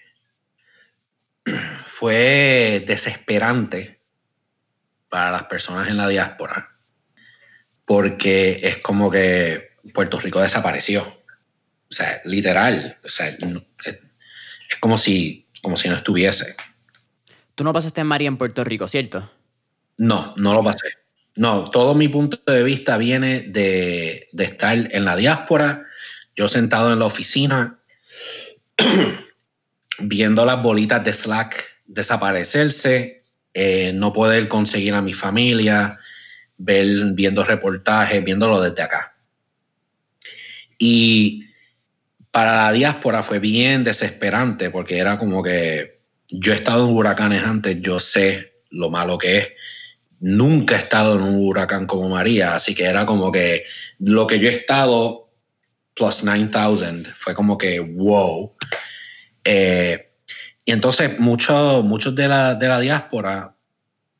fue 1.84 2.82
desesperante 2.86 4.00
para 5.08 5.30
las 5.30 5.44
personas 5.44 5.88
en 5.88 5.96
la 5.96 6.08
diáspora. 6.08 6.76
Porque 7.84 8.60
es 8.62 8.78
como 8.78 9.10
que 9.10 9.70
Puerto 9.92 10.18
Rico 10.18 10.40
desapareció. 10.40 11.02
O 11.02 11.94
sea, 11.94 12.20
literal. 12.24 12.96
O 13.04 13.08
sea, 13.08 13.28
es, 13.28 13.38
como 14.80 14.96
si, 14.96 15.48
como 15.62 15.76
si 15.76 15.88
no 15.88 15.96
estuviese. 15.96 16.56
Tú 17.54 17.64
no 17.64 17.72
pasaste 17.72 18.00
en 18.00 18.06
María 18.06 18.28
en 18.28 18.36
Puerto 18.36 18.64
Rico, 18.64 18.86
¿cierto? 18.88 19.30
No, 19.98 20.34
no 20.36 20.54
lo 20.54 20.62
pasé. 20.62 21.00
No, 21.36 21.70
todo 21.70 21.94
mi 21.94 22.08
punto 22.08 22.38
de 22.46 22.62
vista 22.62 22.96
viene 22.96 23.42
de, 23.42 24.28
estar 24.38 24.76
en 24.94 25.04
la 25.04 25.16
diáspora, 25.16 25.86
yo 26.34 26.48
sentado 26.48 26.92
en 26.92 26.98
la 26.98 27.04
oficina, 27.04 27.79
viendo 29.98 30.44
las 30.44 30.62
bolitas 30.62 31.04
de 31.04 31.12
Slack 31.12 31.64
desaparecerse, 31.86 33.18
eh, 33.54 33.92
no 33.94 34.12
poder 34.12 34.48
conseguir 34.48 34.94
a 34.94 35.02
mi 35.02 35.12
familia, 35.12 35.98
ver, 36.56 36.86
viendo 37.14 37.44
reportajes, 37.44 38.22
viéndolo 38.24 38.60
desde 38.60 38.82
acá. 38.82 39.14
Y 40.78 41.44
para 42.30 42.56
la 42.56 42.72
diáspora 42.72 43.22
fue 43.22 43.38
bien 43.38 43.84
desesperante 43.84 44.70
porque 44.70 44.98
era 44.98 45.18
como 45.18 45.42
que 45.42 46.00
yo 46.28 46.52
he 46.52 46.56
estado 46.56 46.86
en 46.86 46.94
huracanes 46.94 47.42
antes, 47.42 47.78
yo 47.80 47.98
sé 47.98 48.62
lo 48.70 48.88
malo 48.88 49.18
que 49.18 49.38
es 49.38 49.48
nunca 50.20 50.76
he 50.76 50.78
estado 50.78 51.16
en 51.16 51.22
un 51.22 51.46
huracán 51.46 51.86
como 51.86 52.08
María, 52.08 52.54
así 52.54 52.74
que 52.74 52.84
era 52.84 53.06
como 53.06 53.32
que 53.32 53.64
lo 53.98 54.26
que 54.26 54.38
yo 54.38 54.48
he 54.48 54.52
estado 54.52 55.32
plus 55.94 56.22
9000 56.22 57.06
fue 57.06 57.34
como 57.34 57.58
que 57.58 57.80
wow. 57.80 58.54
Eh, 59.44 60.12
y 60.64 60.72
entonces 60.72 61.18
muchos 61.18 61.82
muchos 61.84 62.14
de 62.14 62.28
la, 62.28 62.54
de 62.54 62.68
la 62.68 62.80
diáspora 62.80 63.56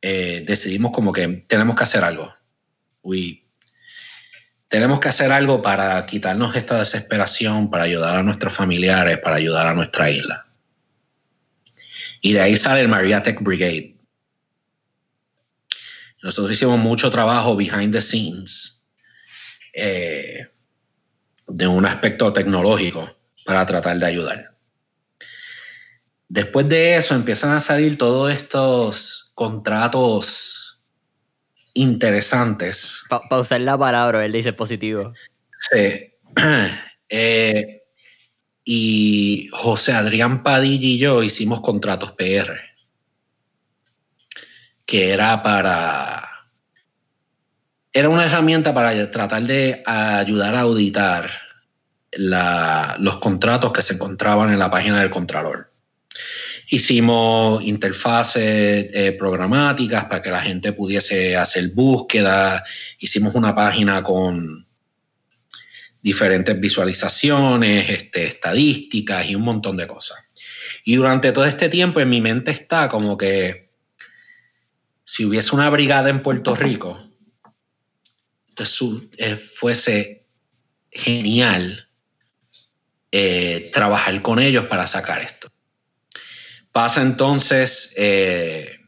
eh, 0.00 0.42
decidimos 0.46 0.90
como 0.92 1.12
que 1.12 1.44
tenemos 1.46 1.76
que 1.76 1.82
hacer 1.82 2.04
algo. 2.04 2.32
tenemos 4.68 5.00
que 5.00 5.08
hacer 5.08 5.32
algo 5.32 5.62
para 5.62 6.06
quitarnos 6.06 6.54
esta 6.56 6.78
desesperación, 6.78 7.70
para 7.70 7.84
ayudar 7.84 8.16
a 8.16 8.22
nuestros 8.22 8.52
familiares, 8.52 9.18
para 9.18 9.36
ayudar 9.36 9.66
a 9.66 9.74
nuestra 9.74 10.10
isla. 10.10 10.46
Y 12.20 12.32
de 12.32 12.40
ahí 12.40 12.56
sale 12.56 12.82
el 12.82 12.88
Maria 12.88 13.22
Tech 13.22 13.40
Brigade 13.40 14.00
nosotros 16.22 16.52
hicimos 16.52 16.78
mucho 16.78 17.10
trabajo 17.10 17.56
behind 17.56 17.92
the 17.92 18.02
scenes 18.02 18.82
eh, 19.72 20.46
de 21.46 21.66
un 21.66 21.86
aspecto 21.86 22.32
tecnológico 22.32 23.16
para 23.44 23.64
tratar 23.64 23.98
de 23.98 24.06
ayudar. 24.06 24.49
Después 26.31 26.68
de 26.68 26.97
eso 26.97 27.16
empiezan 27.16 27.51
a 27.51 27.59
salir 27.59 27.99
todos 27.99 28.33
estos 28.33 29.33
contratos 29.35 30.81
interesantes. 31.74 33.03
Para 33.09 33.41
usar 33.41 33.61
la 33.62 33.76
palabra, 33.76 34.24
él 34.24 34.31
dice 34.31 34.53
positivo. 34.53 35.12
Sí. 35.70 36.14
Eh, 37.12 37.83
y 38.64 39.49
José 39.51 39.93
Adrián 39.93 40.45
Padilla 40.45 40.87
y 40.87 40.99
yo 40.99 41.24
hicimos 41.24 41.61
contratos 41.61 42.12
PR, 42.12 42.53
que 44.87 45.11
era 45.11 45.43
para... 45.43 46.31
Era 47.93 48.09
una 48.09 48.26
herramienta 48.26 48.72
para 48.72 49.11
tratar 49.11 49.43
de 49.43 49.83
ayudar 49.85 50.55
a 50.55 50.61
auditar 50.61 51.28
los 52.12 53.16
contratos 53.16 53.72
que 53.72 53.83
se 53.83 53.95
encontraban 53.95 54.53
en 54.53 54.61
la 54.61 54.70
página 54.70 55.01
del 55.01 55.11
Contralor. 55.11 55.69
Hicimos 56.68 57.62
interfaces 57.62 58.86
eh, 58.92 59.16
programáticas 59.18 60.04
para 60.04 60.20
que 60.20 60.30
la 60.30 60.40
gente 60.40 60.72
pudiese 60.72 61.36
hacer 61.36 61.68
búsqueda. 61.70 62.62
Hicimos 62.98 63.34
una 63.34 63.54
página 63.54 64.02
con 64.02 64.66
diferentes 66.02 66.58
visualizaciones, 66.58 67.90
este, 67.90 68.24
estadísticas 68.24 69.26
y 69.28 69.34
un 69.34 69.42
montón 69.42 69.76
de 69.76 69.86
cosas. 69.86 70.18
Y 70.84 70.96
durante 70.96 71.32
todo 71.32 71.44
este 71.44 71.68
tiempo 71.68 72.00
en 72.00 72.08
mi 72.08 72.20
mente 72.20 72.50
está 72.50 72.88
como 72.88 73.16
que 73.18 73.68
si 75.04 75.24
hubiese 75.24 75.54
una 75.54 75.68
brigada 75.70 76.08
en 76.08 76.22
Puerto 76.22 76.54
Rico, 76.54 76.98
entonces 78.48 79.08
eh, 79.16 79.36
fuese 79.36 80.26
genial 80.90 81.88
eh, 83.12 83.70
trabajar 83.72 84.22
con 84.22 84.38
ellos 84.38 84.66
para 84.66 84.86
sacar 84.86 85.20
esto. 85.20 85.39
Pasa 86.72 87.02
entonces 87.02 87.92
eh, 87.96 88.80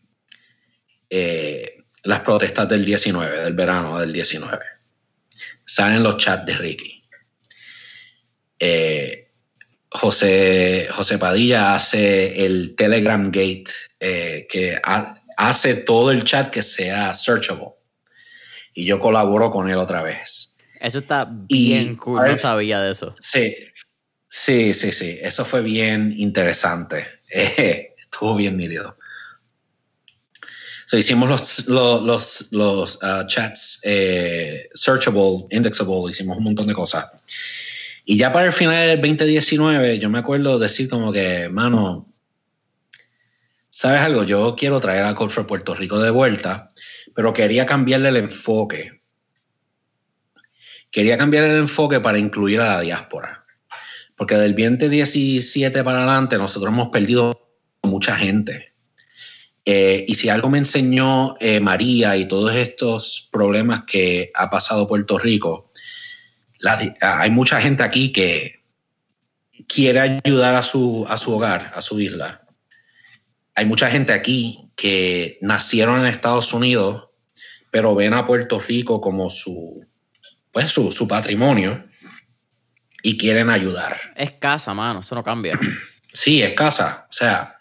las 2.04 2.20
protestas 2.20 2.68
del 2.68 2.84
19, 2.84 3.42
del 3.42 3.54
verano 3.54 3.98
del 3.98 4.12
19. 4.12 4.58
Salen 5.66 6.02
los 6.02 6.16
chats 6.16 6.46
de 6.46 6.54
Ricky. 6.54 7.02
Eh, 8.58 9.30
José, 9.90 10.88
José 10.90 11.18
Padilla 11.18 11.74
hace 11.74 12.44
el 12.44 12.74
Telegram 12.76 13.24
Gate, 13.24 13.70
eh, 14.00 14.46
que 14.48 14.80
hace 15.36 15.74
todo 15.74 16.10
el 16.10 16.24
chat 16.24 16.50
que 16.50 16.62
sea 16.62 17.12
searchable. 17.14 17.68
Y 18.72 18.86
yo 18.86 18.98
colaboro 18.98 19.50
con 19.50 19.68
él 19.68 19.76
otra 19.76 20.02
vez. 20.02 20.54
Eso 20.80 20.98
está 20.98 21.28
bien 21.30 21.94
cool, 21.96 22.26
no 22.26 22.36
sabía 22.36 22.80
de 22.80 22.92
eso. 22.92 23.14
Sí, 23.20 23.54
sí, 24.32 24.72
sí, 24.72 24.92
sí. 24.92 25.18
Eso 25.20 25.44
fue 25.44 25.60
bien 25.62 26.14
interesante. 26.16 27.06
estuvo 27.28 28.34
bien 28.34 28.56
nítido. 28.56 28.96
So, 30.86 30.98
hicimos 30.98 31.66
los, 31.66 32.48
uh, 32.52 33.26
chats 33.26 33.80
eh, 33.82 34.68
searchable, 34.74 35.46
indexable, 35.50 36.10
hicimos 36.10 36.38
un 36.38 36.44
montón 36.44 36.66
de 36.66 36.74
cosas. 36.74 37.06
Y 38.04 38.18
ya 38.18 38.32
para 38.32 38.46
el 38.46 38.52
final 38.52 38.88
del 38.88 39.00
2019, 39.00 39.98
yo 39.98 40.10
me 40.10 40.18
acuerdo 40.18 40.58
decir 40.58 40.88
como 40.88 41.12
que, 41.12 41.48
mano, 41.48 42.08
¿sabes 43.70 44.00
algo? 44.00 44.24
Yo 44.24 44.56
quiero 44.56 44.80
traer 44.80 45.04
a 45.04 45.14
Colfer 45.14 45.46
Puerto 45.46 45.74
Rico 45.74 46.00
de 46.00 46.10
vuelta, 46.10 46.68
pero 47.14 47.32
quería 47.32 47.64
cambiarle 47.64 48.08
el 48.08 48.16
enfoque. 48.16 49.02
Quería 50.90 51.16
cambiar 51.16 51.44
el 51.44 51.58
enfoque 51.58 52.00
para 52.00 52.18
incluir 52.18 52.60
a 52.60 52.76
la 52.76 52.80
diáspora. 52.80 53.41
Porque 54.16 54.36
del 54.36 54.54
2017 54.54 55.82
para 55.84 55.98
adelante 55.98 56.38
nosotros 56.38 56.72
hemos 56.72 56.88
perdido 56.88 57.48
mucha 57.82 58.16
gente. 58.16 58.72
Eh, 59.64 60.04
y 60.08 60.14
si 60.16 60.28
algo 60.28 60.50
me 60.50 60.58
enseñó 60.58 61.36
eh, 61.38 61.60
María 61.60 62.16
y 62.16 62.26
todos 62.26 62.54
estos 62.54 63.28
problemas 63.30 63.84
que 63.84 64.30
ha 64.34 64.50
pasado 64.50 64.86
Puerto 64.88 65.18
Rico, 65.18 65.70
hay 67.00 67.30
mucha 67.30 67.60
gente 67.60 67.82
aquí 67.82 68.12
que 68.12 68.62
quiere 69.66 70.00
ayudar 70.00 70.54
a 70.54 70.62
su, 70.62 71.06
a 71.08 71.16
su 71.16 71.32
hogar, 71.32 71.72
a 71.74 71.82
su 71.82 72.00
isla. 72.00 72.46
Hay 73.54 73.66
mucha 73.66 73.90
gente 73.90 74.12
aquí 74.12 74.70
que 74.76 75.38
nacieron 75.40 76.00
en 76.00 76.06
Estados 76.06 76.52
Unidos, 76.52 77.08
pero 77.70 77.94
ven 77.94 78.14
a 78.14 78.26
Puerto 78.26 78.58
Rico 78.60 79.00
como 79.00 79.28
su, 79.30 79.86
pues, 80.52 80.70
su, 80.70 81.08
patrimonio 81.08 81.84
y 83.02 83.18
quieren 83.18 83.50
ayudar. 83.50 83.96
Es 84.16 84.32
casa, 84.32 84.72
mano, 84.74 85.00
eso 85.00 85.14
no 85.14 85.22
cambia. 85.22 85.58
Sí, 86.14 86.42
es 86.42 86.52
casa. 86.52 87.06
O 87.08 87.12
sea, 87.14 87.58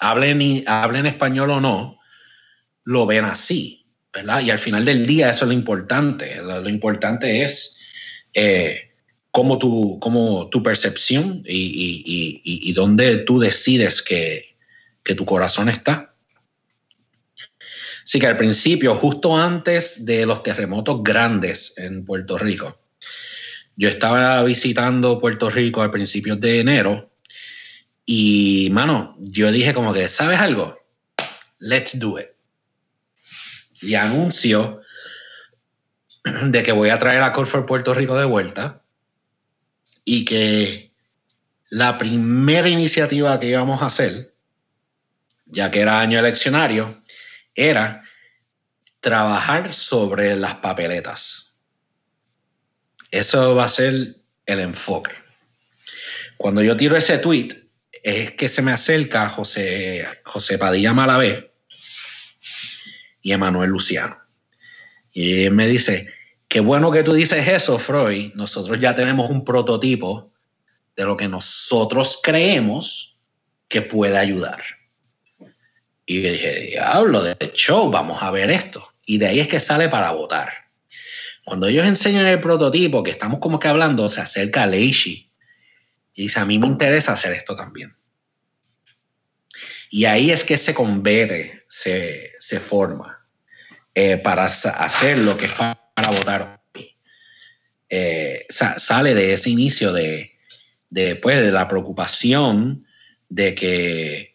hablen, 0.00 0.64
hablen 0.66 1.04
español 1.04 1.50
o 1.50 1.60
no, 1.60 1.98
lo 2.84 3.04
ven 3.04 3.26
así, 3.26 3.84
¿verdad? 4.14 4.40
Y 4.40 4.50
al 4.50 4.58
final 4.58 4.86
del 4.86 5.06
día 5.06 5.28
eso 5.28 5.44
es 5.44 5.48
lo 5.48 5.52
importante. 5.52 6.40
lo 6.40 6.66
importante 6.70 7.44
es 7.44 7.76
eh, 8.32 8.94
cómo, 9.30 9.58
tu, 9.58 9.98
tu 10.50 10.62
percepción 10.62 11.42
y, 11.46 12.72
dónde 12.72 13.18
tú 13.18 13.38
decides 13.38 14.00
que, 14.00 14.56
tu 15.02 15.24
corazón 15.24 15.68
está. 15.68 16.14
Así 18.04 18.18
que 18.18 18.26
al 18.26 18.36
principio, 18.36 18.94
justo 18.94 19.36
antes 19.36 20.04
de 20.04 20.24
los 20.24 20.42
terremotos 20.42 21.02
grandes 21.02 21.74
en 21.76 22.04
Puerto 22.04 22.38
Rico, 22.38 22.78
yo 23.76 23.88
estaba 23.88 24.42
visitando 24.42 25.20
Puerto 25.20 25.50
Rico 25.50 25.82
a 25.82 25.90
principios 25.90 26.40
de 26.40 26.60
enero 26.60 27.12
y, 28.06 28.68
mano, 28.72 29.16
yo 29.18 29.52
dije 29.52 29.74
como 29.74 29.92
que, 29.92 30.08
¿sabes 30.08 30.40
algo? 30.40 30.74
Let's 31.58 31.98
do 31.98 32.18
it. 32.18 32.28
Y 33.82 33.94
anuncio 33.94 34.80
de 36.24 36.62
que 36.62 36.72
voy 36.72 36.88
a 36.88 36.98
traer 36.98 37.22
a 37.22 37.32
Corfor 37.32 37.66
Puerto 37.66 37.92
Rico 37.92 38.16
de 38.16 38.24
vuelta 38.24 38.82
y 40.04 40.24
que 40.24 40.92
la 41.68 41.98
primera 41.98 42.68
iniciativa 42.68 43.38
que 43.38 43.48
íbamos 43.48 43.82
a 43.82 43.86
hacer, 43.86 44.34
ya 45.46 45.70
que 45.70 45.80
era 45.80 46.00
año 46.00 46.18
eleccionario, 46.18 47.02
era 47.54 48.02
trabajar 49.00 49.74
sobre 49.74 50.36
las 50.36 50.54
papeletas. 50.56 51.45
Eso 53.10 53.54
va 53.54 53.64
a 53.64 53.68
ser 53.68 54.16
el 54.46 54.60
enfoque. 54.60 55.12
Cuando 56.36 56.62
yo 56.62 56.76
tiro 56.76 56.96
ese 56.96 57.18
tweet, 57.18 57.48
es 58.02 58.30
que 58.32 58.48
se 58.48 58.62
me 58.62 58.72
acerca 58.72 59.28
José, 59.28 60.06
José 60.24 60.58
Padilla 60.58 60.92
Malavé 60.92 61.52
y 63.22 63.32
Emanuel 63.32 63.70
Luciano. 63.70 64.18
Y 65.12 65.50
me 65.50 65.66
dice, 65.66 66.12
Qué 66.48 66.60
bueno 66.60 66.90
que 66.90 67.02
tú 67.02 67.12
dices 67.12 67.46
eso, 67.48 67.78
Freud. 67.78 68.32
Nosotros 68.34 68.78
ya 68.78 68.94
tenemos 68.94 69.30
un 69.30 69.44
prototipo 69.44 70.32
de 70.94 71.04
lo 71.04 71.16
que 71.16 71.28
nosotros 71.28 72.20
creemos 72.22 73.18
que 73.68 73.82
puede 73.82 74.16
ayudar. 74.16 74.62
Y 76.06 76.20
dije, 76.20 76.60
diablo, 76.60 77.22
de 77.22 77.36
hecho, 77.40 77.90
vamos 77.90 78.22
a 78.22 78.30
ver 78.30 78.50
esto. 78.50 78.92
Y 79.04 79.18
de 79.18 79.26
ahí 79.26 79.40
es 79.40 79.48
que 79.48 79.58
sale 79.58 79.88
para 79.88 80.12
votar. 80.12 80.50
Cuando 81.46 81.68
ellos 81.68 81.86
enseñan 81.86 82.26
el 82.26 82.40
prototipo, 82.40 83.04
que 83.04 83.12
estamos 83.12 83.38
como 83.38 83.60
que 83.60 83.68
hablando, 83.68 84.08
se 84.08 84.20
acerca 84.20 84.64
a 84.64 84.66
Leishi 84.66 85.30
y 86.12 86.22
dice, 86.22 86.40
a 86.40 86.44
mí 86.44 86.58
me 86.58 86.66
interesa 86.66 87.12
hacer 87.12 87.30
esto 87.30 87.54
también. 87.54 87.96
Y 89.88 90.06
ahí 90.06 90.32
es 90.32 90.42
que 90.42 90.54
ese 90.54 90.74
convete 90.74 91.64
se, 91.68 92.32
se 92.40 92.58
forma 92.58 93.24
eh, 93.94 94.16
para 94.16 94.46
hacer 94.46 95.18
lo 95.18 95.36
que 95.36 95.44
es 95.44 95.52
para 95.52 96.10
votar 96.10 96.64
eh, 97.88 98.44
sale 98.48 99.14
de 99.14 99.32
ese 99.32 99.48
inicio 99.48 99.92
de, 99.92 100.32
de, 100.90 101.14
pues, 101.14 101.38
de 101.38 101.52
la 101.52 101.68
preocupación 101.68 102.88
de 103.28 103.54
que 103.54 104.34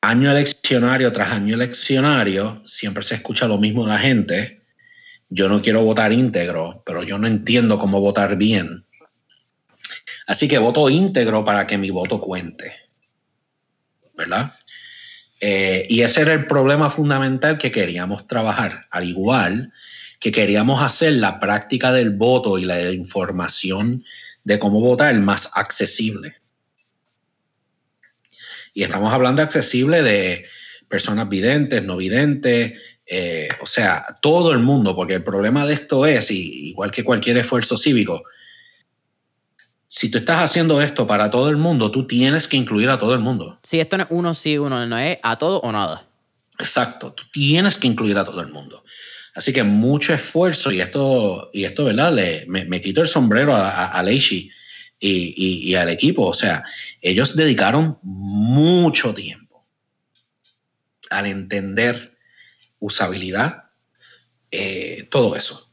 año 0.00 0.32
eleccionario 0.32 1.12
tras 1.12 1.30
año 1.30 1.54
eleccionario 1.54 2.60
siempre 2.64 3.04
se 3.04 3.14
escucha 3.14 3.46
lo 3.46 3.58
mismo 3.58 3.84
de 3.84 3.92
la 3.92 3.98
gente. 4.00 4.59
Yo 5.30 5.48
no 5.48 5.62
quiero 5.62 5.82
votar 5.82 6.12
íntegro, 6.12 6.82
pero 6.84 7.02
yo 7.02 7.16
no 7.16 7.26
entiendo 7.26 7.78
cómo 7.78 8.00
votar 8.00 8.36
bien. 8.36 8.84
Así 10.26 10.48
que 10.48 10.58
voto 10.58 10.90
íntegro 10.90 11.44
para 11.44 11.66
que 11.66 11.78
mi 11.78 11.90
voto 11.90 12.20
cuente. 12.20 12.74
¿Verdad? 14.14 14.52
Eh, 15.40 15.86
y 15.88 16.02
ese 16.02 16.22
era 16.22 16.34
el 16.34 16.46
problema 16.46 16.90
fundamental 16.90 17.56
que 17.56 17.72
queríamos 17.72 18.26
trabajar, 18.26 18.86
al 18.90 19.08
igual 19.08 19.72
que 20.18 20.32
queríamos 20.32 20.82
hacer 20.82 21.14
la 21.14 21.40
práctica 21.40 21.92
del 21.92 22.10
voto 22.10 22.58
y 22.58 22.64
la 22.66 22.90
información 22.90 24.04
de 24.44 24.58
cómo 24.58 24.80
votar 24.80 25.18
más 25.18 25.50
accesible. 25.54 26.36
Y 28.74 28.82
estamos 28.82 29.12
hablando 29.12 29.40
accesible 29.40 30.02
de 30.02 30.44
personas 30.88 31.28
videntes, 31.28 31.82
no 31.82 31.96
videntes, 31.96 32.78
eh, 33.12 33.48
o 33.60 33.66
sea, 33.66 34.18
todo 34.22 34.52
el 34.52 34.60
mundo, 34.60 34.94
porque 34.94 35.14
el 35.14 35.24
problema 35.24 35.66
de 35.66 35.74
esto 35.74 36.06
es, 36.06 36.30
igual 36.30 36.92
que 36.92 37.02
cualquier 37.02 37.38
esfuerzo 37.38 37.76
cívico, 37.76 38.22
si 39.88 40.08
tú 40.08 40.18
estás 40.18 40.38
haciendo 40.38 40.80
esto 40.80 41.08
para 41.08 41.28
todo 41.28 41.50
el 41.50 41.56
mundo, 41.56 41.90
tú 41.90 42.06
tienes 42.06 42.46
que 42.46 42.56
incluir 42.56 42.88
a 42.88 42.98
todo 42.98 43.12
el 43.12 43.18
mundo. 43.18 43.58
Si 43.64 43.80
esto 43.80 43.96
no 43.96 44.04
es 44.04 44.10
uno 44.12 44.32
sí, 44.32 44.58
uno 44.58 44.86
no 44.86 44.96
es 44.96 45.18
a 45.24 45.36
todo 45.36 45.58
o 45.58 45.72
nada. 45.72 46.06
Exacto, 46.60 47.12
tú 47.12 47.24
tienes 47.32 47.76
que 47.76 47.88
incluir 47.88 48.16
a 48.16 48.24
todo 48.24 48.40
el 48.42 48.52
mundo. 48.52 48.84
Así 49.34 49.52
que 49.52 49.64
mucho 49.64 50.14
esfuerzo 50.14 50.70
y 50.70 50.80
esto, 50.80 51.50
y 51.52 51.64
esto 51.64 51.86
¿verdad? 51.86 52.14
Le, 52.14 52.46
me, 52.46 52.80
quito 52.80 53.00
el 53.00 53.08
sombrero 53.08 53.56
a, 53.56 53.86
a, 53.86 54.02
Leishi 54.04 54.52
y, 55.00 55.74
al 55.74 55.88
equipo. 55.88 56.26
O 56.26 56.34
sea, 56.34 56.62
ellos 57.02 57.34
dedicaron 57.34 57.98
mucho 58.02 59.12
tiempo 59.12 59.66
al 61.10 61.26
entender 61.26 62.19
usabilidad, 62.80 63.70
eh, 64.50 65.06
todo 65.10 65.36
eso. 65.36 65.70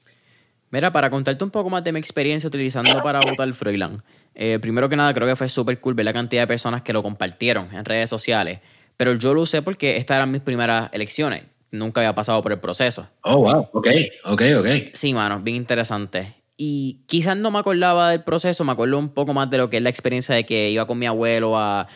Mira, 0.69 0.91
para 0.91 1.09
contarte 1.09 1.43
un 1.43 1.49
poco 1.49 1.69
más 1.69 1.83
de 1.83 1.93
mi 1.93 1.99
experiencia 1.99 2.47
utilizando 2.47 3.01
para 3.01 3.21
votar 3.21 3.51
Froilán. 3.53 4.03
Eh, 4.35 4.59
primero 4.59 4.89
que 4.89 4.97
nada, 4.97 5.13
creo 5.13 5.27
que 5.27 5.35
fue 5.35 5.47
súper 5.49 5.79
cool 5.79 5.93
ver 5.93 6.05
la 6.05 6.13
cantidad 6.13 6.43
de 6.43 6.47
personas 6.47 6.81
que 6.81 6.93
lo 6.93 7.01
compartieron 7.01 7.73
en 7.73 7.85
redes 7.85 8.09
sociales. 8.09 8.59
Pero 8.97 9.13
yo 9.15 9.33
lo 9.33 9.41
usé 9.41 9.61
porque 9.61 9.97
estas 9.97 10.17
eran 10.17 10.31
mis 10.31 10.41
primeras 10.41 10.89
elecciones. 10.91 11.43
Nunca 11.71 12.01
había 12.01 12.13
pasado 12.13 12.41
por 12.41 12.51
el 12.51 12.59
proceso. 12.59 13.07
Oh, 13.21 13.37
wow. 13.37 13.69
Ok, 13.71 13.87
ok, 14.25 14.41
ok. 14.59 14.67
Sí, 14.93 15.13
mano, 15.13 15.39
bien 15.39 15.55
interesante. 15.55 16.35
Y 16.57 17.01
quizás 17.05 17.37
no 17.37 17.51
me 17.51 17.59
acordaba 17.59 18.11
del 18.11 18.23
proceso, 18.23 18.63
me 18.63 18.71
acuerdo 18.71 18.97
un 18.97 19.09
poco 19.09 19.33
más 19.33 19.49
de 19.49 19.59
lo 19.59 19.69
que 19.69 19.77
es 19.77 19.83
la 19.83 19.89
experiencia 19.89 20.33
de 20.33 20.45
que 20.45 20.71
iba 20.71 20.85
con 20.87 20.97
mi 20.97 21.05
abuelo 21.05 21.57
a. 21.57 21.87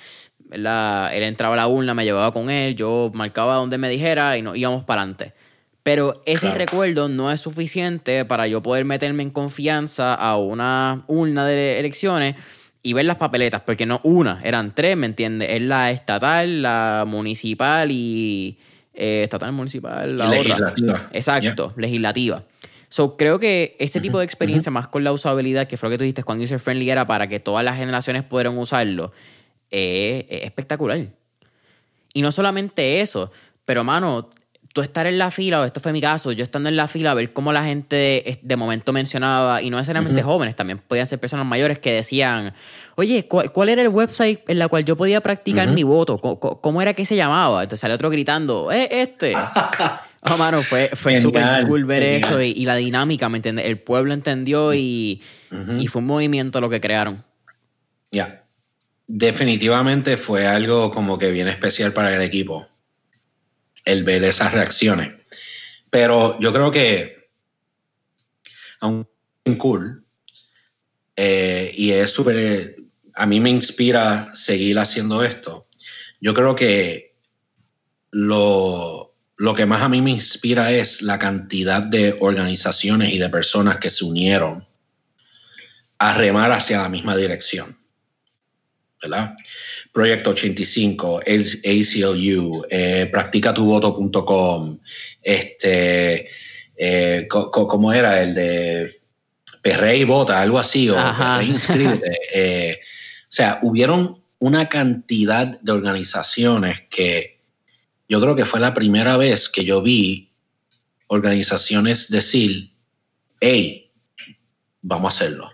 Él 0.51 1.23
entraba 1.23 1.55
a 1.55 1.57
la 1.57 1.67
urna, 1.67 1.93
me 1.93 2.03
llevaba 2.03 2.31
con 2.31 2.49
él, 2.49 2.75
yo 2.75 3.11
marcaba 3.13 3.55
donde 3.55 3.77
me 3.77 3.89
dijera 3.89 4.37
y 4.37 4.41
nos 4.41 4.57
íbamos 4.57 4.83
para 4.83 5.01
adelante. 5.01 5.33
Pero 5.83 6.21
ese 6.25 6.51
recuerdo 6.51 7.09
no 7.09 7.31
es 7.31 7.41
suficiente 7.41 8.23
para 8.25 8.45
yo 8.47 8.61
poder 8.61 8.85
meterme 8.85 9.23
en 9.23 9.31
confianza 9.31 10.13
a 10.13 10.37
una 10.37 11.03
urna 11.07 11.45
de 11.47 11.79
elecciones 11.79 12.35
y 12.83 12.93
ver 12.93 13.05
las 13.05 13.17
papeletas, 13.17 13.61
porque 13.61 13.85
no 13.85 13.99
una, 14.03 14.41
eran 14.43 14.73
tres, 14.75 14.97
¿me 14.97 15.05
entiendes? 15.05 15.49
Es 15.51 15.61
la 15.61 15.91
estatal, 15.91 16.61
la 16.61 17.05
municipal 17.07 17.89
y. 17.91 18.57
Eh, 18.93 19.21
estatal, 19.23 19.51
municipal, 19.53 20.17
la 20.17 20.27
legislativa. 20.27 21.09
Exacto, 21.13 21.73
legislativa. 21.77 22.43
So, 22.89 23.15
creo 23.15 23.39
que 23.39 23.77
ese 23.79 24.01
tipo 24.01 24.19
de 24.19 24.25
experiencia, 24.25 24.69
más 24.69 24.89
con 24.89 25.03
la 25.03 25.13
usabilidad, 25.13 25.67
que 25.67 25.77
fue 25.77 25.87
lo 25.87 25.91
que 25.91 25.97
tú 25.97 26.03
dijiste 26.03 26.23
cuando 26.23 26.43
user 26.43 26.59
friendly 26.59 26.89
era 26.89 27.07
para 27.07 27.27
que 27.27 27.39
todas 27.39 27.63
las 27.63 27.77
generaciones 27.77 28.23
pudieran 28.23 28.57
usarlo, 28.57 29.13
es 29.71 30.43
espectacular. 30.43 31.07
Y 32.13 32.21
no 32.21 32.31
solamente 32.31 33.01
eso, 33.01 33.31
pero 33.65 33.83
mano, 33.83 34.29
tú 34.73 34.81
estar 34.81 35.07
en 35.07 35.17
la 35.17 35.31
fila, 35.31 35.61
o 35.61 35.65
esto 35.65 35.79
fue 35.79 35.91
mi 35.91 36.01
caso, 36.01 36.31
yo 36.31 36.43
estando 36.43 36.69
en 36.69 36.75
la 36.75 36.87
fila, 36.87 37.13
ver 37.13 37.33
cómo 37.33 37.51
la 37.51 37.63
gente 37.63 38.39
de 38.41 38.55
momento 38.55 38.93
mencionaba, 38.93 39.61
y 39.61 39.69
no 39.69 39.77
necesariamente 39.77 40.23
jóvenes, 40.23 40.55
también 40.55 40.79
podían 40.79 41.07
ser 41.07 41.19
personas 41.19 41.45
mayores 41.45 41.79
que 41.79 41.91
decían, 41.91 42.53
oye, 42.95 43.27
¿cuál, 43.27 43.69
era 43.69 43.81
el 43.81 43.89
website 43.89 44.41
en 44.47 44.59
la 44.59 44.67
cual 44.67 44.85
yo 44.85 44.95
podía 44.95 45.21
practicar 45.21 45.67
mi 45.69 45.83
voto? 45.83 46.19
¿Cómo, 46.19 46.81
era 46.81 46.93
que 46.93 47.05
se 47.05 47.15
llamaba? 47.15 47.63
Entonces 47.63 47.81
sale 47.81 47.93
otro 47.93 48.09
gritando, 48.09 48.71
¡eh, 48.71 48.87
este! 48.91 49.35
Oh, 50.23 50.37
mano, 50.37 50.61
fue, 50.61 50.91
fue 50.93 51.19
súper 51.19 51.65
cool 51.65 51.83
ver 51.83 52.03
eso 52.03 52.39
y, 52.39 52.63
la 52.65 52.75
dinámica, 52.75 53.27
¿me 53.27 53.39
entiendes? 53.39 53.65
El 53.65 53.79
pueblo 53.79 54.13
entendió 54.13 54.71
y, 54.71 55.19
fue 55.89 55.99
un 55.99 56.05
movimiento 56.05 56.61
lo 56.61 56.69
que 56.69 56.79
crearon. 56.79 57.23
Ya. 58.11 58.40
Definitivamente 59.13 60.15
fue 60.15 60.47
algo 60.47 60.89
como 60.89 61.19
que 61.19 61.31
bien 61.31 61.49
especial 61.49 61.91
para 61.91 62.15
el 62.15 62.21
equipo, 62.21 62.69
el 63.83 64.05
ver 64.05 64.23
esas 64.23 64.53
reacciones. 64.53 65.11
Pero 65.89 66.39
yo 66.39 66.53
creo 66.53 66.71
que, 66.71 67.29
aún 68.79 69.05
cool, 69.57 70.05
eh, 71.17 71.73
y 71.75 71.91
es 71.91 72.09
súper, 72.09 72.77
a 73.13 73.25
mí 73.25 73.41
me 73.41 73.49
inspira 73.49 74.33
seguir 74.33 74.79
haciendo 74.79 75.25
esto. 75.25 75.67
Yo 76.21 76.33
creo 76.33 76.55
que 76.55 77.17
lo, 78.11 79.13
lo 79.35 79.53
que 79.53 79.65
más 79.65 79.81
a 79.81 79.89
mí 79.89 80.01
me 80.01 80.11
inspira 80.11 80.71
es 80.71 81.01
la 81.01 81.19
cantidad 81.19 81.81
de 81.81 82.15
organizaciones 82.21 83.11
y 83.11 83.19
de 83.19 83.27
personas 83.27 83.75
que 83.75 83.89
se 83.89 84.05
unieron 84.05 84.65
a 85.97 86.13
remar 86.13 86.53
hacia 86.53 86.81
la 86.81 86.87
misma 86.87 87.17
dirección. 87.17 87.80
¿Verdad? 89.01 89.35
Proyecto 89.91 90.31
85, 90.31 91.19
ACLU, 91.19 92.65
eh, 92.69 93.09
practicatuvoto.com, 93.11 94.79
este, 95.21 96.29
eh, 96.77 97.27
¿cómo 97.27 97.93
era? 97.93 98.21
El 98.21 98.33
de 98.33 99.01
Perre 99.61 99.97
y 99.97 100.03
Vota, 100.03 100.41
algo 100.41 100.59
así, 100.59 100.89
o 100.89 100.97
Inscríbete. 101.41 102.11
Eh, 102.33 102.79
o 103.23 103.33
sea, 103.33 103.59
hubieron 103.61 104.21
una 104.39 104.69
cantidad 104.69 105.59
de 105.59 105.71
organizaciones 105.71 106.81
que 106.89 107.41
yo 108.07 108.19
creo 108.19 108.35
que 108.35 108.45
fue 108.45 108.59
la 108.59 108.73
primera 108.73 109.17
vez 109.17 109.47
que 109.49 109.63
yo 109.63 109.81
vi 109.81 110.31
organizaciones 111.07 112.09
decir, 112.09 112.73
hey, 113.39 113.91
vamos 114.81 115.13
a 115.13 115.15
hacerlo, 115.15 115.51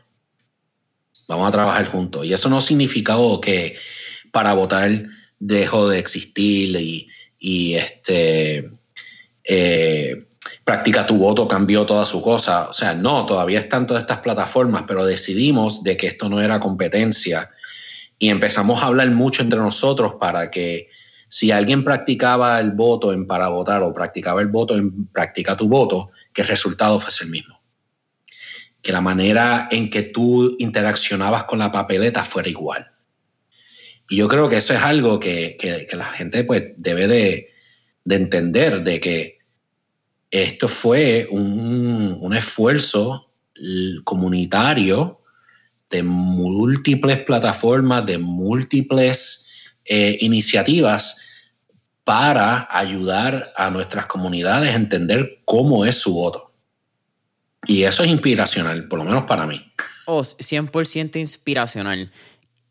vamos 1.27 1.47
a 1.47 1.51
trabajar 1.51 1.85
juntos. 1.87 2.25
Y 2.25 2.33
eso 2.33 2.49
no 2.49 2.61
significaba 2.61 3.39
que 3.41 3.75
para 4.31 4.53
votar 4.53 5.07
dejó 5.39 5.89
de 5.89 5.99
existir 5.99 6.75
y, 7.39 7.75
este, 7.75 8.71
eh, 9.43 10.25
practica 10.63 11.05
tu 11.05 11.17
voto 11.17 11.47
cambió 11.47 11.85
toda 11.85 12.05
su 12.05 12.21
cosa. 12.21 12.69
O 12.69 12.73
sea, 12.73 12.93
no, 12.93 13.25
todavía 13.25 13.59
están 13.59 13.87
todas 13.87 14.03
estas 14.03 14.19
plataformas, 14.19 14.83
pero 14.87 15.05
decidimos 15.05 15.83
de 15.83 15.97
que 15.97 16.07
esto 16.07 16.29
no 16.29 16.41
era 16.41 16.59
competencia 16.59 17.51
y 18.19 18.29
empezamos 18.29 18.81
a 18.81 18.87
hablar 18.87 19.11
mucho 19.11 19.41
entre 19.41 19.59
nosotros 19.59 20.15
para 20.19 20.49
que 20.49 20.89
si 21.29 21.51
alguien 21.51 21.83
practicaba 21.83 22.59
el 22.59 22.71
voto 22.71 23.13
en 23.13 23.27
para 23.27 23.49
votar 23.49 23.83
o 23.83 23.93
practicaba 23.93 24.41
el 24.41 24.47
voto 24.47 24.75
en 24.75 25.07
practica 25.07 25.57
tu 25.57 25.67
voto, 25.67 26.09
que 26.33 26.41
el 26.41 26.47
resultado 26.47 26.99
fuese 26.99 27.25
el 27.25 27.31
mismo. 27.31 27.56
Que 28.87 28.93
la 28.93 29.01
manera 29.01 29.67
en 29.69 29.89
que 29.89 30.03
tú 30.03 30.55
interaccionabas 30.59 31.43
con 31.43 31.59
la 31.59 31.73
papeleta 31.73 32.23
fuera 32.23 32.47
igual. 32.47 32.87
Y 34.07 34.15
yo 34.15 34.29
creo 34.29 34.47
que 34.47 34.55
eso 34.55 34.73
es 34.73 34.79
algo 34.79 35.19
que, 35.19 35.85
la 35.91 36.05
gente 36.05 36.45
pues, 36.45 36.63
debe 36.77 37.07
de, 37.07 37.49
entender, 38.09 38.81
de 38.83 39.01
que 39.01 39.39
esto 40.31 40.69
fue 40.69 41.27
un, 41.29 42.15
un 42.17 42.33
esfuerzo 42.33 43.29
comunitario 44.05 45.19
de 45.89 46.03
múltiples 46.03 47.19
plataformas, 47.23 48.05
de 48.05 48.17
múltiples 48.17 49.47
eh, 49.85 50.17
iniciativas 50.21 51.17
para 52.03 52.67
ayudar 52.71 53.51
a 53.57 53.69
nuestras 53.69 54.05
comunidades 54.05 54.71
a 54.71 54.75
entender 54.75 55.41
cómo 55.43 55.85
es 55.85 55.97
su 55.97 56.13
voto. 56.13 56.46
Y 57.67 57.83
eso 57.83 58.03
es 58.03 58.09
inspiracional, 58.09 58.87
por 58.87 58.99
lo 58.99 59.05
menos 59.05 59.23
para 59.23 59.45
mí. 59.45 59.71
Oh, 60.05 60.21
100% 60.21 61.19
inspiracional. 61.19 62.11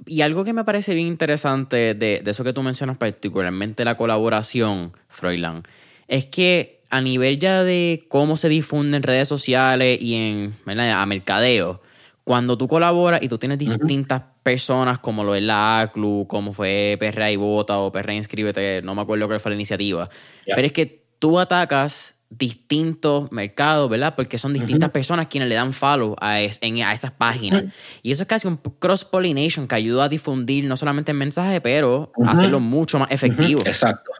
Y 0.07 0.23
algo 0.23 0.45
que 0.45 0.53
me 0.53 0.65
parece 0.65 0.95
bien 0.95 1.07
interesante 1.07 1.95
de, 1.95 2.23
eso 2.25 2.45
que 2.45 2.53
tú 2.53 2.63
mencionas, 2.63 2.97
particularmente 2.97 3.85
la 3.85 3.97
colaboración, 3.97 4.93
Froilán, 5.09 5.63
es 6.09 6.27
que 6.27 6.81
a 6.91 7.01
nivel 7.01 7.39
ya 7.39 7.63
de 7.63 8.07
cómo 8.09 8.37
se 8.37 8.49
difunde 8.49 8.97
en 8.97 9.03
redes 9.03 9.29
sociales 9.29 9.99
y 10.01 10.15
en 10.15 10.55
a 10.81 11.07
mercadeo, 11.07 11.83
cuando 12.25 12.59
tú 12.59 12.67
colaboras 12.67 13.23
y 13.23 13.29
tú 13.29 13.39
tienes 13.39 13.59
distintas 13.59 14.25
personas, 14.43 14.99
como 14.99 15.23
lo 15.23 15.35
es 15.35 15.45
la 15.45 15.81
ACLU, 15.81 16.27
como 16.29 16.53
fue 16.53 16.97
Perrea 16.99 17.31
y 17.31 17.37
Vota 17.37 17.79
o 17.79 17.93
Perrea 17.93 18.17
Inscríbete, 18.17 18.83
no 18.83 18.95
me 18.95 19.03
acuerdo 19.03 19.29
cuál 19.29 19.41
fue 19.41 19.51
la 19.51 19.57
iniciativa, 19.57 20.09
pero 20.45 20.67
es 20.67 20.73
que 20.73 21.05
tú 21.19 21.39
atacas 21.39 22.16
distintos 22.39 23.31
mercados, 23.33 23.89
¿verdad? 23.89 24.15
Porque 24.15 24.39
son 24.39 24.53
distintas 24.53 24.91
personas 24.91 25.29
quienes 25.29 25.49
le 25.49 25.55
dan 25.55 25.73
follow 25.73 26.17
a, 26.21 26.35
a 26.35 26.41
esas 26.41 27.11
páginas. 27.13 27.65
Y 28.03 28.11
eso 28.11 28.23
es 28.23 28.29
casi 28.29 28.47
un 28.49 28.57
cross-pollination 28.57 29.69
que 29.69 29.75
ayuda 29.75 30.05
a 30.05 30.09
difundir 30.09 30.65
no 30.65 30.77
solamente 30.77 31.13
el 31.13 31.19
mensaje, 31.19 31.61
pero 31.61 32.13
a 32.25 32.33
hacerlo 32.33 32.61
mucho 32.61 32.99
más 32.99 33.11
efectivo. 33.11 33.63
Exacto. 33.65 34.13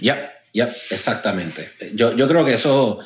Ya, 0.00 0.30
ya, 0.52 0.70
exactamente. 0.90 1.72
Yo, 1.94 2.14
yo 2.14 2.28
creo 2.28 2.44
que 2.44 2.54
eso 2.54 3.00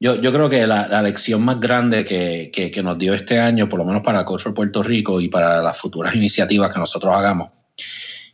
yo, 0.00 0.20
creo 0.20 0.48
que 0.48 0.66
la, 0.66 1.02
lección 1.02 1.42
más 1.42 1.58
grande 1.58 2.04
que, 2.04 2.82
nos 2.84 2.98
dio 2.98 3.14
este 3.14 3.40
año, 3.40 3.68
por 3.68 3.80
lo 3.80 3.84
menos 3.84 4.02
para 4.02 4.24
Culture 4.24 4.54
Puerto 4.54 4.82
Rico 4.82 5.20
y 5.20 5.28
para 5.28 5.60
las 5.60 5.76
futuras 5.76 6.14
iniciativas 6.14 6.72
que 6.72 6.78
nosotros 6.78 7.12
hagamos, 7.14 7.50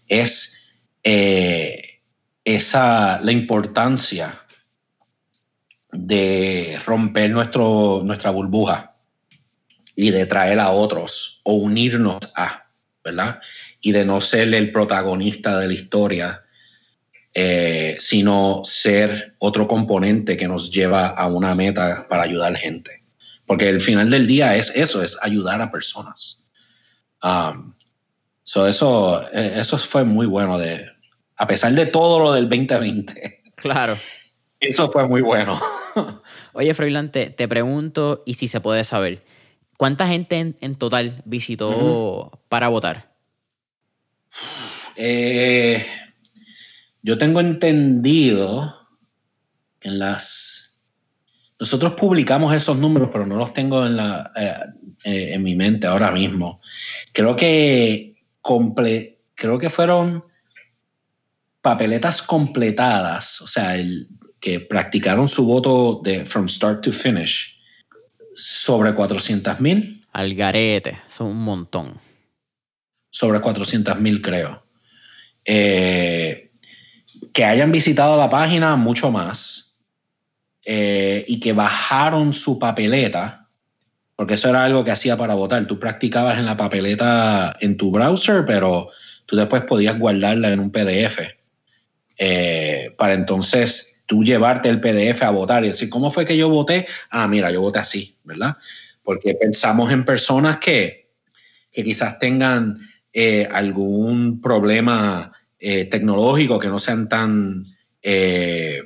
es 0.07 0.59
eh, 1.03 2.01
esa, 2.45 3.19
la 3.23 3.33
importancia 3.33 4.43
de 5.95 6.79
romper 6.85 7.31
nuestro, 7.31 8.03
nuestra 8.05 8.31
burbuja 8.31 8.97
y 9.95 10.11
de 10.11 10.27
traer 10.27 10.59
a 10.59 10.71
otros 10.71 11.41
o 11.45 11.55
unirnos 11.55 12.19
a, 12.37 12.67
¿verdad? 13.05 13.41
Y 13.81 13.93
de 13.93 14.05
no 14.05 14.21
ser 14.21 14.53
el 14.53 14.73
protagonista 14.73 15.59
de 15.59 15.69
la 15.69 15.73
historia, 15.73 16.43
eh, 17.33 17.97
sino 18.01 18.63
ser 18.65 19.37
otro 19.39 19.69
componente 19.69 20.37
que 20.37 20.49
nos 20.49 20.71
lleva 20.71 21.09
a 21.09 21.27
una 21.29 21.55
meta 21.55 22.07
para 22.09 22.25
ayudar 22.25 22.57
gente. 22.57 23.05
Porque 23.47 23.69
el 23.69 23.81
final 23.81 24.11
del 24.11 24.27
día 24.27 24.57
es 24.57 24.73
eso, 24.75 25.03
es 25.03 25.17
ayudar 25.23 25.61
a 25.61 25.71
personas. 25.71 26.41
Um, 27.23 27.75
eso, 28.45 29.23
eh, 29.33 29.55
eso 29.57 29.79
fue 29.79 30.05
muy 30.05 30.27
bueno 30.27 30.59
de, 30.59 30.87
a 31.37 31.47
pesar 31.47 31.73
de 31.73 31.87
todo 31.87 32.19
lo 32.21 32.33
del 32.33 32.49
2020. 32.49 33.43
Claro. 33.57 33.97
Eso 34.61 34.91
fue 34.91 35.07
muy 35.07 35.21
bueno. 35.21 35.61
Oye, 36.53 36.75
Froilán, 36.75 37.11
te, 37.11 37.31
te 37.31 37.49
pregunto, 37.49 38.23
y 38.27 38.35
si 38.35 38.49
se 38.49 38.61
puede 38.61 38.85
saber, 38.85 39.23
¿Cuánta 39.77 40.07
gente 40.07 40.55
en, 40.61 40.75
total 40.77 41.23
visitó 41.25 42.41
para 42.49 42.69
votar? 42.69 43.13
Eh, 44.97 45.85
yo 47.03 47.19
tengo 47.19 47.41
entendido 47.41 48.89
que 49.81 49.89
en 49.89 49.99
las... 49.99 50.79
Nosotros 51.59 51.95
publicamos 51.95 52.55
esos 52.55 52.77
números, 52.77 53.11
pero 53.13 53.27
no 53.27 53.37
los 53.37 53.53
tengo 53.53 53.85
en, 53.87 53.97
la, 53.97 54.31
eh, 54.37 54.55
eh, 55.05 55.35
en 55.35 55.43
mi 55.43 55.57
mente 55.57 55.87
ahora 55.87 56.11
mismo. 56.11 56.61
Creo 57.13 57.35
que, 57.35 58.23
comple 58.41 59.23
creo 59.35 59.59
que 59.59 59.71
fueron 59.71 60.25
papeletas 61.61 62.23
completadas, 62.23 63.41
o 63.41 63.47
sea, 63.47 63.75
el, 63.75 64.09
que 64.45 64.61
practicaron 64.61 65.27
su 65.27 65.47
voto 65.47 66.03
de 66.05 66.27
from 66.27 66.51
start 66.51 66.83
to 66.83 66.93
finish 66.93 67.59
sobre 68.35 68.95
400 68.95 69.59
mil. 69.59 70.05
Algarete, 70.13 71.01
son 71.09 71.29
un 71.29 71.45
montón. 71.45 71.95
Sobre 73.09 73.41
400 73.41 73.99
mil, 74.01 74.21
creo. 74.21 74.63
Eh, 75.47 76.51
que 77.33 77.45
hayan 77.47 77.73
visitado 77.73 78.19
la 78.19 78.29
página 78.29 78.77
mucho 78.77 79.11
más 79.11 79.75
eh, 80.67 81.25
y 81.27 81.41
que 81.41 81.55
bajaron 81.55 82.35
su 82.35 82.59
papeleta, 82.59 83.49
porque 84.15 84.35
eso 84.35 84.51
era 84.51 84.63
algo 84.63 84.85
que 84.85 84.91
hacía 84.91 85.17
para 85.17 85.33
votar. 85.33 85.67
Tú 85.67 85.81
practicabas 85.81 86.39
en 86.39 86.45
la 86.45 86.59
papeleta 86.59 87.57
en 87.61 87.79
tu 87.79 87.91
browser, 87.91 88.45
pero 88.45 88.91
tú 89.25 89.37
después 89.37 89.63
podías 89.63 89.99
guardarla 89.99 90.53
en 90.53 90.61
un 90.61 90.71
PDF. 90.71 91.21
Eh, 92.19 92.95
para 92.99 93.15
entonces 93.15 93.94
tú 94.07 94.25
llevarte 94.25 94.69
el 94.69 94.81
PDF 94.81 95.23
a 95.23 95.31
votar 95.31 95.65
y 95.65 95.69
decir, 95.69 95.89
¿cómo 95.89 96.11
fue 96.11 96.25
que 96.25 96.37
yo 96.37 96.49
voté? 96.49 96.87
Ah, 97.11 97.27
mira, 97.27 97.51
yo 97.51 97.61
voté 97.61 97.79
así, 97.79 98.17
¿verdad? 98.25 98.57
Porque 99.03 99.35
pensamos 99.35 99.93
en 99.93 100.05
personas 100.05 100.59
que, 100.59 101.11
que 101.73 101.85
quizás 101.85 102.19
tengan 102.19 102.79
eh, 103.13 103.49
algún 103.51 104.41
problema 104.41 105.33
eh, 105.59 105.85
tecnológico, 105.87 106.59
que 106.59 106.69
no 106.69 106.79
sean 106.79 107.09
tan 107.09 107.65
eh, 108.03 108.83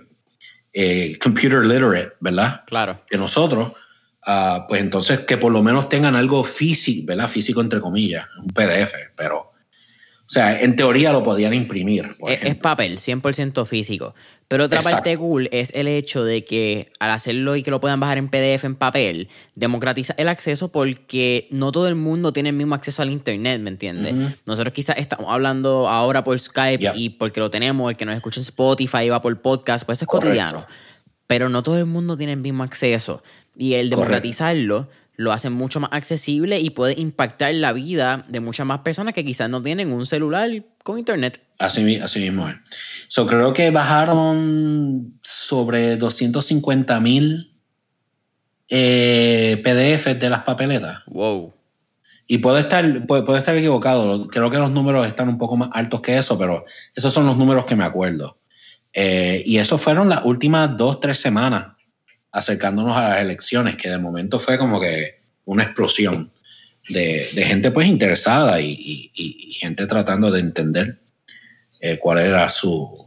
computer 1.20 1.64
literate, 1.64 2.12
¿verdad? 2.20 2.62
Claro. 2.66 3.04
Que 3.08 3.16
nosotros, 3.16 3.72
ah, 4.26 4.66
pues 4.68 4.80
entonces 4.80 5.20
que 5.20 5.36
por 5.36 5.52
lo 5.52 5.62
menos 5.62 5.88
tengan 5.88 6.14
algo 6.14 6.44
físico, 6.44 7.06
¿verdad? 7.06 7.28
Físico 7.28 7.60
entre 7.60 7.80
comillas, 7.80 8.26
un 8.38 8.48
PDF, 8.48 8.94
pero 9.16 9.52
o 10.28 10.30
sea, 10.30 10.60
en 10.60 10.76
teoría 10.76 11.10
lo 11.10 11.22
podían 11.22 11.54
imprimir. 11.54 12.14
es, 12.26 12.54
papel, 12.56 12.98
100% 12.98 13.64
físico. 13.64 14.14
Pero 14.48 14.64
otra 14.64 14.80
parte 14.80 15.14
cool 15.18 15.50
es 15.52 15.72
el 15.74 15.86
hecho 15.88 16.24
de 16.24 16.42
que 16.42 16.90
al 16.98 17.10
hacerlo 17.10 17.54
y 17.54 17.62
que 17.62 17.70
lo 17.70 17.80
puedan 17.80 18.00
bajar 18.00 18.16
en 18.16 18.28
PDF, 18.28 18.64
en 18.64 18.76
papel, 18.76 19.28
democratiza 19.54 20.14
el 20.16 20.26
acceso 20.28 20.68
porque 20.68 21.48
no 21.50 21.70
todo 21.70 21.86
el 21.86 21.96
mundo 21.96 22.32
tiene 22.32 22.48
el 22.48 22.54
mismo 22.54 22.74
acceso 22.74 23.02
al 23.02 23.10
Internet, 23.10 23.60
¿me 23.60 23.68
entiendes? 23.68 24.14
Nosotros 24.46 24.72
quizás 24.72 24.96
estamos 24.96 25.26
hablando 25.28 25.86
ahora 25.86 26.24
por 26.24 26.40
Skype 26.40 26.92
y 26.94 27.10
porque 27.10 27.40
lo 27.40 27.50
tenemos, 27.50 27.90
el 27.90 27.98
que 27.98 28.06
nos 28.06 28.16
escucha 28.16 28.40
en 28.40 28.44
Spotify 28.44 29.10
va 29.10 29.20
por 29.20 29.38
podcast, 29.42 29.84
pues 29.84 29.98
eso 29.98 30.04
es 30.04 30.08
cotidiano. 30.08 30.64
Pero 31.26 31.50
no 31.50 31.62
todo 31.62 31.76
el 31.76 31.84
mundo 31.84 32.16
tiene 32.16 32.32
el 32.32 32.40
mismo 32.40 32.62
acceso. 32.62 33.22
Y 33.54 33.74
el 33.74 33.90
democratizarlo 33.90 34.88
lo 35.16 35.32
hacen 35.32 35.52
mucho 35.52 35.78
más 35.78 35.90
accesible 35.92 36.58
y 36.58 36.70
puede 36.70 36.98
impactar 36.98 37.52
la 37.52 37.74
vida 37.74 38.24
de 38.28 38.40
muchas 38.40 38.64
más 38.64 38.78
personas 38.78 39.12
que 39.12 39.26
quizás 39.26 39.50
no 39.50 39.62
tienen 39.62 39.92
un 39.92 40.06
celular 40.06 40.50
con 40.84 40.98
internet. 40.98 41.42
Así, 41.58 41.96
así 41.96 42.20
mismo 42.20 42.48
es. 42.48 42.56
So, 43.08 43.26
creo 43.26 43.52
que 43.52 43.70
bajaron 43.70 45.18
sobre 45.22 45.96
250 45.96 47.00
mil 47.00 47.52
eh, 48.68 49.60
PDFs 49.64 50.20
de 50.20 50.30
las 50.30 50.44
papeletas. 50.44 51.02
Wow. 51.06 51.54
Y 52.26 52.38
puede 52.38 52.60
estar, 52.60 53.06
puede, 53.06 53.38
estar 53.38 53.56
equivocado. 53.56 54.28
Creo 54.28 54.50
que 54.50 54.58
los 54.58 54.70
números 54.70 55.06
están 55.06 55.28
un 55.28 55.38
poco 55.38 55.56
más 55.56 55.70
altos 55.72 56.02
que 56.02 56.18
eso, 56.18 56.38
pero 56.38 56.66
esos 56.94 57.12
son 57.12 57.26
los 57.26 57.36
números 57.36 57.64
que 57.64 57.74
me 57.74 57.84
acuerdo. 57.84 58.36
Eh, 58.92 59.42
y 59.46 59.58
eso 59.58 59.78
fueron 59.78 60.08
las 60.08 60.24
últimas 60.24 60.76
dos, 60.76 61.00
tres 61.00 61.18
semanas 61.18 61.68
acercándonos 62.30 62.96
a 62.96 63.08
las 63.08 63.22
elecciones, 63.22 63.76
que 63.76 63.88
de 63.88 63.98
momento 63.98 64.38
fue 64.38 64.58
como 64.58 64.78
que 64.78 65.22
una 65.46 65.62
explosión 65.62 66.30
de, 66.88 67.20
gente 67.34 67.70
pues 67.70 67.86
interesada 67.86 68.60
y, 68.60 69.10
gente 69.58 69.86
tratando 69.86 70.30
de 70.30 70.40
entender 70.40 71.00
eh, 71.80 71.98
cuál 71.98 72.18
era 72.18 72.48
su, 72.48 73.06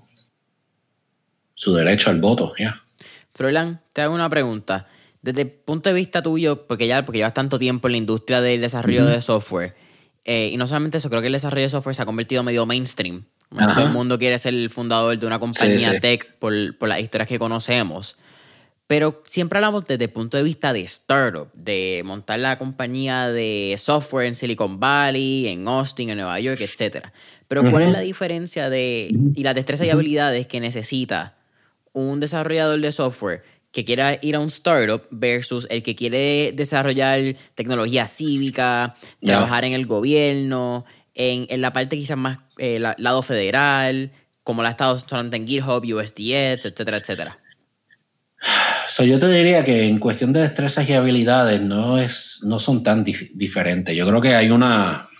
su 1.53 1.73
derecho 1.73 2.09
al 2.09 2.19
voto. 2.19 2.53
ya 2.57 2.81
Froilán, 3.33 3.81
te 3.93 4.01
hago 4.01 4.13
una 4.13 4.29
pregunta. 4.29 4.87
Desde 5.21 5.41
el 5.43 5.49
punto 5.51 5.89
de 5.89 5.95
vista 5.95 6.23
tuyo, 6.23 6.67
porque 6.67 6.87
ya 6.87 7.05
porque 7.05 7.19
llevas 7.19 7.33
tanto 7.33 7.59
tiempo 7.59 7.87
en 7.87 7.91
la 7.93 7.97
industria 7.97 8.41
del 8.41 8.61
desarrollo 8.61 9.05
de 9.05 9.21
software, 9.21 9.75
eh, 10.25 10.49
y 10.51 10.57
no 10.57 10.67
solamente 10.67 10.97
eso, 10.97 11.09
creo 11.09 11.21
que 11.21 11.27
el 11.27 11.33
desarrollo 11.33 11.63
de 11.63 11.69
software 11.69 11.95
se 11.95 12.01
ha 12.01 12.05
convertido 12.05 12.43
medio 12.43 12.65
mainstream. 12.65 13.25
Todo 13.49 13.83
el 13.83 13.89
mundo 13.89 14.17
quiere 14.17 14.39
ser 14.39 14.53
el 14.53 14.69
fundador 14.69 15.17
de 15.19 15.27
una 15.27 15.37
compañía 15.37 15.99
tech 15.99 16.37
por, 16.39 16.53
por, 16.77 16.87
las 16.87 17.01
historias 17.01 17.27
que 17.27 17.37
conocemos. 17.37 18.15
Pero 18.87 19.23
siempre 19.25 19.57
hablamos 19.57 19.85
desde 19.85 20.05
el 20.05 20.09
punto 20.09 20.37
de 20.37 20.43
vista 20.43 20.73
de 20.73 20.81
startup, 20.81 21.49
de 21.53 22.01
montar 22.05 22.39
la 22.39 22.57
compañía 22.57 23.29
de 23.29 23.75
software 23.77 24.27
en 24.27 24.35
Silicon 24.35 24.79
Valley, 24.79 25.47
en 25.47 25.67
Austin, 25.67 26.09
en 26.09 26.17
Nueva 26.17 26.39
York, 26.39 26.61
etc. 26.61 27.07
Pero 27.51 27.69
¿cuál 27.69 27.83
es 27.83 27.91
la 27.91 27.99
diferencia 27.99 28.69
de 28.69 29.13
y 29.35 29.43
las 29.43 29.55
destrezas 29.55 29.85
y 29.85 29.89
habilidades 29.89 30.47
que 30.47 30.61
necesita 30.61 31.35
un 31.91 32.21
desarrollador 32.21 32.79
de 32.79 32.93
software 32.93 33.43
que 33.73 33.83
quiera 33.83 34.17
ir 34.21 34.37
a 34.37 34.39
un 34.39 34.47
startup 34.47 35.01
versus 35.11 35.67
el 35.69 35.83
que 35.83 35.93
quiere 35.93 36.53
desarrollar 36.55 37.35
tecnología 37.53 38.07
cívica, 38.07 38.95
trabajar 39.21 39.65
en 39.65 39.73
el 39.73 39.85
gobierno, 39.85 40.85
en, 41.13 41.59
la 41.59 41.73
parte 41.73 41.97
quizás 41.97 42.15
más 42.15 42.37
eh, 42.57 42.79
lado 42.79 43.21
federal, 43.21 44.11
como 44.45 44.61
la 44.61 44.69
ha 44.69 44.71
estado 44.71 44.97
solamente 44.97 45.35
en 45.35 45.45
GitHub, 45.45 45.83
USDS, 45.83 46.67
etcétera, 46.67 46.99
etcétera? 46.99 47.37
yo 49.05 49.19
te 49.19 49.27
diría 49.27 49.65
que 49.65 49.83
en 49.83 49.99
cuestión 49.99 50.31
de 50.31 50.39
destrezas 50.39 50.87
y 50.87 50.93
habilidades 50.93 51.59
no, 51.59 51.99
es, 51.99 52.39
no 52.43 52.59
son 52.59 52.81
tan 52.81 53.03
diferentes. 53.03 53.93
Yo 53.93 54.07
creo 54.07 54.21
que 54.21 54.35
hay 54.35 54.51
una, 54.51 55.10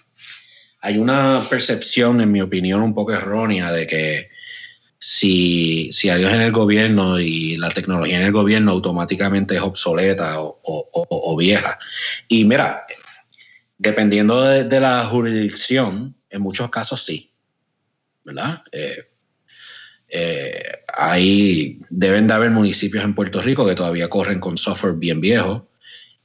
hay 0.82 0.97
una 0.97 1.45
percepción, 1.47 2.21
en 2.21 2.32
mi 2.32 2.41
opinión, 2.41 2.82
un 2.82 2.95
poco 2.95 3.13
errónea 3.13 3.71
de 3.71 3.86
que 3.86 4.29
si, 4.97 5.91
si 5.93 6.09
algo 6.09 6.29
en 6.29 6.41
el 6.41 6.51
gobierno 6.51 7.19
y 7.19 7.55
la 7.57 7.69
tecnología 7.69 8.19
en 8.19 8.25
el 8.25 8.32
gobierno 8.32 8.71
automáticamente 8.71 9.55
es 9.55 9.61
obsoleta 9.61 10.39
o, 10.39 11.38
vieja. 11.38 11.77
Y 12.27 12.45
mira, 12.45 12.86
dependiendo 13.77 14.43
de, 14.43 14.79
la 14.79 15.05
jurisdicción, 15.05 16.15
en 16.29 16.41
muchos 16.41 16.69
casos 16.71 17.03
sí, 17.05 17.32
¿verdad? 18.23 18.63
Eh, 18.71 19.07
eh, 20.09 20.63
ahí 20.97 21.79
deben 21.89 22.27
de 22.27 22.34
haber 22.34 22.49
municipios 22.49 23.03
en 23.03 23.15
Puerto 23.15 23.41
Rico 23.41 23.67
que 23.67 23.75
todavía 23.75 24.09
corren 24.09 24.39
con 24.39 24.57
software 24.57 24.95
bien 24.95 25.21
viejo, 25.21 25.69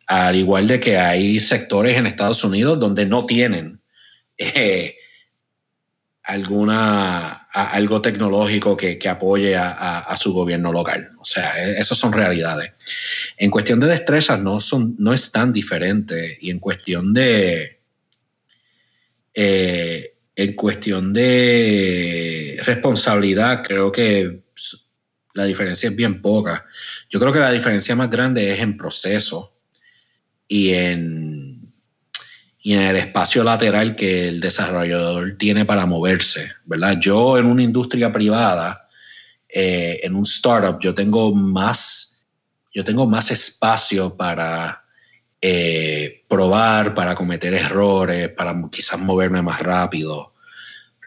al 0.06 0.36
igual 0.36 0.66
de 0.66 0.80
que 0.80 0.98
hay 0.98 1.40
sectores 1.40 1.96
en 1.96 2.06
Estados 2.06 2.42
Unidos 2.42 2.80
donde 2.80 3.06
no 3.06 3.26
tienen 3.26 3.80
eh, 4.38 4.96
alguna 6.24 7.46
algo 7.52 8.02
tecnológico 8.02 8.76
que, 8.76 8.98
apoye 9.08 9.56
a, 9.56 10.14
su 10.18 10.32
gobierno 10.32 10.72
local. 10.72 11.10
O 11.18 11.24
sea, 11.24 11.52
e, 11.64 11.78
esas 11.80 11.96
son 11.96 12.12
realidades. 12.12 12.72
En 13.38 13.50
cuestión 13.50 13.80
de 13.80 13.86
destrezas 13.86 14.40
no, 14.40 14.60
son, 14.60 14.94
no 14.98 15.14
es 15.14 15.32
tan 15.32 15.52
diferente 15.52 16.38
y 16.40 16.50
en 16.50 16.58
cuestión 16.58 17.14
de... 17.14 17.80
Eh, 19.34 20.12
en 20.34 20.52
cuestión 20.52 21.14
de 21.14 22.60
responsabilidad, 22.62 23.62
creo 23.64 23.90
que 23.90 24.42
la 25.32 25.44
diferencia 25.44 25.88
es 25.88 25.96
bien 25.96 26.20
poca. 26.20 26.66
Yo 27.08 27.18
creo 27.20 27.32
que 27.32 27.38
la 27.38 27.52
diferencia 27.52 27.96
más 27.96 28.10
grande 28.10 28.52
es 28.52 28.60
en 28.60 28.76
proceso 28.76 29.56
y 30.46 30.74
en, 30.74 31.45
y 32.66 32.74
en 32.74 32.82
el 32.82 32.96
espacio 32.96 33.44
lateral 33.44 33.94
que 33.94 34.26
el 34.26 34.40
desarrollador 34.40 35.36
tiene 35.38 35.64
para 35.64 35.86
moverse, 35.86 36.50
¿verdad? 36.64 36.98
Yo 36.98 37.38
en 37.38 37.46
una 37.46 37.62
industria 37.62 38.10
privada, 38.10 38.88
eh, 39.48 40.00
en 40.02 40.16
un 40.16 40.24
startup, 40.24 40.80
yo 40.80 40.92
tengo 40.92 41.32
más, 41.32 42.18
yo 42.74 42.82
tengo 42.82 43.06
más 43.06 43.30
espacio 43.30 44.16
para 44.16 44.82
eh, 45.40 46.24
probar, 46.26 46.96
para 46.96 47.14
cometer 47.14 47.54
errores, 47.54 48.30
para 48.30 48.60
quizás 48.72 48.98
moverme 48.98 49.42
más 49.42 49.60
rápido, 49.60 50.34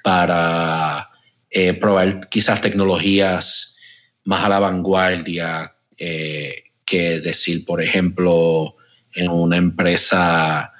para 0.01 1.10
eh, 1.49 1.74
probar 1.74 2.22
quizás 2.30 2.62
tecnologías 2.62 3.76
más 4.24 4.45
a 4.45 4.47
la 4.47 4.60
vanguardia 4.60 5.76
que 5.97 7.20
decir, 7.20 7.66
por 7.66 7.82
ejemplo, 7.82 8.78
en 9.14 9.30
una 9.30 9.57
empresa 9.57 10.72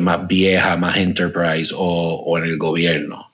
más 0.00 0.26
vieja, 0.26 0.76
más 0.76 0.96
enterprise 0.96 1.72
o, 1.76 2.38
en 2.38 2.44
el 2.44 2.58
gobierno. 2.58 3.32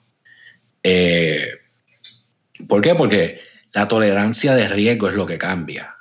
¿Por 2.67 2.81
qué? 2.81 2.95
Porque 2.95 3.39
la 3.73 3.87
tolerancia 3.87 4.55
de 4.55 4.67
riesgo 4.67 5.09
es 5.09 5.15
lo 5.15 5.25
que 5.25 5.37
cambia. 5.37 5.93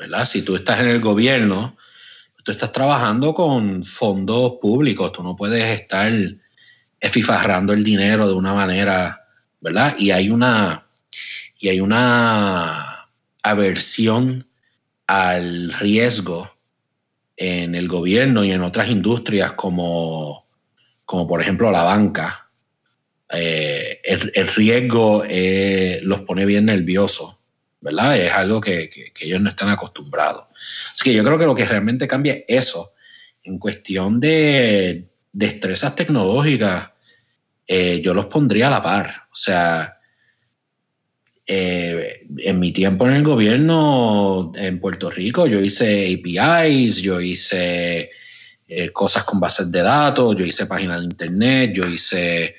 ¿verdad? 0.00 0.24
Si 0.24 0.40
tú 0.40 0.56
estás 0.56 0.80
en 0.80 0.88
el 0.88 1.00
gobierno, 1.00 1.76
tú 2.42 2.52
estás 2.52 2.72
trabajando 2.72 3.34
con 3.34 3.82
fondos 3.82 4.54
públicos, 4.58 5.12
tú 5.12 5.22
no 5.22 5.36
puedes 5.36 5.62
estar 5.78 6.10
efifarrando 6.98 7.74
el 7.74 7.84
dinero 7.84 8.26
de 8.26 8.32
una 8.32 8.54
manera, 8.54 9.26
¿verdad? 9.60 9.94
Y 9.98 10.10
hay 10.10 10.30
una, 10.30 10.86
y 11.58 11.68
hay 11.68 11.82
una 11.82 13.10
aversión 13.42 14.48
al 15.06 15.70
riesgo 15.74 16.50
en 17.40 17.74
el 17.74 17.88
gobierno 17.88 18.44
y 18.44 18.52
en 18.52 18.60
otras 18.60 18.90
industrias 18.90 19.52
como, 19.52 20.46
como 21.06 21.26
por 21.26 21.40
ejemplo 21.40 21.70
la 21.70 21.82
banca. 21.82 22.50
Eh, 23.32 23.98
el, 24.04 24.46
riesgo 24.48 25.24
eh, 25.26 26.00
los 26.02 26.20
pone 26.20 26.44
bien 26.44 26.66
nerviosos, 26.66 27.36
¿verdad? 27.80 28.18
Es 28.18 28.32
algo 28.32 28.60
que, 28.60 28.90
ellos 29.20 29.40
no 29.40 29.48
están 29.48 29.70
acostumbrados. 29.70 30.48
Así 30.92 31.04
que 31.04 31.14
yo 31.14 31.24
creo 31.24 31.38
que 31.38 31.46
lo 31.46 31.54
que 31.54 31.64
realmente 31.64 32.06
cambia 32.06 32.34
es 32.46 32.66
eso. 32.66 32.92
En 33.42 33.58
cuestión 33.58 34.20
de 34.20 35.08
destrezas 35.32 35.96
tecnológicas, 35.96 36.90
eh, 37.66 38.02
yo 38.02 38.12
los 38.12 38.26
pondría 38.26 38.66
a 38.66 38.70
la 38.70 38.82
par. 38.82 39.28
O 39.32 39.36
sea, 39.36 39.98
eh, 41.52 42.26
en 42.38 42.60
mi 42.60 42.70
tiempo 42.70 43.08
en 43.08 43.14
el 43.14 43.24
gobierno 43.24 44.52
en 44.54 44.78
Puerto 44.78 45.10
Rico, 45.10 45.48
yo 45.48 45.58
hice 45.58 46.06
APIs, 46.14 46.98
yo 47.02 47.20
hice 47.20 48.12
eh, 48.68 48.90
cosas 48.90 49.24
con 49.24 49.40
bases 49.40 49.68
de 49.72 49.82
datos, 49.82 50.36
yo 50.36 50.44
hice 50.44 50.66
páginas 50.66 51.00
de 51.00 51.06
internet, 51.06 51.72
yo 51.74 51.88
hice 51.88 52.54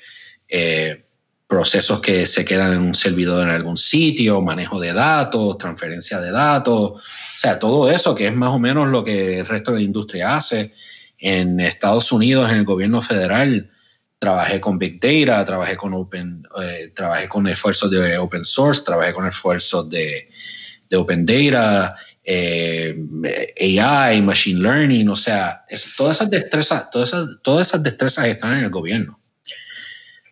procesos 1.46 2.00
que 2.02 2.26
se 2.26 2.44
quedan 2.44 2.74
en 2.74 2.80
un 2.80 2.94
servidor 2.94 3.44
en 3.44 3.54
algún 3.54 3.78
sitio, 3.78 4.42
manejo 4.42 4.78
de 4.78 4.92
datos, 4.92 5.56
transferencia 5.56 6.20
de 6.20 6.30
datos, 6.30 6.90
o 6.90 7.00
sea, 7.38 7.58
todo 7.58 7.90
eso 7.90 8.14
que 8.14 8.26
es 8.26 8.34
más 8.34 8.50
o 8.50 8.58
menos 8.58 8.88
lo 8.88 9.02
que 9.02 9.38
el 9.38 9.46
resto 9.46 9.72
de 9.72 9.78
la 9.78 9.84
industria 9.84 10.36
hace. 10.36 10.74
En 11.16 11.60
Estados 11.60 12.12
Unidos, 12.12 12.50
en 12.50 12.58
el 12.58 12.64
gobierno 12.64 13.00
federal, 13.00 13.71
trabajé 14.22 14.60
con 14.60 14.78
Big 14.78 15.00
Data, 15.00 15.44
trabajé 15.44 15.76
con 15.76 15.92
Open, 15.94 16.46
eh, 16.62 16.92
trabajé 16.94 17.26
con 17.26 17.48
esfuerzos 17.48 17.90
de 17.90 18.16
Open 18.18 18.44
Source, 18.44 18.84
trabajé 18.84 19.12
con 19.12 19.26
esfuerzos 19.26 19.90
de, 19.90 20.30
de 20.88 20.96
Open 20.96 21.26
Data, 21.26 21.96
eh, 22.22 22.96
AI, 23.60 24.22
Machine 24.22 24.60
Learning, 24.60 25.08
o 25.08 25.16
sea, 25.16 25.64
todas 25.96 26.18
esas 26.18 26.30
destrezas, 26.30 26.88
todas 26.92 27.08
esas, 27.08 27.30
todas 27.42 27.66
esas 27.66 27.82
destrezas 27.82 28.26
están 28.28 28.52
en 28.52 28.60
el 28.60 28.70
gobierno. 28.70 29.18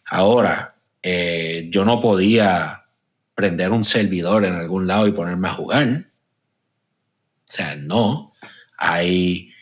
Ahora, 0.06 0.76
eh, 1.02 1.66
yo 1.72 1.84
no 1.84 2.00
podía 2.00 2.84
prender 3.34 3.72
un 3.72 3.82
servidor 3.82 4.44
en 4.44 4.54
algún 4.54 4.86
lado 4.86 5.08
y 5.08 5.12
ponerme 5.12 5.48
a 5.48 5.54
jugar. 5.54 5.88
O 5.88 7.52
sea, 7.52 7.74
no. 7.74 8.34
Hay 8.78 9.52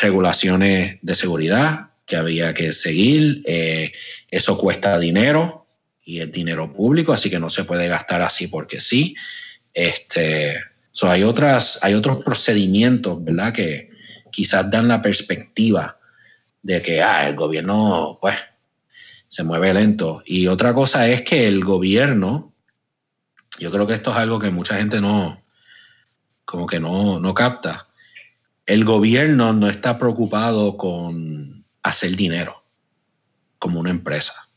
regulaciones 0.00 0.98
de 1.02 1.14
seguridad 1.16 1.93
que 2.06 2.16
había 2.16 2.54
que 2.54 2.72
seguir. 2.72 3.42
Eh, 3.46 3.92
eso 4.30 4.58
cuesta 4.58 4.98
dinero 4.98 5.66
y 6.04 6.20
es 6.20 6.30
dinero 6.30 6.72
público, 6.72 7.12
así 7.12 7.30
que 7.30 7.38
no 7.38 7.50
se 7.50 7.64
puede 7.64 7.88
gastar 7.88 8.22
así 8.22 8.46
porque 8.46 8.80
sí. 8.80 9.14
Este, 9.72 10.60
hay, 11.02 11.22
otras, 11.22 11.78
hay 11.82 11.94
otros 11.94 12.22
procedimientos, 12.24 13.22
¿verdad? 13.24 13.52
Que 13.52 13.90
quizás 14.30 14.70
dan 14.70 14.88
la 14.88 15.00
perspectiva 15.02 15.98
de 16.62 16.82
que 16.82 17.02
ah, 17.02 17.28
el 17.28 17.36
gobierno, 17.36 18.18
pues, 18.20 18.36
se 19.28 19.42
mueve 19.42 19.72
lento. 19.74 20.22
Y 20.24 20.46
otra 20.46 20.72
cosa 20.74 21.08
es 21.08 21.22
que 21.22 21.46
el 21.46 21.64
gobierno, 21.64 22.54
yo 23.58 23.70
creo 23.70 23.86
que 23.86 23.94
esto 23.94 24.10
es 24.10 24.16
algo 24.16 24.38
que 24.38 24.50
mucha 24.50 24.76
gente 24.76 25.00
no, 25.00 25.44
como 26.44 26.66
que 26.66 26.80
no, 26.80 27.18
no 27.18 27.34
capta. 27.34 27.88
El 28.66 28.84
gobierno 28.84 29.52
no 29.52 29.68
está 29.68 29.98
preocupado 29.98 30.76
con 30.76 31.53
hacer 31.84 32.16
dinero 32.16 32.64
como 33.58 33.78
una 33.78 33.90
empresa. 33.90 34.48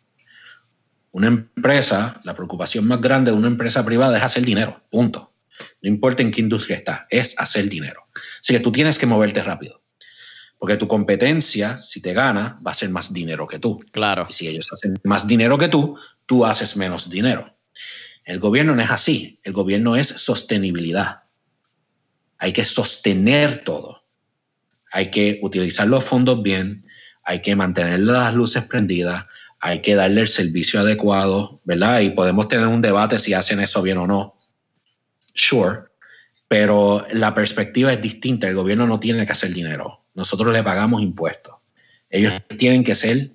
Una 1.11 1.27
empresa, 1.27 2.19
la 2.23 2.35
preocupación 2.35 2.87
más 2.87 3.01
grande 3.01 3.31
de 3.31 3.37
una 3.37 3.47
empresa 3.47 3.85
privada 3.85 4.17
es 4.17 4.23
hacer 4.23 4.43
dinero, 4.43 4.83
punto. 4.89 5.33
No 5.81 5.89
importa 5.89 6.23
en 6.23 6.31
qué 6.31 6.41
industria 6.41 6.77
está, 6.77 7.07
es 7.09 7.35
hacer 7.37 7.69
dinero. 7.69 8.07
Así 8.41 8.53
que 8.53 8.59
tú 8.59 8.71
tienes 8.71 8.97
que 8.97 9.05
moverte 9.05 9.43
rápido. 9.43 9.83
Porque 10.57 10.77
tu 10.77 10.87
competencia, 10.87 11.77
si 11.77 12.01
te 12.01 12.13
gana, 12.13 12.57
va 12.65 12.71
a 12.71 12.73
ser 12.73 12.89
más 12.89 13.13
dinero 13.13 13.45
que 13.45 13.59
tú. 13.59 13.79
Claro. 13.91 14.25
Y 14.29 14.33
si 14.33 14.47
ellos 14.47 14.67
hacen 14.71 14.95
más 15.03 15.27
dinero 15.27 15.57
que 15.57 15.67
tú, 15.67 15.97
tú 16.25 16.45
haces 16.45 16.75
menos 16.75 17.09
dinero. 17.09 17.55
El 18.23 18.39
gobierno 18.39 18.75
no 18.75 18.81
es 18.81 18.89
así. 18.89 19.39
El 19.43 19.53
gobierno 19.53 19.95
es 19.95 20.07
sostenibilidad. 20.07 21.23
Hay 22.39 22.53
que 22.53 22.63
sostener 22.63 23.63
todo. 23.63 24.03
Hay 24.91 25.11
que 25.11 25.39
utilizar 25.43 25.87
los 25.87 26.03
fondos 26.03 26.41
bien. 26.41 26.86
Hay 27.27 27.41
que 27.41 27.55
mantener 27.55 27.99
las 27.99 28.33
luces 28.33 28.63
prendidas. 28.63 29.25
Hay 29.59 29.81
que 29.81 29.93
darle 29.93 30.21
el 30.21 30.27
servicio 30.27 30.79
adecuado, 30.79 31.59
¿verdad? 31.63 31.99
Y 31.99 32.09
podemos 32.09 32.47
tener 32.47 32.65
un 32.67 32.81
debate 32.81 33.19
si 33.19 33.35
hacen 33.35 33.59
eso 33.59 33.83
bien 33.83 33.99
o 33.99 34.07
no. 34.07 34.35
Sure. 35.35 35.81
Pero 36.47 37.05
la 37.11 37.35
perspectiva 37.35 37.93
es 37.93 38.01
distinta. 38.01 38.47
El 38.47 38.55
gobierno 38.55 38.87
no 38.87 38.99
tiene 38.99 39.25
que 39.25 39.31
hacer 39.33 39.53
dinero 39.53 40.07
nosotros 40.17 40.51
le 40.51 40.63
pagamos 40.63 41.03
impuestos. 41.03 41.55
Ellos 42.09 42.41
tienen 42.57 42.83
que 42.83 42.95
ser 42.95 43.33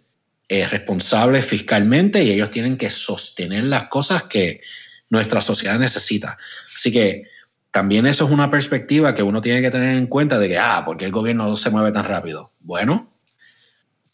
eh, 0.49 0.67
responsables 0.67 1.47
fiscalmente 1.47 2.25
y 2.25 2.33
ellos 2.33 2.51
tienen 2.51 2.77
que 2.77 2.91
sostener 2.91 3.65
las 3.65 3.85
cosas 3.85 4.25
que 4.25 4.61
nuestra 5.09 5.41
sociedad 5.41 5.79
necesita. 5.79 6.37
Así 6.77 6.91
que 6.91 7.29
también 7.71 8.05
eso 8.07 8.25
es 8.25 8.33
una 8.33 8.51
perspectiva 8.51 9.15
que 9.15 9.23
uno 9.23 9.41
tiene 9.41 9.63
que 9.63 9.71
tener 9.71 9.97
en 9.97 10.09
cuenta 10.09 10.41
de 10.41 10.49
que, 10.49 10.59
ah, 10.59 10.83
¿por 10.85 10.97
qué 10.97 11.05
el 11.05 11.13
gobierno 11.13 11.47
no 11.47 11.57
se 11.57 11.71
mueve 11.71 11.93
tan 11.93 12.05
rápido? 12.05 12.53
Bueno, 12.59 13.12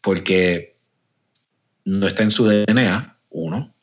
porque 0.01 0.76
no 1.84 2.07
está 2.07 2.22
en 2.22 2.30
su 2.30 2.46
DNA, 2.46 3.18
uno, 3.30 3.74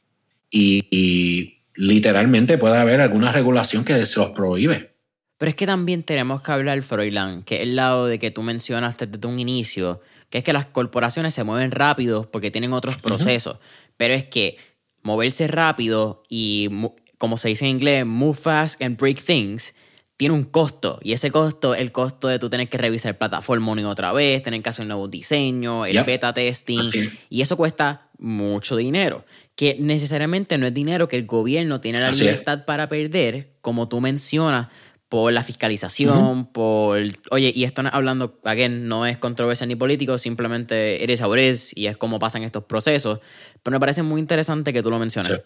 y, 0.49 0.87
y 0.89 1.63
literalmente 1.75 2.57
puede 2.57 2.77
haber 2.77 3.01
alguna 3.01 3.31
regulación 3.31 3.83
que 3.83 4.05
se 4.05 4.19
los 4.19 4.29
prohíbe. 4.31 4.95
Pero 5.37 5.49
es 5.49 5.55
que 5.55 5.65
también 5.65 6.03
tenemos 6.03 6.41
que 6.41 6.51
hablar, 6.51 6.81
Froilán, 6.81 7.43
que 7.43 7.55
es 7.55 7.61
el 7.61 7.75
lado 7.75 8.07
de 8.07 8.19
que 8.19 8.31
tú 8.31 8.41
mencionaste 8.41 9.05
desde 9.05 9.27
un 9.27 9.39
inicio, 9.39 10.01
que 10.29 10.37
es 10.39 10.43
que 10.43 10.53
las 10.53 10.65
corporaciones 10.65 11.33
se 11.33 11.43
mueven 11.43 11.71
rápido 11.71 12.29
porque 12.31 12.51
tienen 12.51 12.73
otros 12.73 12.97
procesos. 12.97 13.57
Pero 13.97 14.13
es 14.13 14.23
que 14.23 14.57
moverse 15.01 15.47
rápido 15.47 16.23
y, 16.29 16.69
como 17.17 17.37
se 17.37 17.49
dice 17.49 17.65
en 17.65 17.71
inglés, 17.71 18.05
move 18.05 18.33
fast 18.33 18.81
and 18.81 18.97
break 18.97 19.21
things, 19.21 19.75
tiene 20.17 20.33
un 20.33 20.45
costo. 20.45 20.99
Y 21.01 21.13
ese 21.13 21.31
costo, 21.31 21.75
el 21.75 21.91
costo 21.91 22.27
de 22.27 22.39
tú 22.39 22.49
tener 22.49 22.69
que 22.69 22.77
revisar 22.77 23.17
plataforma 23.17 23.65
otra 23.89 24.13
vez, 24.13 24.43
tener 24.43 24.61
que 24.61 24.69
hacer 24.69 24.83
un 24.83 24.89
nuevo 24.89 25.07
diseño, 25.07 25.85
el 25.85 26.03
beta 26.03 26.33
testing. 26.33 26.89
Y 27.29 27.41
eso 27.41 27.57
cuesta 27.57 28.09
mucho 28.17 28.75
dinero. 28.75 29.25
Que 29.55 29.77
necesariamente 29.79 30.57
no 30.57 30.67
es 30.67 30.73
dinero 30.73 31.07
que 31.07 31.17
el 31.17 31.25
gobierno 31.25 31.81
tiene 31.81 31.99
la 31.99 32.11
libertad 32.11 32.65
para 32.65 32.87
perder, 32.87 33.53
como 33.61 33.89
tú 33.89 33.99
mencionas 34.01 34.67
por 35.09 35.31
la 35.33 35.43
fiscalización, 35.43 36.47
por... 36.51 36.99
Oye, 37.31 37.51
y 37.55 37.63
esto 37.63 37.83
hablando, 37.91 38.39
again, 38.43 38.87
no 38.87 39.05
es 39.05 39.17
controversia 39.17 39.67
ni 39.67 39.75
político, 39.75 40.17
simplemente 40.17 41.03
eres 41.03 41.21
es 41.21 41.71
y 41.75 41.87
es 41.87 41.97
como 41.97 42.19
pasan 42.19 42.43
estos 42.43 42.63
procesos. 42.63 43.19
Pero 43.61 43.75
me 43.75 43.79
parece 43.79 44.01
muy 44.01 44.19
interesante 44.19 44.73
que 44.73 44.81
tú 44.81 44.89
lo 44.89 44.99
menciones. 44.99 45.41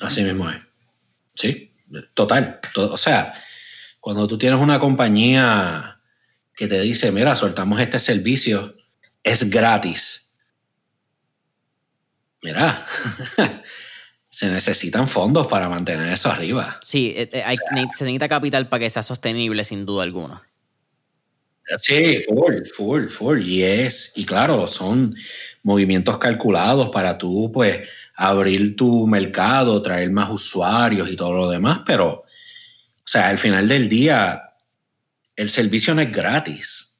Así 0.00 0.22
mismo 0.22 0.48
es. 0.50 0.56
Sí, 1.34 1.73
total. 2.14 2.60
o 2.76 2.96
sea, 2.96 3.34
cuando 4.00 4.26
tú 4.26 4.38
tienes 4.38 4.60
una 4.60 4.78
compañía 4.78 6.00
que 6.54 6.68
te 6.68 6.80
dice, 6.80 7.10
mira, 7.10 7.36
soltamos 7.36 7.80
este 7.80 7.98
servicio, 7.98 8.76
es 9.22 9.48
gratis. 9.50 10.32
Mira, 12.42 12.86
se 14.28 14.46
necesitan 14.50 15.08
fondos 15.08 15.46
para 15.46 15.68
mantener 15.68 16.12
eso 16.12 16.30
arriba. 16.30 16.78
Sí, 16.82 17.14
eh, 17.16 17.30
eh, 17.32 17.56
se 17.96 18.04
necesita 18.04 18.28
capital 18.28 18.68
para 18.68 18.80
que 18.80 18.90
sea 18.90 19.02
sostenible, 19.02 19.64
sin 19.64 19.86
duda 19.86 20.02
alguna. 20.02 20.42
Sí, 21.78 22.22
full, 22.26 22.66
full, 22.74 23.08
full. 23.08 23.42
Y 23.42 23.62
es, 23.62 24.12
y 24.14 24.26
claro, 24.26 24.66
son 24.66 25.14
movimientos 25.62 26.18
calculados 26.18 26.90
para 26.90 27.16
tú, 27.16 27.50
pues, 27.52 27.88
abrir 28.14 28.76
tu 28.76 29.06
mercado, 29.06 29.82
traer 29.82 30.10
más 30.10 30.30
usuarios 30.30 31.10
y 31.10 31.16
todo 31.16 31.32
lo 31.32 31.50
demás, 31.50 31.80
pero, 31.84 32.08
o 32.08 33.06
sea, 33.06 33.28
al 33.28 33.38
final 33.38 33.68
del 33.68 33.88
día, 33.88 34.54
el 35.36 35.50
servicio 35.50 35.94
no 35.94 36.00
es 36.00 36.12
gratis. 36.12 36.90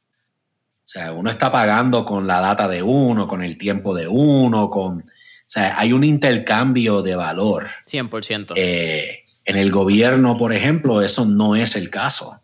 O 0.85 0.89
sea, 0.89 1.13
uno 1.13 1.31
está 1.31 1.51
pagando 1.51 2.05
con 2.05 2.27
la 2.27 2.41
data 2.41 2.69
de 2.69 2.83
uno, 2.83 3.27
con 3.27 3.43
el 3.43 3.57
tiempo 3.57 3.95
de 3.95 4.07
uno, 4.07 4.71
con 4.71 5.05
o 5.47 5.51
sea, 5.55 5.79
hay 5.79 5.93
un 5.93 6.03
intercambio 6.03 7.03
de 7.03 7.15
valor. 7.15 7.67
100%. 7.87 8.55
Eh, 8.57 9.25
en 9.45 9.57
el 9.57 9.71
gobierno, 9.71 10.37
por 10.37 10.53
ejemplo, 10.53 11.03
eso 11.03 11.27
no 11.27 11.55
es 11.55 11.77
el 11.77 11.91
caso. 11.91 12.41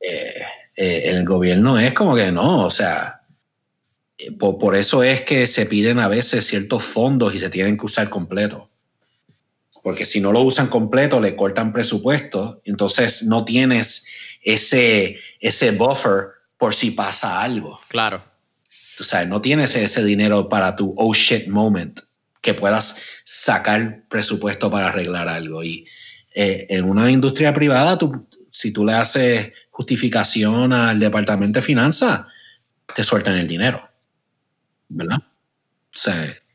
Eh, 0.00 0.42
eh, 0.74 1.02
en 1.04 1.16
el 1.16 1.24
gobierno 1.24 1.78
es 1.78 1.92
como 1.92 2.16
que 2.16 2.32
no, 2.32 2.64
o 2.64 2.70
sea, 2.70 3.15
por, 4.38 4.74
eso 4.74 5.02
es 5.02 5.22
que 5.22 5.46
se 5.46 5.66
piden 5.66 5.98
a 5.98 6.08
veces 6.08 6.46
ciertos 6.46 6.84
fondos 6.84 7.34
y 7.34 7.38
se 7.38 7.50
tienen 7.50 7.76
que 7.76 7.86
usar 7.86 8.08
completo. 8.08 8.70
Porque 9.82 10.06
si 10.06 10.20
no 10.20 10.32
lo 10.32 10.40
usan 10.40 10.68
completo, 10.68 11.20
le 11.20 11.36
cortan 11.36 11.72
presupuesto, 11.72 12.60
entonces 12.64 13.22
no 13.22 13.44
tienes 13.44 14.06
ese, 14.42 15.18
ese 15.40 15.70
buffer 15.70 16.28
por 16.56 16.74
si 16.74 16.90
pasa 16.90 17.42
algo. 17.42 17.78
Claro. 17.88 18.24
Tú 18.96 19.04
sabes, 19.04 19.28
no 19.28 19.42
tienes 19.42 19.76
ese 19.76 20.02
dinero 20.02 20.48
para 20.48 20.74
tu 20.74 20.94
oh 20.96 21.12
shit 21.12 21.46
moment 21.48 22.00
que 22.40 22.54
puedas 22.54 22.96
sacar 23.24 24.04
presupuesto 24.08 24.70
para 24.70 24.88
arreglar 24.88 25.28
algo. 25.28 25.62
Y 25.62 25.86
eh, 26.34 26.66
en 26.70 26.84
una 26.84 27.10
industria 27.10 27.52
privada, 27.52 27.98
tú, 27.98 28.26
si 28.50 28.72
tú 28.72 28.84
le 28.86 28.94
haces 28.94 29.52
justificación 29.70 30.72
al 30.72 30.98
departamento 30.98 31.60
de 31.60 31.66
finanzas, 31.66 32.22
te 32.94 33.04
sueltan 33.04 33.36
el 33.36 33.46
dinero. 33.46 33.86
¿Verdad? 34.88 35.18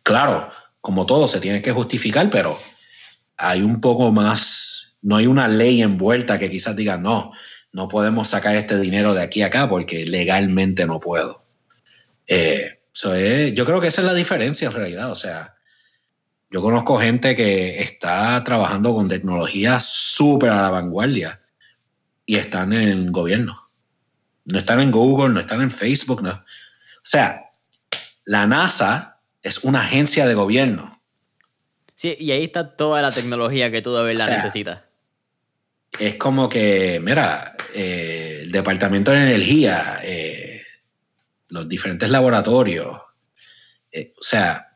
Claro, 0.03 0.49
como 0.81 1.05
todo, 1.05 1.27
se 1.27 1.39
tiene 1.39 1.61
que 1.61 1.71
justificar, 1.71 2.29
pero 2.29 2.57
hay 3.37 3.61
un 3.61 3.81
poco 3.81 4.11
más, 4.11 4.95
no 5.01 5.15
hay 5.15 5.27
una 5.27 5.47
ley 5.47 5.81
envuelta 5.81 6.39
que 6.39 6.49
quizás 6.49 6.75
diga, 6.75 6.97
no, 6.97 7.31
no 7.71 7.87
podemos 7.87 8.27
sacar 8.27 8.55
este 8.55 8.77
dinero 8.79 9.13
de 9.13 9.23
aquí 9.23 9.41
a 9.41 9.47
acá 9.47 9.69
porque 9.69 10.05
legalmente 10.05 10.85
no 10.85 10.99
puedo. 10.99 11.43
Eh, 12.27 12.77
yo 13.55 13.65
creo 13.65 13.79
que 13.79 13.87
esa 13.87 14.01
es 14.01 14.07
la 14.07 14.13
diferencia 14.13 14.67
en 14.67 14.73
realidad. 14.73 15.11
O 15.11 15.15
sea, 15.15 15.55
yo 16.49 16.61
conozco 16.61 16.99
gente 16.99 17.35
que 17.35 17.81
está 17.81 18.43
trabajando 18.43 18.93
con 18.93 19.07
tecnología 19.07 19.79
súper 19.79 20.49
a 20.49 20.61
la 20.61 20.69
vanguardia 20.69 21.41
y 22.25 22.35
están 22.35 22.73
en 22.73 23.11
gobierno. 23.11 23.69
No 24.45 24.59
están 24.59 24.79
en 24.81 24.91
Google, 24.91 25.33
no 25.33 25.39
están 25.39 25.61
en 25.61 25.71
Facebook. 25.71 26.21
No. 26.21 26.31
O 26.31 26.43
sea, 27.03 27.50
la 28.25 28.47
NASA 28.47 29.19
es 29.41 29.63
una 29.63 29.81
agencia 29.81 30.25
de 30.27 30.33
gobierno. 30.33 31.01
Sí, 31.95 32.15
y 32.19 32.31
ahí 32.31 32.43
está 32.43 32.75
toda 32.75 33.01
la 33.01 33.11
tecnología 33.11 33.71
que 33.71 33.81
tú 33.81 33.93
de 33.93 34.03
verdad 34.03 34.29
necesitas. 34.29 34.81
Es 35.99 36.15
como 36.15 36.49
que, 36.49 36.99
mira, 36.99 37.55
eh, 37.75 38.39
el 38.43 38.51
Departamento 38.51 39.11
de 39.11 39.17
Energía, 39.17 39.99
eh, 40.03 40.61
los 41.49 41.67
diferentes 41.67 42.09
laboratorios, 42.09 42.97
eh, 43.91 44.13
o 44.19 44.23
sea, 44.23 44.69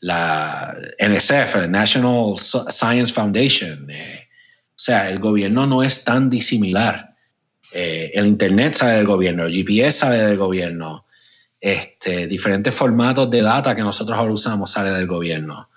la 0.00 0.76
NSF, 0.98 1.54
la 1.56 1.66
National 1.66 2.36
Science 2.38 3.12
Foundation, 3.12 3.88
o 3.90 4.78
sea, 4.78 5.10
el 5.10 5.18
gobierno 5.18 5.66
no 5.66 5.82
es 5.82 6.04
tan 6.04 6.30
disimilar. 6.30 7.10
el 7.72 8.26
Internet 8.26 8.74
sale 8.74 8.98
del 8.98 9.06
gobierno, 9.06 9.46
el 9.46 9.52
GPS 9.52 9.98
sale 9.98 10.18
del 10.18 10.36
gobierno, 10.38 11.06
este, 11.64 12.26
diferentes 12.26 12.74
formatos 12.74 13.30
de 13.30 13.40
data 13.40 13.74
que 13.74 13.80
nosotros 13.80 14.18
ahora 14.18 14.34
usamos 14.34 14.72
sale 14.72 14.90
del 14.90 15.06
gobierno 15.06 15.70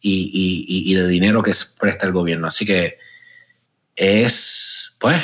y, 0.00 0.30
y, 0.32 0.90
y 0.90 0.94
de 0.94 1.06
dinero 1.06 1.42
que 1.42 1.52
presta 1.78 2.06
el 2.06 2.12
gobierno. 2.12 2.46
Así 2.46 2.64
que 2.64 2.96
es, 3.94 4.94
pues, 4.98 5.20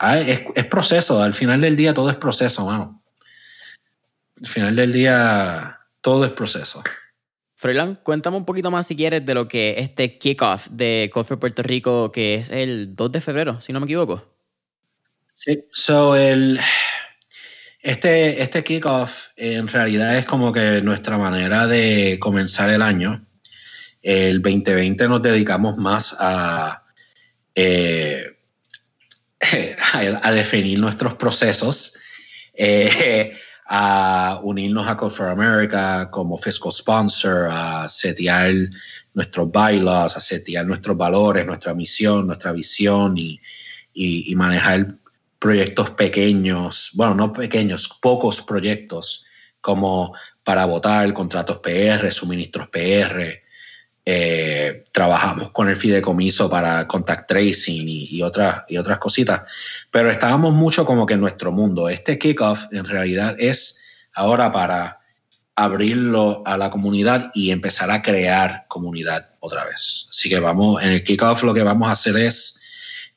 es, 0.00 0.42
es, 0.54 0.64
proceso. 0.66 1.20
Al 1.20 1.34
final 1.34 1.60
del 1.60 1.74
día 1.74 1.92
todo 1.92 2.08
es 2.08 2.16
proceso, 2.16 2.66
mano. 2.66 3.02
Al 4.40 4.46
final 4.46 4.76
del 4.76 4.92
día 4.92 5.80
todo 6.02 6.24
es 6.24 6.30
proceso. 6.30 6.84
Froilán, 7.56 7.98
cuéntame 8.04 8.36
un 8.36 8.44
poquito 8.44 8.70
más 8.70 8.86
si 8.86 8.94
quieres 8.94 9.26
de 9.26 9.34
lo 9.34 9.48
que 9.48 9.74
este 9.78 10.18
kickoff 10.18 10.68
de 10.70 11.10
Coffee 11.12 11.36
Puerto 11.36 11.64
Rico, 11.64 12.12
que 12.12 12.36
es 12.36 12.50
el 12.50 12.94
2 12.94 13.10
de 13.10 13.20
febrero, 13.20 13.60
si 13.60 13.72
no 13.72 13.80
me 13.80 13.86
equivoco. 13.86 14.24
Sí, 15.34 15.64
so 15.72 16.14
el, 16.14 16.60
este, 17.86 18.42
este 18.42 18.64
kickoff 18.64 19.28
en 19.36 19.68
realidad 19.68 20.18
es 20.18 20.26
como 20.26 20.50
que 20.52 20.82
nuestra 20.82 21.18
manera 21.18 21.68
de 21.68 22.18
comenzar 22.18 22.68
el 22.70 22.82
año. 22.82 23.24
El 24.02 24.42
2020 24.42 25.06
nos 25.06 25.22
dedicamos 25.22 25.76
más 25.76 26.16
a, 26.18 26.82
eh, 27.54 28.36
a, 30.20 30.32
definir 30.32 30.80
nuestros 30.80 31.14
procesos, 31.14 31.94
eh, 32.54 33.36
a 33.68 34.40
unirnos 34.42 34.88
a 34.88 34.96
Code 34.96 35.14
for 35.14 35.28
America 35.28 36.10
como 36.10 36.36
fiscal 36.38 36.72
sponsor, 36.72 37.46
a 37.48 37.88
setear 37.88 38.52
nuestros 39.14 39.48
bylaws, 39.52 40.16
a 40.16 40.20
setear 40.20 40.66
nuestros 40.66 40.96
valores, 40.96 41.46
nuestra 41.46 41.72
misión, 41.72 42.26
nuestra 42.26 42.50
visión 42.50 43.16
y, 43.16 43.40
y, 43.94 44.32
y 44.32 44.34
manejar 44.34 44.96
proyectos 45.38 45.90
pequeños, 45.90 46.90
bueno, 46.94 47.14
no 47.14 47.32
pequeños, 47.32 47.88
pocos 48.00 48.40
proyectos 48.42 49.24
como 49.60 50.14
para 50.44 50.64
votar, 50.64 51.12
contratos 51.12 51.58
PR, 51.58 52.10
suministros 52.12 52.68
PR. 52.68 53.42
Eh, 54.08 54.84
trabajamos 54.92 55.50
con 55.50 55.68
el 55.68 55.76
fideicomiso 55.76 56.48
para 56.48 56.86
contact 56.86 57.28
tracing 57.28 57.88
y, 57.88 58.22
otras, 58.22 58.62
y 58.68 58.76
otras 58.76 58.98
cositas, 58.98 59.42
pero 59.90 60.12
estábamos 60.12 60.52
mucho 60.54 60.84
como 60.84 61.06
que 61.06 61.14
en 61.14 61.20
nuestro 61.20 61.50
mundo. 61.50 61.88
Este 61.88 62.16
kickoff 62.16 62.66
en 62.70 62.84
realidad 62.84 63.34
es 63.38 63.78
ahora 64.14 64.52
para 64.52 65.00
abrirlo 65.56 66.44
a 66.46 66.56
la 66.56 66.70
comunidad 66.70 67.32
y 67.34 67.50
empezar 67.50 67.90
a 67.90 68.02
crear 68.02 68.66
comunidad 68.68 69.30
otra 69.40 69.64
vez. 69.64 70.06
Así 70.10 70.28
que 70.28 70.38
vamos, 70.38 70.82
en 70.84 70.90
el 70.90 71.02
kickoff 71.02 71.42
lo 71.42 71.54
que 71.54 71.64
vamos 71.64 71.88
a 71.88 71.92
hacer 71.92 72.16
es 72.16 72.60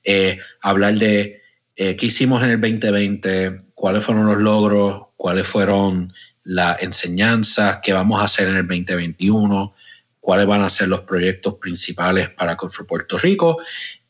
eh, 0.03 0.39
hablar 0.61 0.95
de 0.95 1.43
eh, 1.82 1.95
qué 1.95 2.07
hicimos 2.07 2.43
en 2.43 2.49
el 2.49 2.59
2020, 2.59 3.57
cuáles 3.73 4.03
fueron 4.03 4.25
los 4.25 4.39
logros, 4.39 5.03
cuáles 5.15 5.47
fueron 5.47 6.11
las 6.43 6.82
enseñanzas, 6.84 7.80
qué 7.82 7.93
vamos 7.93 8.19
a 8.19 8.25
hacer 8.25 8.49
en 8.49 8.57
el 8.57 8.67
2021, 8.67 9.73
cuáles 10.19 10.45
van 10.45 10.61
a 10.61 10.69
ser 10.69 10.89
los 10.89 10.99
proyectos 11.03 11.53
principales 11.55 12.27
para 12.32 12.57
Puerto 12.57 13.17
Rico 13.17 13.59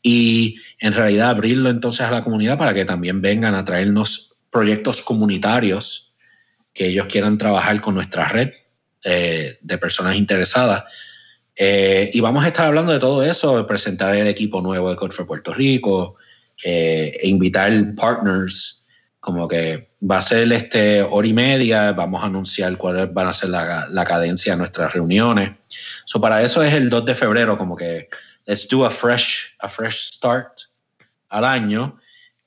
y 0.02 0.56
en 0.80 0.92
realidad 0.92 1.30
abrirlo 1.30 1.70
entonces 1.70 2.00
a 2.00 2.10
la 2.10 2.24
comunidad 2.24 2.58
para 2.58 2.74
que 2.74 2.84
también 2.84 3.22
vengan 3.22 3.54
a 3.54 3.64
traernos 3.64 4.34
proyectos 4.50 5.00
comunitarios 5.00 6.12
que 6.74 6.88
ellos 6.88 7.06
quieran 7.06 7.38
trabajar 7.38 7.80
con 7.80 7.94
nuestra 7.94 8.26
red 8.26 8.50
eh, 9.04 9.58
de 9.62 9.78
personas 9.78 10.16
interesadas. 10.16 10.82
Eh, 11.54 12.10
y 12.12 12.18
vamos 12.18 12.44
a 12.44 12.48
estar 12.48 12.66
hablando 12.66 12.90
de 12.90 12.98
todo 12.98 13.22
eso, 13.22 13.64
presentar 13.64 14.16
el 14.16 14.26
equipo 14.26 14.60
nuevo 14.60 14.90
de 14.90 14.96
Corfo 14.96 15.24
Puerto 15.24 15.54
Rico, 15.54 16.16
eh, 16.64 17.16
e 17.20 17.28
invitar 17.28 17.70
partners, 17.96 18.84
como 19.20 19.46
que 19.46 19.88
va 20.02 20.18
a 20.18 20.22
ser 20.22 20.50
este 20.52 21.02
hora 21.02 21.28
y 21.28 21.34
media, 21.34 21.92
vamos 21.92 22.22
a 22.22 22.26
anunciar 22.26 22.76
cuáles 22.76 23.12
van 23.12 23.28
a 23.28 23.32
ser 23.32 23.50
la, 23.50 23.86
la 23.90 24.04
cadencia 24.04 24.52
de 24.52 24.58
nuestras 24.58 24.92
reuniones. 24.92 25.50
So 26.04 26.20
para 26.20 26.42
eso 26.42 26.62
es 26.62 26.72
el 26.74 26.88
2 26.88 27.04
de 27.04 27.14
febrero, 27.14 27.58
como 27.58 27.76
que 27.76 28.08
let's 28.46 28.66
do 28.66 28.84
a 28.84 28.90
fresh, 28.90 29.54
a 29.60 29.68
fresh 29.68 30.08
start 30.12 30.60
al 31.28 31.44
año 31.44 31.98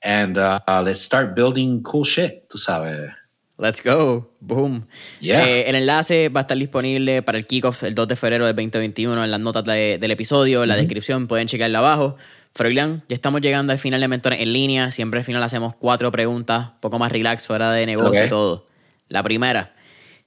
and 0.02 0.36
uh, 0.36 0.60
let's 0.84 1.00
start 1.00 1.34
building 1.34 1.82
cool 1.82 2.04
shit, 2.04 2.46
tú 2.48 2.58
sabes. 2.58 3.10
Let's 3.56 3.80
go. 3.80 4.28
Boom. 4.40 4.88
Yeah. 5.20 5.48
Eh, 5.48 5.68
el 5.68 5.76
enlace 5.76 6.28
va 6.28 6.40
a 6.40 6.42
estar 6.42 6.58
disponible 6.58 7.22
para 7.22 7.38
el 7.38 7.46
kickoff 7.46 7.84
el 7.84 7.94
2 7.94 8.08
de 8.08 8.16
febrero 8.16 8.46
del 8.46 8.56
2021 8.56 9.24
en 9.24 9.30
las 9.30 9.40
notas 9.40 9.64
de, 9.64 9.98
del 9.98 10.10
episodio, 10.10 10.62
en 10.64 10.68
la 10.68 10.76
descripción, 10.76 11.28
pueden 11.28 11.46
checarlo 11.46 11.78
abajo. 11.78 12.16
Froilán, 12.56 13.02
ya 13.08 13.16
estamos 13.16 13.40
llegando 13.40 13.72
al 13.72 13.80
final 13.80 14.00
de 14.00 14.06
Mentores 14.06 14.40
en 14.40 14.52
línea. 14.52 14.92
Siempre 14.92 15.18
al 15.18 15.24
final 15.24 15.42
hacemos 15.42 15.74
cuatro 15.74 16.12
preguntas, 16.12 16.70
un 16.74 16.80
poco 16.80 17.00
más 17.00 17.10
relax, 17.10 17.48
fuera 17.48 17.72
de 17.72 17.84
negocio 17.84 18.26
y 18.26 18.28
todo. 18.28 18.68
La 19.08 19.24
primera, 19.24 19.74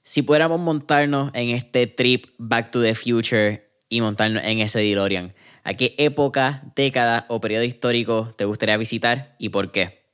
si 0.02 0.20
pudiéramos 0.20 0.60
montarnos 0.60 1.30
en 1.32 1.48
este 1.48 1.86
trip 1.86 2.26
Back 2.36 2.70
to 2.70 2.82
the 2.82 2.94
Future 2.94 3.70
y 3.88 4.02
montarnos 4.02 4.44
en 4.44 4.58
ese 4.58 4.80
DeLorean, 4.80 5.32
¿a 5.64 5.72
qué 5.72 5.94
época, 5.96 6.64
década 6.76 7.24
o 7.30 7.40
periodo 7.40 7.64
histórico 7.64 8.34
te 8.36 8.44
gustaría 8.44 8.76
visitar 8.76 9.34
y 9.38 9.48
por 9.48 9.72
qué? 9.72 10.06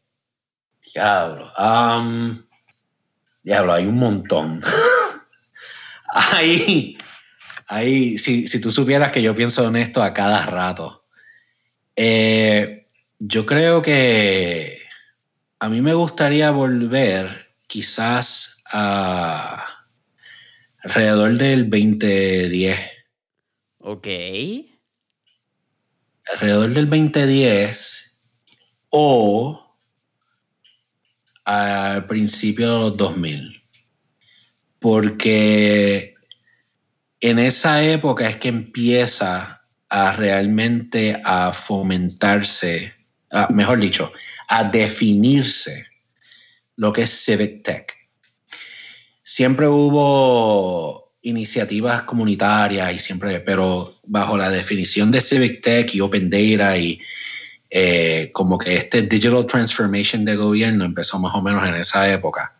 Diablo. 0.94 1.50
Um, 1.58 2.44
diablo, 3.42 3.72
hay 3.72 3.86
un 3.86 3.96
montón. 3.96 4.62
ahí, 6.14 6.96
ahí, 7.66 8.18
si, 8.18 8.46
si 8.46 8.60
tú 8.60 8.70
supieras 8.70 9.10
que 9.10 9.20
yo 9.20 9.34
pienso 9.34 9.66
en 9.66 9.74
esto 9.74 10.00
a 10.00 10.14
cada 10.14 10.46
rato. 10.46 11.03
Eh, 11.96 12.86
yo 13.18 13.46
creo 13.46 13.82
que 13.82 14.82
a 15.58 15.68
mí 15.68 15.80
me 15.80 15.94
gustaría 15.94 16.50
volver 16.50 17.54
quizás 17.66 18.62
a 18.66 19.64
alrededor 20.82 21.38
del 21.38 21.70
2010. 21.70 22.78
Ok. 23.78 24.08
Alrededor 26.32 26.70
del 26.70 26.90
2010 26.90 28.16
o 28.90 29.76
al 31.44 32.06
principio 32.06 32.66
de 32.66 32.80
los 32.80 32.96
2000. 32.96 33.62
Porque 34.78 36.14
en 37.20 37.38
esa 37.38 37.82
época 37.82 38.28
es 38.28 38.36
que 38.36 38.48
empieza 38.48 39.63
a 39.88 40.12
realmente 40.12 41.20
a 41.24 41.52
fomentarse, 41.52 42.92
mejor 43.50 43.80
dicho, 43.80 44.12
a 44.48 44.64
definirse 44.64 45.86
lo 46.76 46.92
que 46.92 47.02
es 47.02 47.24
Civic 47.24 47.62
Tech. 47.62 47.92
Siempre 49.22 49.66
hubo 49.68 51.14
iniciativas 51.22 52.02
comunitarias 52.02 52.94
y 52.94 52.98
siempre, 52.98 53.40
pero 53.40 54.00
bajo 54.04 54.36
la 54.36 54.50
definición 54.50 55.10
de 55.10 55.20
Civic 55.20 55.62
Tech 55.62 55.94
y 55.94 56.00
Open 56.00 56.30
Data 56.30 56.76
y 56.76 57.00
Eh, 57.76 58.30
como 58.32 58.56
que 58.56 58.76
este 58.76 59.02
digital 59.02 59.46
transformation 59.46 60.24
de 60.24 60.36
gobierno 60.36 60.84
empezó 60.84 61.18
más 61.18 61.34
o 61.34 61.42
menos 61.42 61.66
en 61.66 61.74
esa 61.74 62.08
época. 62.08 62.54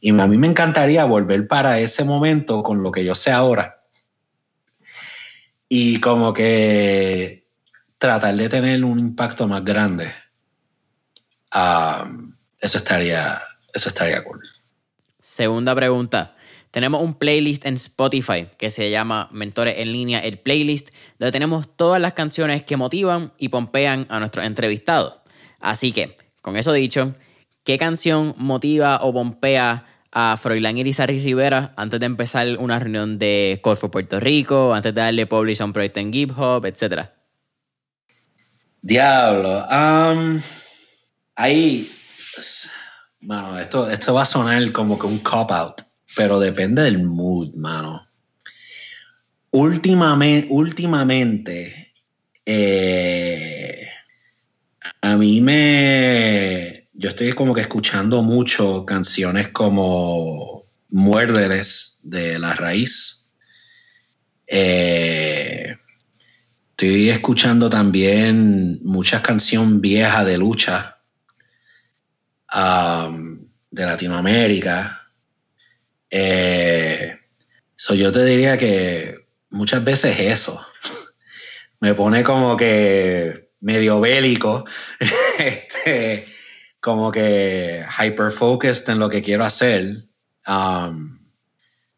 Y 0.00 0.10
a 0.10 0.26
mí 0.28 0.38
me 0.38 0.46
encantaría 0.46 1.04
volver 1.04 1.48
para 1.48 1.80
ese 1.80 2.04
momento 2.04 2.62
con 2.62 2.80
lo 2.80 2.92
que 2.92 3.04
yo 3.04 3.16
sé 3.16 3.32
ahora. 3.32 3.81
Y 5.74 6.00
como 6.00 6.34
que 6.34 7.46
tratar 7.96 8.36
de 8.36 8.50
tener 8.50 8.84
un 8.84 8.98
impacto 8.98 9.48
más 9.48 9.64
grande. 9.64 10.12
Um, 11.54 12.34
eso 12.60 12.76
estaría, 12.76 13.40
eso 13.72 13.88
estaría 13.88 14.22
cool. 14.22 14.42
Segunda 15.22 15.74
pregunta. 15.74 16.36
Tenemos 16.72 17.02
un 17.02 17.14
playlist 17.14 17.64
en 17.64 17.76
Spotify 17.76 18.48
que 18.58 18.70
se 18.70 18.90
llama 18.90 19.30
Mentores 19.32 19.76
en 19.78 19.92
línea, 19.92 20.18
el 20.18 20.38
playlist, 20.38 20.90
donde 21.18 21.32
tenemos 21.32 21.74
todas 21.74 22.02
las 22.02 22.12
canciones 22.12 22.64
que 22.64 22.76
motivan 22.76 23.32
y 23.38 23.48
pompean 23.48 24.04
a 24.10 24.18
nuestros 24.18 24.44
entrevistados. 24.44 25.20
Así 25.58 25.92
que, 25.92 26.16
con 26.42 26.58
eso 26.58 26.74
dicho, 26.74 27.14
¿qué 27.64 27.78
canción 27.78 28.34
motiva 28.36 28.98
o 29.02 29.14
pompea 29.14 29.86
a 30.12 30.36
Froilán 30.36 30.78
Irizarry 30.78 31.18
Rivera 31.18 31.72
antes 31.76 31.98
de 31.98 32.06
empezar 32.06 32.46
una 32.58 32.78
reunión 32.78 33.18
de 33.18 33.58
Corfo 33.62 33.90
Puerto 33.90 34.20
Rico, 34.20 34.74
antes 34.74 34.94
de 34.94 35.00
darle 35.00 35.26
publish 35.26 35.60
a 35.60 35.64
un 35.64 35.72
proyecto 35.72 36.00
en 36.00 36.12
GitHub, 36.12 36.64
etcétera? 36.66 37.14
Diablo. 38.82 39.66
Um, 39.70 40.40
ahí. 41.36 41.90
Mano, 43.20 43.58
esto, 43.58 43.90
esto 43.90 44.14
va 44.14 44.22
a 44.22 44.26
sonar 44.26 44.70
como 44.72 44.98
que 44.98 45.06
un 45.06 45.18
cop-out 45.18 45.82
pero 46.14 46.38
depende 46.38 46.82
del 46.82 47.02
mood, 47.02 47.54
mano. 47.54 48.04
Últimamente, 49.50 50.48
últimamente 50.50 51.92
eh, 52.46 53.88
a 55.00 55.16
mí 55.16 55.40
me. 55.40 56.81
Yo 56.94 57.08
estoy 57.08 57.32
como 57.32 57.54
que 57.54 57.62
escuchando 57.62 58.22
mucho 58.22 58.84
canciones 58.84 59.48
como 59.48 60.66
Muérdeles 60.90 61.98
de 62.02 62.38
La 62.38 62.52
Raíz. 62.52 63.24
Eh, 64.46 65.78
estoy 66.70 67.08
escuchando 67.08 67.70
también 67.70 68.78
muchas 68.84 69.22
canciones 69.22 69.80
viejas 69.80 70.26
de 70.26 70.36
lucha 70.36 70.98
um, 72.54 73.38
de 73.70 73.86
Latinoamérica. 73.86 75.08
Eh, 76.10 77.18
yo 77.78 78.12
te 78.12 78.24
diría 78.26 78.58
que 78.58 79.16
muchas 79.48 79.82
veces 79.82 80.20
eso 80.20 80.60
me 81.80 81.94
pone 81.94 82.22
como 82.22 82.54
que 82.54 83.50
medio 83.60 83.98
bélico, 83.98 84.66
este, 85.38 86.26
como 86.82 87.12
que 87.12 87.84
hyper 87.98 88.32
focused 88.32 88.90
en 88.90 88.98
lo 88.98 89.08
que 89.08 89.22
quiero 89.22 89.44
hacer. 89.44 90.04
Um, 90.48 91.16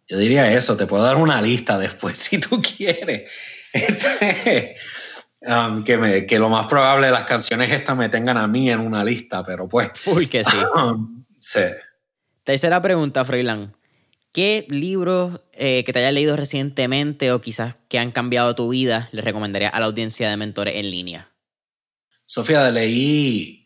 yo 0.07 0.19
diría 0.19 0.53
eso, 0.53 0.77
te 0.77 0.87
puedo 0.87 1.03
dar 1.03 1.17
una 1.17 1.41
lista 1.41 1.79
después 1.81 2.19
si 2.19 2.39
tú 2.39 2.63
quieres. 2.63 3.31
Este, 3.73 4.77
um, 5.41 5.83
que, 5.83 5.97
me, 5.97 6.27
que 6.27 6.39
lo 6.39 6.51
más 6.51 6.67
probable 6.67 7.11
las 7.11 7.25
canciones 7.25 7.73
estas 7.73 7.97
me 7.97 8.11
tengan 8.11 8.37
a 8.37 8.47
mí 8.47 8.71
en 8.71 8.79
una 8.79 9.03
lista, 9.03 9.43
pero 9.43 9.69
pues. 9.69 9.91
Full 9.95 10.27
que 10.27 10.45
sí. 10.45 10.57
Um, 10.77 11.25
sí. 11.41 11.65
Tercera 12.45 12.81
pregunta, 12.83 13.25
Freeland. 13.25 13.73
¿Qué 14.35 14.67
libros 14.69 15.41
eh, 15.55 15.83
que 15.85 15.95
te 15.95 16.01
hayas 16.01 16.13
leído 16.13 16.37
recientemente 16.37 17.33
o 17.33 17.41
quizás 17.41 17.77
que 17.89 17.99
han 17.99 18.11
cambiado 18.11 18.55
tu 18.55 18.69
vida 18.69 19.09
le 19.13 19.23
recomendaría 19.23 19.71
a 19.71 19.81
la 19.81 19.87
audiencia 19.87 20.29
de 20.29 20.37
mentores 20.37 20.75
en 20.75 20.91
línea? 20.91 21.31
Sofía, 22.27 22.71
leí, 22.71 23.64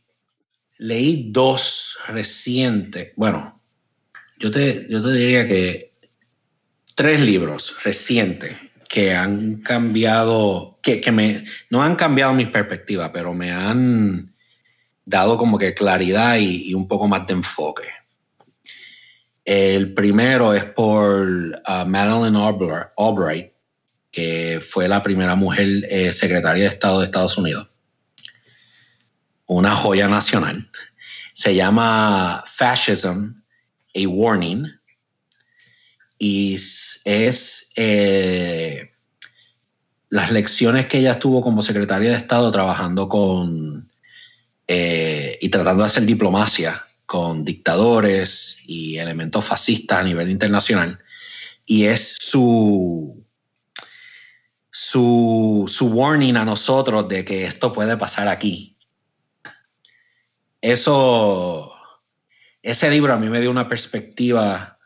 leí 0.79 1.31
dos 1.31 1.99
recientes. 2.09 3.13
Bueno, 3.17 3.61
yo 4.39 4.51
te, 4.51 4.87
yo 4.89 5.03
te 5.03 5.13
diría 5.13 5.47
que 5.47 5.93
tres 6.95 7.21
libros 7.21 7.77
recientes 7.85 8.57
que 8.89 9.15
han 9.15 9.57
cambiado, 9.57 10.79
que, 10.83 11.13
me, 11.13 11.45
no 11.69 11.83
han 11.83 11.97
cambiado 11.97 12.33
mi 12.33 12.47
perspectiva, 12.47 13.13
pero 13.13 13.35
me 13.35 13.53
han 13.53 14.35
dado 15.05 15.37
como 15.37 15.59
que 15.59 15.75
claridad 15.75 16.37
y 16.39 16.73
un 16.75 16.89
poco 16.89 17.07
más 17.07 17.27
de 17.27 17.35
enfoque. 17.35 17.89
El 19.49 19.95
primero 19.95 20.53
es 20.53 20.65
por 20.65 21.27
uh, 21.27 21.87
Madeleine 21.87 22.39
Albright, 22.39 23.53
que 24.11 24.61
fue 24.61 24.87
la 24.89 25.03
primera 25.03 25.37
mujer 25.37 25.87
eh, 25.89 26.13
secretaria 26.13 26.65
de 26.65 26.69
Estado 26.69 26.99
de 26.99 27.07
Estados 27.07 27.39
Unidos. 27.39 27.67
Una 29.49 29.75
joya 29.75 30.09
nacional. 30.09 30.71
Se 31.33 31.55
llama 31.55 32.45
Fascism, 32.47 33.43
a 33.95 34.09
Warning. 34.09 34.67
Y 36.19 36.55
es 37.05 37.73
eh, 37.77 38.91
las 40.11 40.31
lecciones 40.31 40.87
que 40.87 40.99
ella 40.99 41.19
tuvo 41.19 41.43
como 41.43 41.63
secretaria 41.63 42.11
de 42.11 42.17
Estado 42.17 42.51
trabajando 42.51 43.09
con 43.09 43.91
eh, 44.67 45.39
y 45.41 45.49
tratando 45.49 45.83
de 45.83 45.87
hacer 45.87 46.05
diplomacia 46.05 46.85
con 47.07 47.43
dictadores 47.43 48.59
y 48.67 48.99
elementos 48.99 49.45
fascistas 49.45 50.01
a 50.01 50.03
nivel 50.03 50.31
internacional. 50.31 50.99
Y 51.65 51.85
es 51.85 52.17
su, 52.21 53.25
su, 54.71 55.65
su 55.69 55.87
warning 55.87 56.37
a 56.37 56.45
nosotros 56.45 57.09
de 57.09 57.25
que 57.25 57.47
esto 57.47 57.73
puede 57.73 57.97
pasar 57.97 58.29
aquí. 58.29 58.78
Eso, 60.61 61.73
ese 62.63 62.91
libro 62.91 63.13
a 63.13 63.17
mí 63.17 63.29
me 63.29 63.41
dio 63.41 63.51
una 63.51 63.69
perspectiva 63.69 64.79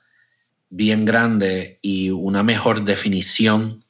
bien 0.69 1.05
grande 1.05 1.79
y 1.83 2.11
una 2.11 2.43
mejor 2.43 2.85
definición 2.85 3.85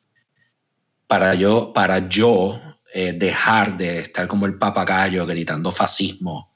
para 1.06 1.34
yo, 1.34 1.72
para 1.72 2.08
yo 2.08 2.60
eh, 2.94 3.12
dejar 3.12 3.76
de 3.76 4.00
estar 4.00 4.28
como 4.28 4.46
el 4.46 4.58
papagayo 4.58 5.26
gritando 5.26 5.70
fascismo 5.70 6.52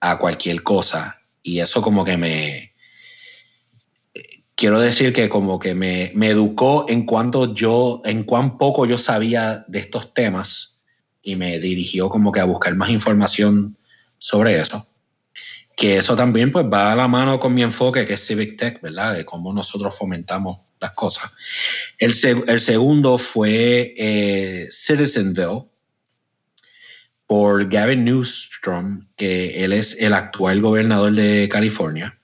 a 0.00 0.18
cualquier 0.18 0.62
cosa. 0.62 1.22
Y 1.42 1.60
eso 1.60 1.82
como 1.82 2.04
que 2.04 2.16
me... 2.16 2.72
Quiero 4.54 4.80
decir 4.80 5.12
que 5.12 5.28
como 5.28 5.58
que 5.58 5.74
me, 5.74 6.12
me 6.14 6.28
educó 6.28 6.86
en 6.88 7.04
cuanto 7.04 7.52
yo, 7.52 8.00
en 8.04 8.24
cuán 8.24 8.56
poco 8.56 8.86
yo 8.86 8.96
sabía 8.96 9.64
de 9.68 9.80
estos 9.80 10.14
temas 10.14 10.78
y 11.22 11.36
me 11.36 11.58
dirigió 11.58 12.08
como 12.08 12.32
que 12.32 12.40
a 12.40 12.44
buscar 12.44 12.74
más 12.74 12.88
información 12.88 13.76
sobre 14.18 14.60
eso. 14.60 14.88
Que 15.76 15.98
eso 15.98 16.16
también 16.16 16.52
pues 16.52 16.64
va 16.64 16.92
a 16.92 16.96
la 16.96 17.08
mano 17.08 17.38
con 17.38 17.52
mi 17.52 17.62
enfoque 17.62 18.06
que 18.06 18.14
es 18.14 18.26
Civic 18.26 18.56
Tech, 18.56 18.80
¿verdad? 18.80 19.14
De 19.14 19.24
cómo 19.24 19.52
nosotros 19.52 19.96
fomentamos 19.96 20.60
las 20.80 20.92
cosas. 20.92 21.30
El, 21.98 22.14
el 22.46 22.60
segundo 22.60 23.18
fue 23.18 23.94
eh, 23.96 24.68
Citizenville, 24.70 25.66
por 27.26 27.68
Gavin 27.68 28.04
Newstrom, 28.04 29.08
que 29.16 29.64
él 29.64 29.72
es 29.72 29.96
el 29.98 30.14
actual 30.14 30.60
gobernador 30.60 31.12
de 31.12 31.48
California. 31.48 32.18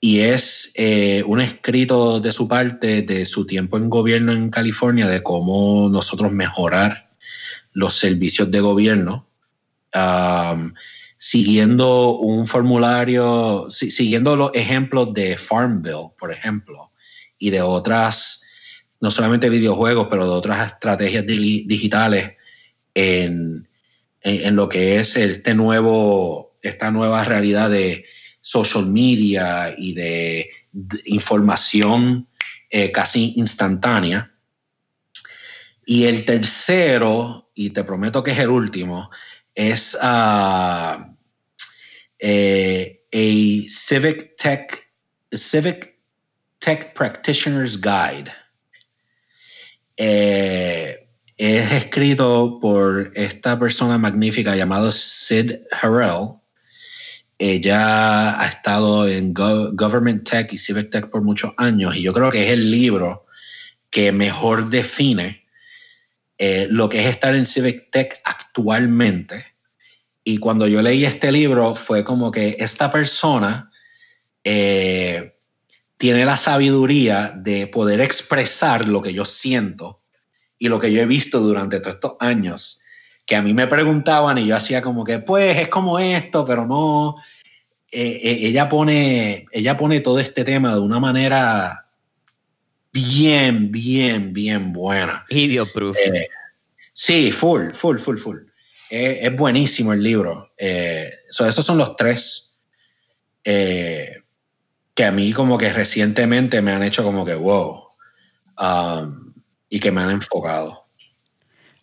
Y 0.00 0.20
es 0.20 0.70
eh, 0.76 1.24
un 1.26 1.40
escrito 1.40 2.20
de 2.20 2.30
su 2.30 2.46
parte 2.46 3.02
de 3.02 3.26
su 3.26 3.46
tiempo 3.46 3.76
en 3.76 3.90
gobierno 3.90 4.32
en 4.32 4.50
California, 4.50 5.08
de 5.08 5.24
cómo 5.24 5.88
nosotros 5.90 6.30
mejorar 6.30 7.10
los 7.72 7.98
servicios 7.98 8.48
de 8.50 8.60
gobierno, 8.60 9.27
um, 9.94 10.72
siguiendo 11.18 12.16
un 12.16 12.46
formulario, 12.46 13.66
siguiendo 13.70 14.36
los 14.36 14.54
ejemplos 14.54 15.12
de 15.12 15.36
Farmville, 15.36 16.10
por 16.18 16.32
ejemplo, 16.32 16.92
y 17.38 17.50
de 17.50 17.60
otras, 17.60 18.42
no 19.00 19.10
solamente 19.10 19.48
videojuegos, 19.48 20.06
pero 20.08 20.24
de 20.24 20.32
otras 20.32 20.72
estrategias 20.72 21.26
digitales 21.26 22.32
en, 22.94 23.68
lo 24.52 24.68
que 24.68 24.98
es 25.00 25.16
este 25.16 25.54
nuevo, 25.54 26.56
esta 26.62 26.90
nueva 26.90 27.24
realidad 27.24 27.70
de 27.70 28.04
social 28.40 28.86
media 28.86 29.74
y 29.76 29.94
de, 29.94 30.50
información 31.06 32.28
eh, 32.70 32.92
casi 32.92 33.34
instantánea. 33.36 34.34
Y 35.84 36.04
el 36.04 36.24
tercero, 36.24 37.50
y 37.54 37.70
te 37.70 37.82
prometo 37.82 38.22
que 38.22 38.32
es 38.32 38.38
el 38.38 38.50
último, 38.50 39.10
es 39.58 39.94
uh, 39.96 39.98
a 39.98 41.14
Civic 43.68 44.36
Tech, 44.36 44.88
Civic 45.34 45.98
Tech 46.60 46.94
Practitioner's 46.94 47.76
Guide. 47.76 48.30
Eh, 49.96 51.08
es 51.36 51.72
escrito 51.72 52.58
por 52.60 53.10
esta 53.14 53.58
persona 53.58 53.98
magnífica 53.98 54.54
llamada 54.54 54.92
Sid 54.92 55.56
Harrell. 55.82 56.36
Ella 57.40 58.40
ha 58.40 58.46
estado 58.46 59.08
en 59.08 59.34
Government 59.34 60.28
Tech 60.28 60.52
y 60.52 60.58
Civic 60.58 60.90
Tech 60.90 61.10
por 61.10 61.22
muchos 61.22 61.52
años 61.56 61.96
y 61.96 62.02
yo 62.02 62.12
creo 62.12 62.30
que 62.30 62.44
es 62.44 62.50
el 62.50 62.70
libro 62.70 63.26
que 63.90 64.12
mejor 64.12 64.70
define 64.70 65.47
eh, 66.38 66.68
lo 66.70 66.88
que 66.88 67.00
es 67.00 67.06
estar 67.06 67.34
en 67.34 67.46
Civic 67.46 67.90
Tech 67.90 68.20
actualmente. 68.24 69.44
Y 70.22 70.38
cuando 70.38 70.68
yo 70.68 70.80
leí 70.82 71.04
este 71.04 71.32
libro 71.32 71.74
fue 71.74 72.04
como 72.04 72.30
que 72.30 72.56
esta 72.60 72.90
persona 72.92 73.70
eh, 74.44 75.36
tiene 75.96 76.24
la 76.24 76.36
sabiduría 76.36 77.32
de 77.34 77.66
poder 77.66 78.00
expresar 78.00 78.88
lo 78.88 79.02
que 79.02 79.12
yo 79.12 79.24
siento 79.24 80.00
y 80.58 80.68
lo 80.68 80.78
que 80.78 80.92
yo 80.92 81.02
he 81.02 81.06
visto 81.06 81.40
durante 81.40 81.80
todos 81.80 81.94
estos 81.94 82.16
años, 82.20 82.80
que 83.26 83.34
a 83.34 83.42
mí 83.42 83.52
me 83.52 83.66
preguntaban 83.66 84.38
y 84.38 84.46
yo 84.46 84.56
hacía 84.56 84.80
como 84.80 85.04
que, 85.04 85.18
pues 85.18 85.58
es 85.58 85.68
como 85.68 85.98
esto, 85.98 86.44
pero 86.44 86.66
no. 86.66 87.16
Eh, 87.90 88.38
ella, 88.42 88.68
pone, 88.68 89.46
ella 89.50 89.76
pone 89.76 90.00
todo 90.00 90.20
este 90.20 90.44
tema 90.44 90.74
de 90.74 90.80
una 90.80 91.00
manera 91.00 91.87
bien, 93.00 93.70
bien, 93.70 94.32
bien 94.32 94.72
buena. 94.72 95.24
Idiot 95.28 95.72
proof. 95.72 95.96
Eh, 95.96 96.28
sí, 96.92 97.32
full, 97.32 97.72
full, 97.72 97.98
full, 97.98 98.16
full. 98.16 98.38
es 98.90 99.36
buenísimo 99.36 99.92
el 99.92 100.02
libro. 100.02 100.52
esos 100.56 101.64
son 101.64 101.78
los 101.78 101.96
tres 101.96 102.44
que 103.42 105.04
a 105.04 105.12
mí 105.12 105.32
como 105.32 105.58
que 105.58 105.72
recientemente 105.72 106.60
me 106.60 106.72
han 106.72 106.82
hecho 106.82 107.04
como 107.04 107.24
que 107.24 107.34
wow. 107.34 107.84
Um, 108.58 109.32
y 109.68 109.78
que 109.80 109.92
me 109.92 110.00
han 110.00 110.10
enfocado. 110.10 110.88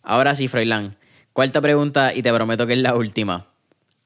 Ahora 0.02 0.34
sí, 0.34 0.48
Froilán. 0.48 0.98
Cuarta 1.32 1.60
pregunta 1.60 2.14
y 2.14 2.22
te 2.22 2.32
prometo 2.32 2.66
que 2.66 2.74
es 2.74 2.78
la 2.78 2.94
última. 2.94 3.46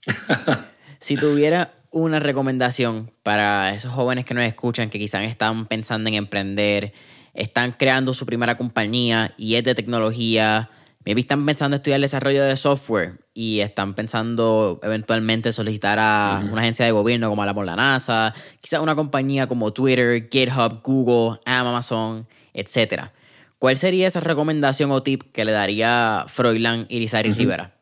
si 1.00 1.16
tuviera 1.16 1.74
una 1.90 2.20
recomendación 2.20 3.10
para 3.22 3.74
esos 3.74 3.92
jóvenes 3.92 4.24
que 4.24 4.34
nos 4.34 4.44
escuchan, 4.44 4.90
que 4.90 4.98
quizás 4.98 5.22
están 5.24 5.66
pensando 5.66 6.08
en 6.08 6.14
emprender, 6.14 6.92
están 7.34 7.72
creando 7.72 8.14
su 8.14 8.26
primera 8.26 8.56
compañía 8.56 9.34
y 9.36 9.56
es 9.56 9.64
de 9.64 9.74
tecnología, 9.74 10.70
maybe 11.04 11.20
están 11.20 11.44
pensando 11.46 11.74
en 11.74 11.80
estudiar 11.80 12.00
desarrollo 12.00 12.44
de 12.44 12.56
software 12.56 13.20
y 13.34 13.60
están 13.60 13.94
pensando 13.94 14.78
eventualmente 14.82 15.52
solicitar 15.52 15.98
a 15.98 16.42
una 16.50 16.62
agencia 16.62 16.84
de 16.84 16.92
gobierno 16.92 17.28
como 17.28 17.44
la 17.44 17.54
por 17.54 17.66
la 17.66 17.76
NASA, 17.76 18.34
quizás 18.60 18.80
una 18.80 18.94
compañía 18.94 19.46
como 19.46 19.72
Twitter, 19.72 20.28
GitHub, 20.30 20.82
Google, 20.82 21.40
Amazon, 21.46 22.26
etcétera. 22.52 23.12
¿Cuál 23.58 23.76
sería 23.76 24.06
esa 24.06 24.20
recomendación 24.20 24.90
o 24.90 25.02
tip 25.02 25.22
que 25.32 25.44
le 25.44 25.52
daría 25.52 26.24
Froilán 26.28 26.86
Irizarry 26.88 27.32
Rivera? 27.32 27.74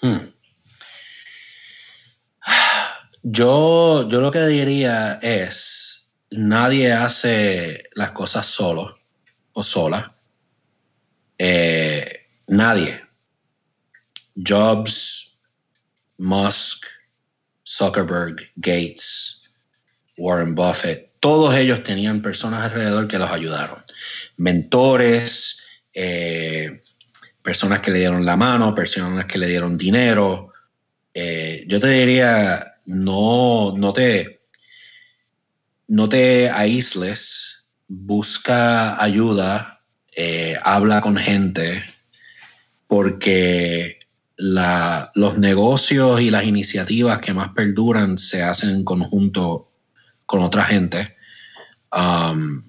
Hmm. 0.00 0.37
Yo, 3.30 4.08
yo 4.08 4.20
lo 4.20 4.30
que 4.30 4.46
diría 4.46 5.18
es, 5.22 6.08
nadie 6.30 6.92
hace 6.92 7.84
las 7.94 8.12
cosas 8.12 8.46
solo 8.46 8.98
o 9.52 9.62
sola. 9.62 10.14
Eh, 11.38 12.26
nadie. 12.46 13.00
Jobs, 14.36 15.36
Musk, 16.18 16.84
Zuckerberg, 17.66 18.36
Gates, 18.56 19.42
Warren 20.16 20.54
Buffett, 20.54 21.12
todos 21.20 21.54
ellos 21.54 21.82
tenían 21.82 22.22
personas 22.22 22.62
alrededor 22.62 23.08
que 23.08 23.18
los 23.18 23.30
ayudaron 23.30 23.84
mentores, 24.38 25.58
eh, 25.92 26.80
personas 27.42 27.80
que 27.80 27.90
le 27.90 27.98
dieron 27.98 28.24
la 28.24 28.36
mano, 28.36 28.74
personas 28.74 29.26
que 29.26 29.38
le 29.38 29.46
dieron 29.46 29.76
dinero. 29.76 30.52
Eh, 31.12 31.64
yo 31.68 31.78
te 31.78 31.88
diría, 31.88 32.67
no, 32.88 33.74
no 33.76 33.92
te, 33.92 34.40
no 35.88 36.08
te 36.08 36.48
aísles, 36.48 37.66
busca 37.86 39.02
ayuda, 39.02 39.84
eh, 40.16 40.56
habla 40.64 41.02
con 41.02 41.18
gente, 41.18 41.84
porque 42.86 43.98
los 44.38 45.36
negocios 45.36 46.20
y 46.20 46.30
las 46.30 46.44
iniciativas 46.44 47.18
que 47.18 47.34
más 47.34 47.50
perduran 47.50 48.16
se 48.16 48.42
hacen 48.42 48.70
en 48.70 48.84
conjunto 48.84 49.70
con 50.24 50.42
otra 50.42 50.64
gente. 50.64 51.16
Um, 51.92 52.62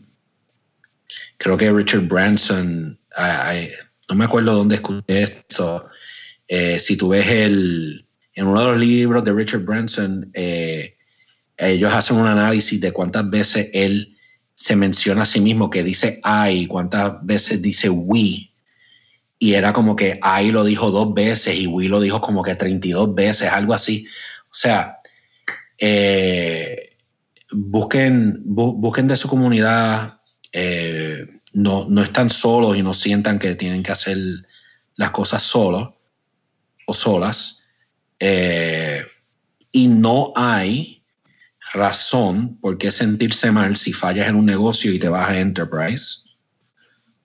creo 1.38 1.56
que 1.56 1.72
Richard 1.72 2.08
Branson, 2.08 3.00
no 4.10 4.16
me 4.16 4.26
acuerdo 4.26 4.56
dónde 4.56 4.76
escuché 4.76 5.24
esto, 5.24 5.88
eh, 6.48 6.78
si 6.80 6.98
tú 6.98 7.10
ves 7.10 7.28
el, 7.30 8.09
en 8.40 8.48
uno 8.48 8.62
de 8.62 8.68
los 8.72 8.80
libros 8.80 9.24
de 9.26 9.34
Richard 9.34 9.66
Branson, 9.66 10.32
eh, 10.34 10.96
ellos 11.58 11.94
hacen 11.94 12.16
un 12.16 12.26
análisis 12.26 12.80
de 12.80 12.94
cuántas 12.94 13.30
veces 13.30 13.68
él 13.74 14.16
se 14.56 14.78
menciona 14.78 15.24
a 15.24 15.26
sí 15.26 15.42
mismo 15.42 15.70
que 15.70 15.84
dice 15.84 16.22
I, 16.24 16.66
cuántas 16.68 17.16
veces 17.26 17.62
dice 17.62 17.90
we. 17.90 18.50
Y 19.40 19.54
era 19.56 19.74
como 19.74 19.98
que 19.98 20.22
I 20.24 20.52
lo 20.52 20.64
dijo 20.64 20.90
dos 20.90 21.14
veces 21.14 21.60
y 21.60 21.68
we 21.68 21.90
lo 21.90 22.00
dijo 22.00 22.22
como 22.22 22.42
que 22.42 22.56
32 22.56 23.14
veces, 23.14 23.50
algo 23.52 23.74
así. 23.74 24.08
O 24.46 24.54
sea, 24.54 25.00
eh, 25.78 26.92
busquen, 27.52 28.42
busquen 28.46 29.10
de 29.10 29.18
su 29.18 29.28
comunidad 29.28 30.22
eh, 30.54 31.28
no, 31.52 31.88
no, 31.90 32.04
están 32.04 32.30
solos 32.30 32.78
y 32.78 32.84
no 32.84 32.94
sientan 32.94 33.38
que 33.38 33.56
tienen 33.56 33.84
que 33.84 33.92
hacer 33.92 34.18
las 34.96 35.12
cosas 35.12 35.44
solos 35.44 35.90
o 36.86 36.94
solas. 36.94 37.59
Eh, 38.20 39.06
y 39.72 39.88
no 39.88 40.34
hay 40.36 41.04
razón 41.74 42.58
por 42.60 42.78
qué 42.78 42.92
sentirse 42.92 43.52
mal 43.52 43.78
si 43.78 43.94
fallas 43.94 44.28
en 44.28 44.36
un 44.36 44.46
negocio 44.46 44.92
y 44.92 45.00
te 45.00 45.10
vas 45.10 45.30
a 45.30 45.40
Enterprise. 45.40 46.24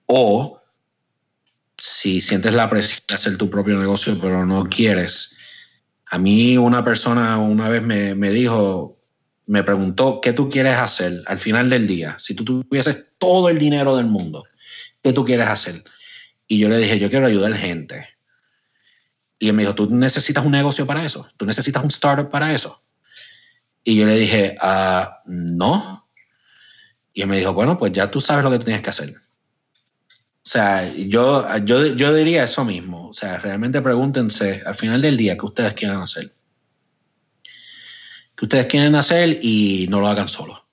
O 0.05 0.61
si 1.77 2.21
sientes 2.21 2.53
la 2.53 2.69
presión 2.69 3.03
de 3.07 3.15
hacer 3.15 3.37
tu 3.37 3.49
propio 3.49 3.77
negocio 3.77 4.17
pero 4.21 4.45
no 4.45 4.65
quieres. 4.65 5.35
A 6.07 6.17
mí 6.17 6.57
una 6.57 6.83
persona 6.83 7.37
una 7.37 7.67
vez 7.69 7.81
me, 7.81 8.15
me 8.15 8.29
dijo, 8.29 9.01
me 9.47 9.63
preguntó, 9.63 10.21
¿qué 10.21 10.33
tú 10.33 10.49
quieres 10.49 10.77
hacer 10.77 11.23
al 11.25 11.39
final 11.39 11.69
del 11.69 11.87
día? 11.87 12.15
Si 12.19 12.35
tú 12.35 12.45
tuvieses 12.45 13.05
todo 13.17 13.49
el 13.49 13.57
dinero 13.57 13.97
del 13.97 14.05
mundo, 14.05 14.43
¿qué 15.01 15.13
tú 15.13 15.25
quieres 15.25 15.47
hacer? 15.47 15.83
Y 16.47 16.59
yo 16.59 16.69
le 16.69 16.77
dije, 16.77 16.99
yo 16.99 17.09
quiero 17.09 17.25
ayudar 17.25 17.55
gente. 17.55 18.14
Y 19.39 19.49
él 19.49 19.53
me 19.53 19.63
dijo, 19.63 19.75
¿tú 19.75 19.89
necesitas 19.89 20.45
un 20.45 20.51
negocio 20.51 20.85
para 20.85 21.05
eso? 21.05 21.27
¿Tú 21.37 21.45
necesitas 21.45 21.83
un 21.83 21.89
startup 21.89 22.29
para 22.29 22.53
eso? 22.53 22.81
Y 23.83 23.97
yo 23.97 24.05
le 24.05 24.15
dije, 24.15 24.55
ah, 24.61 25.21
no. 25.25 26.07
Y 27.13 27.21
él 27.21 27.27
me 27.27 27.37
dijo, 27.37 27.53
bueno, 27.53 27.77
pues 27.77 27.91
ya 27.91 28.09
tú 28.09 28.19
sabes 28.19 28.43
lo 28.43 28.51
que 28.51 28.59
tienes 28.59 28.81
que 28.81 28.89
hacer. 28.89 29.15
O 29.15 30.47
sea, 30.47 30.87
yo, 30.93 31.45
yo, 31.59 31.85
yo 31.95 32.13
diría 32.13 32.43
eso 32.43 32.63
mismo. 32.65 33.07
O 33.09 33.13
sea, 33.13 33.37
realmente 33.37 33.81
pregúntense 33.81 34.63
al 34.65 34.75
final 34.75 35.01
del 35.01 35.17
día 35.17 35.37
qué 35.37 35.45
ustedes 35.45 35.73
quieren 35.73 35.97
hacer 35.97 36.33
que 38.35 38.45
ustedes 38.45 38.65
quieren 38.67 38.95
hacer 38.95 39.39
y 39.41 39.87
no 39.89 39.99
lo 39.99 40.07
hagan 40.07 40.27
solo. 40.27 40.65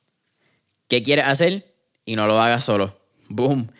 ¿Qué 0.89 1.02
quieres 1.02 1.26
hacer? 1.26 1.74
Y 2.05 2.16
no 2.16 2.26
lo 2.26 2.40
hagas 2.40 2.64
solo. 2.64 2.98
Boom. 3.28 3.70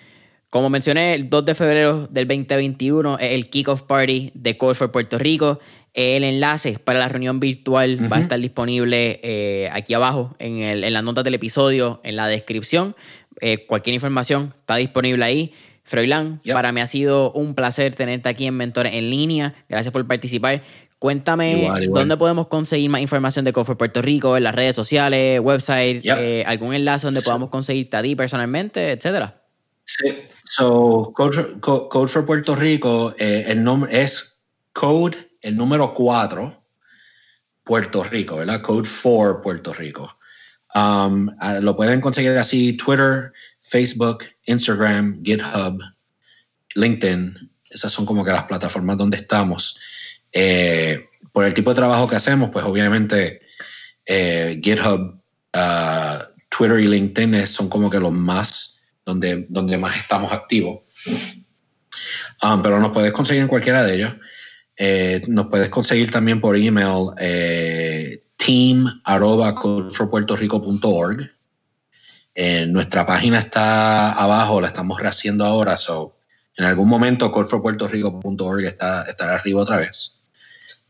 Como 0.53 0.69
mencioné, 0.69 1.15
el 1.15 1.31
2 1.31 1.47
de 1.47 1.55
febrero 1.55 2.09
del 2.09 2.29
2021 2.29 3.19
es 3.21 3.33
el 3.33 3.49
Kickoff 3.49 3.85
Party 3.85 4.33
de 4.35 4.59
Code 4.59 4.75
for 4.75 4.93
Puerto 4.93 5.17
Rico. 5.17 5.59
El 5.95 6.25
enlace 6.25 6.79
para 6.79 6.99
la 6.99 7.09
reunión 7.09 7.41
virtual 7.41 8.13
va 8.13 8.19
a 8.19 8.21
estar 8.21 8.39
disponible 8.39 9.19
eh, 9.23 9.71
aquí 9.73 9.95
abajo 9.95 10.37
en, 10.39 10.59
el, 10.59 10.85
en 10.85 10.93
las 10.93 11.03
notas 11.03 11.25
del 11.25 11.33
episodio, 11.33 12.03
en 12.05 12.17
la 12.17 12.27
descripción. 12.27 12.95
Eh, 13.41 13.65
cualquier 13.67 13.95
información 13.95 14.53
está 14.61 14.77
disponible 14.77 15.25
ahí. 15.25 15.55
Froilán, 15.85 16.43
para 16.53 16.71
mí 16.71 16.83
ha 16.83 16.87
sido 16.87 17.33
un 17.33 17.55
placer 17.55 17.95
tenerte 17.95 18.29
aquí 18.29 18.45
en 18.45 18.55
Mentores 18.55 18.93
en 18.93 19.09
línea. 19.09 19.55
Gracias 19.71 19.91
por 19.91 20.07
participar. 20.07 20.63
Cuéntame 20.99 21.67
dónde 21.89 22.19
podemos 22.19 22.49
conseguir 22.49 22.91
más 22.91 23.01
información 23.01 23.47
de 23.47 23.55
Code 23.55 23.75
Puerto 23.77 24.03
Rico, 24.03 24.37
en 24.37 24.45
las 24.45 24.55
redes 24.55 24.77
sociales, 24.77 25.41
website, 25.41 26.05
eh, 26.05 26.45
algún 26.47 26.75
enlace 26.75 27.07
donde 27.07 27.23
podamos 27.23 27.49
conseguirte 27.49 27.97
a 27.97 28.03
ti 28.03 28.15
personalmente, 28.15 28.91
etcétera. 28.91 29.39
Sí, 29.87 30.15
so 30.45 31.13
Code, 31.15 32.09
for 32.09 32.25
Puerto 32.25 32.55
Rico, 32.57 33.15
eh, 33.19 33.45
el 33.49 33.67
es 33.91 34.39
Code, 34.73 35.17
el 35.41 35.57
número 35.57 35.95
4, 35.95 36.65
Puerto 37.65 38.05
Rico, 38.05 38.37
¿verdad? 38.37 38.63
Code 38.63 38.89
for 38.89 39.41
Puerto 39.41 39.73
Rico. 39.73 40.17
Um, 40.75 41.31
lo 41.61 41.77
pueden 41.77 42.01
conseguir 42.01 42.37
así 42.39 42.77
Twitter, 42.77 43.33
Facebook, 43.61 44.25
Instagram, 44.45 45.23
GitHub, 45.23 45.79
LinkedIn. 46.75 47.51
Esas 47.71 47.93
son 47.93 48.07
como 48.07 48.25
que 48.25 48.33
las 48.33 48.45
plataformas 48.45 48.97
donde 48.97 49.19
estamos. 49.19 49.79
Eh, 50.33 51.09
por 51.33 51.45
el 51.45 51.55
tipo 51.55 51.71
de 51.71 51.77
trabajo 51.77 52.09
que 52.09 52.17
hacemos, 52.17 52.51
pues 52.51 52.65
obviamente 52.65 53.41
eh, 54.07 54.61
GitHub, 54.63 55.21
ah, 55.53 56.27
Twitter 56.49 56.81
y 56.81 56.89
LinkedIn 56.89 57.47
son 57.47 57.69
como 57.69 57.89
que 57.89 58.01
los 58.01 58.13
más, 58.13 58.81
donde, 59.05 59.47
donde 59.49 59.79
más 59.79 59.97
estamos 59.97 60.33
activos. 60.33 60.81
Um, 62.43 62.63
pero 62.63 62.81
nos 62.81 62.91
puedes 62.91 63.13
conseguir 63.13 63.43
en 63.43 63.49
cualquiera 63.49 63.85
de 63.85 63.95
ellos. 63.95 64.13
Eh, 64.77 65.23
nos 65.29 65.47
puedes 65.47 65.69
conseguir 65.69 66.11
también 66.11 66.41
por 66.41 66.57
email 66.57 67.11
eh, 67.19 68.25
nuestra 72.67 73.05
página 73.05 73.41
está 73.41 74.13
abajo, 74.13 74.59
la 74.61 74.69
estamos 74.69 74.99
rehaciendo 75.01 75.45
ahora, 75.45 75.77
so 75.77 76.17
En 76.57 76.65
algún 76.65 76.89
momento 76.89 77.31
callforpuertorico.org 77.31 78.65
está, 78.65 79.03
estará 79.03 79.35
arriba 79.35 79.61
otra 79.61 79.77
vez. 79.79 80.19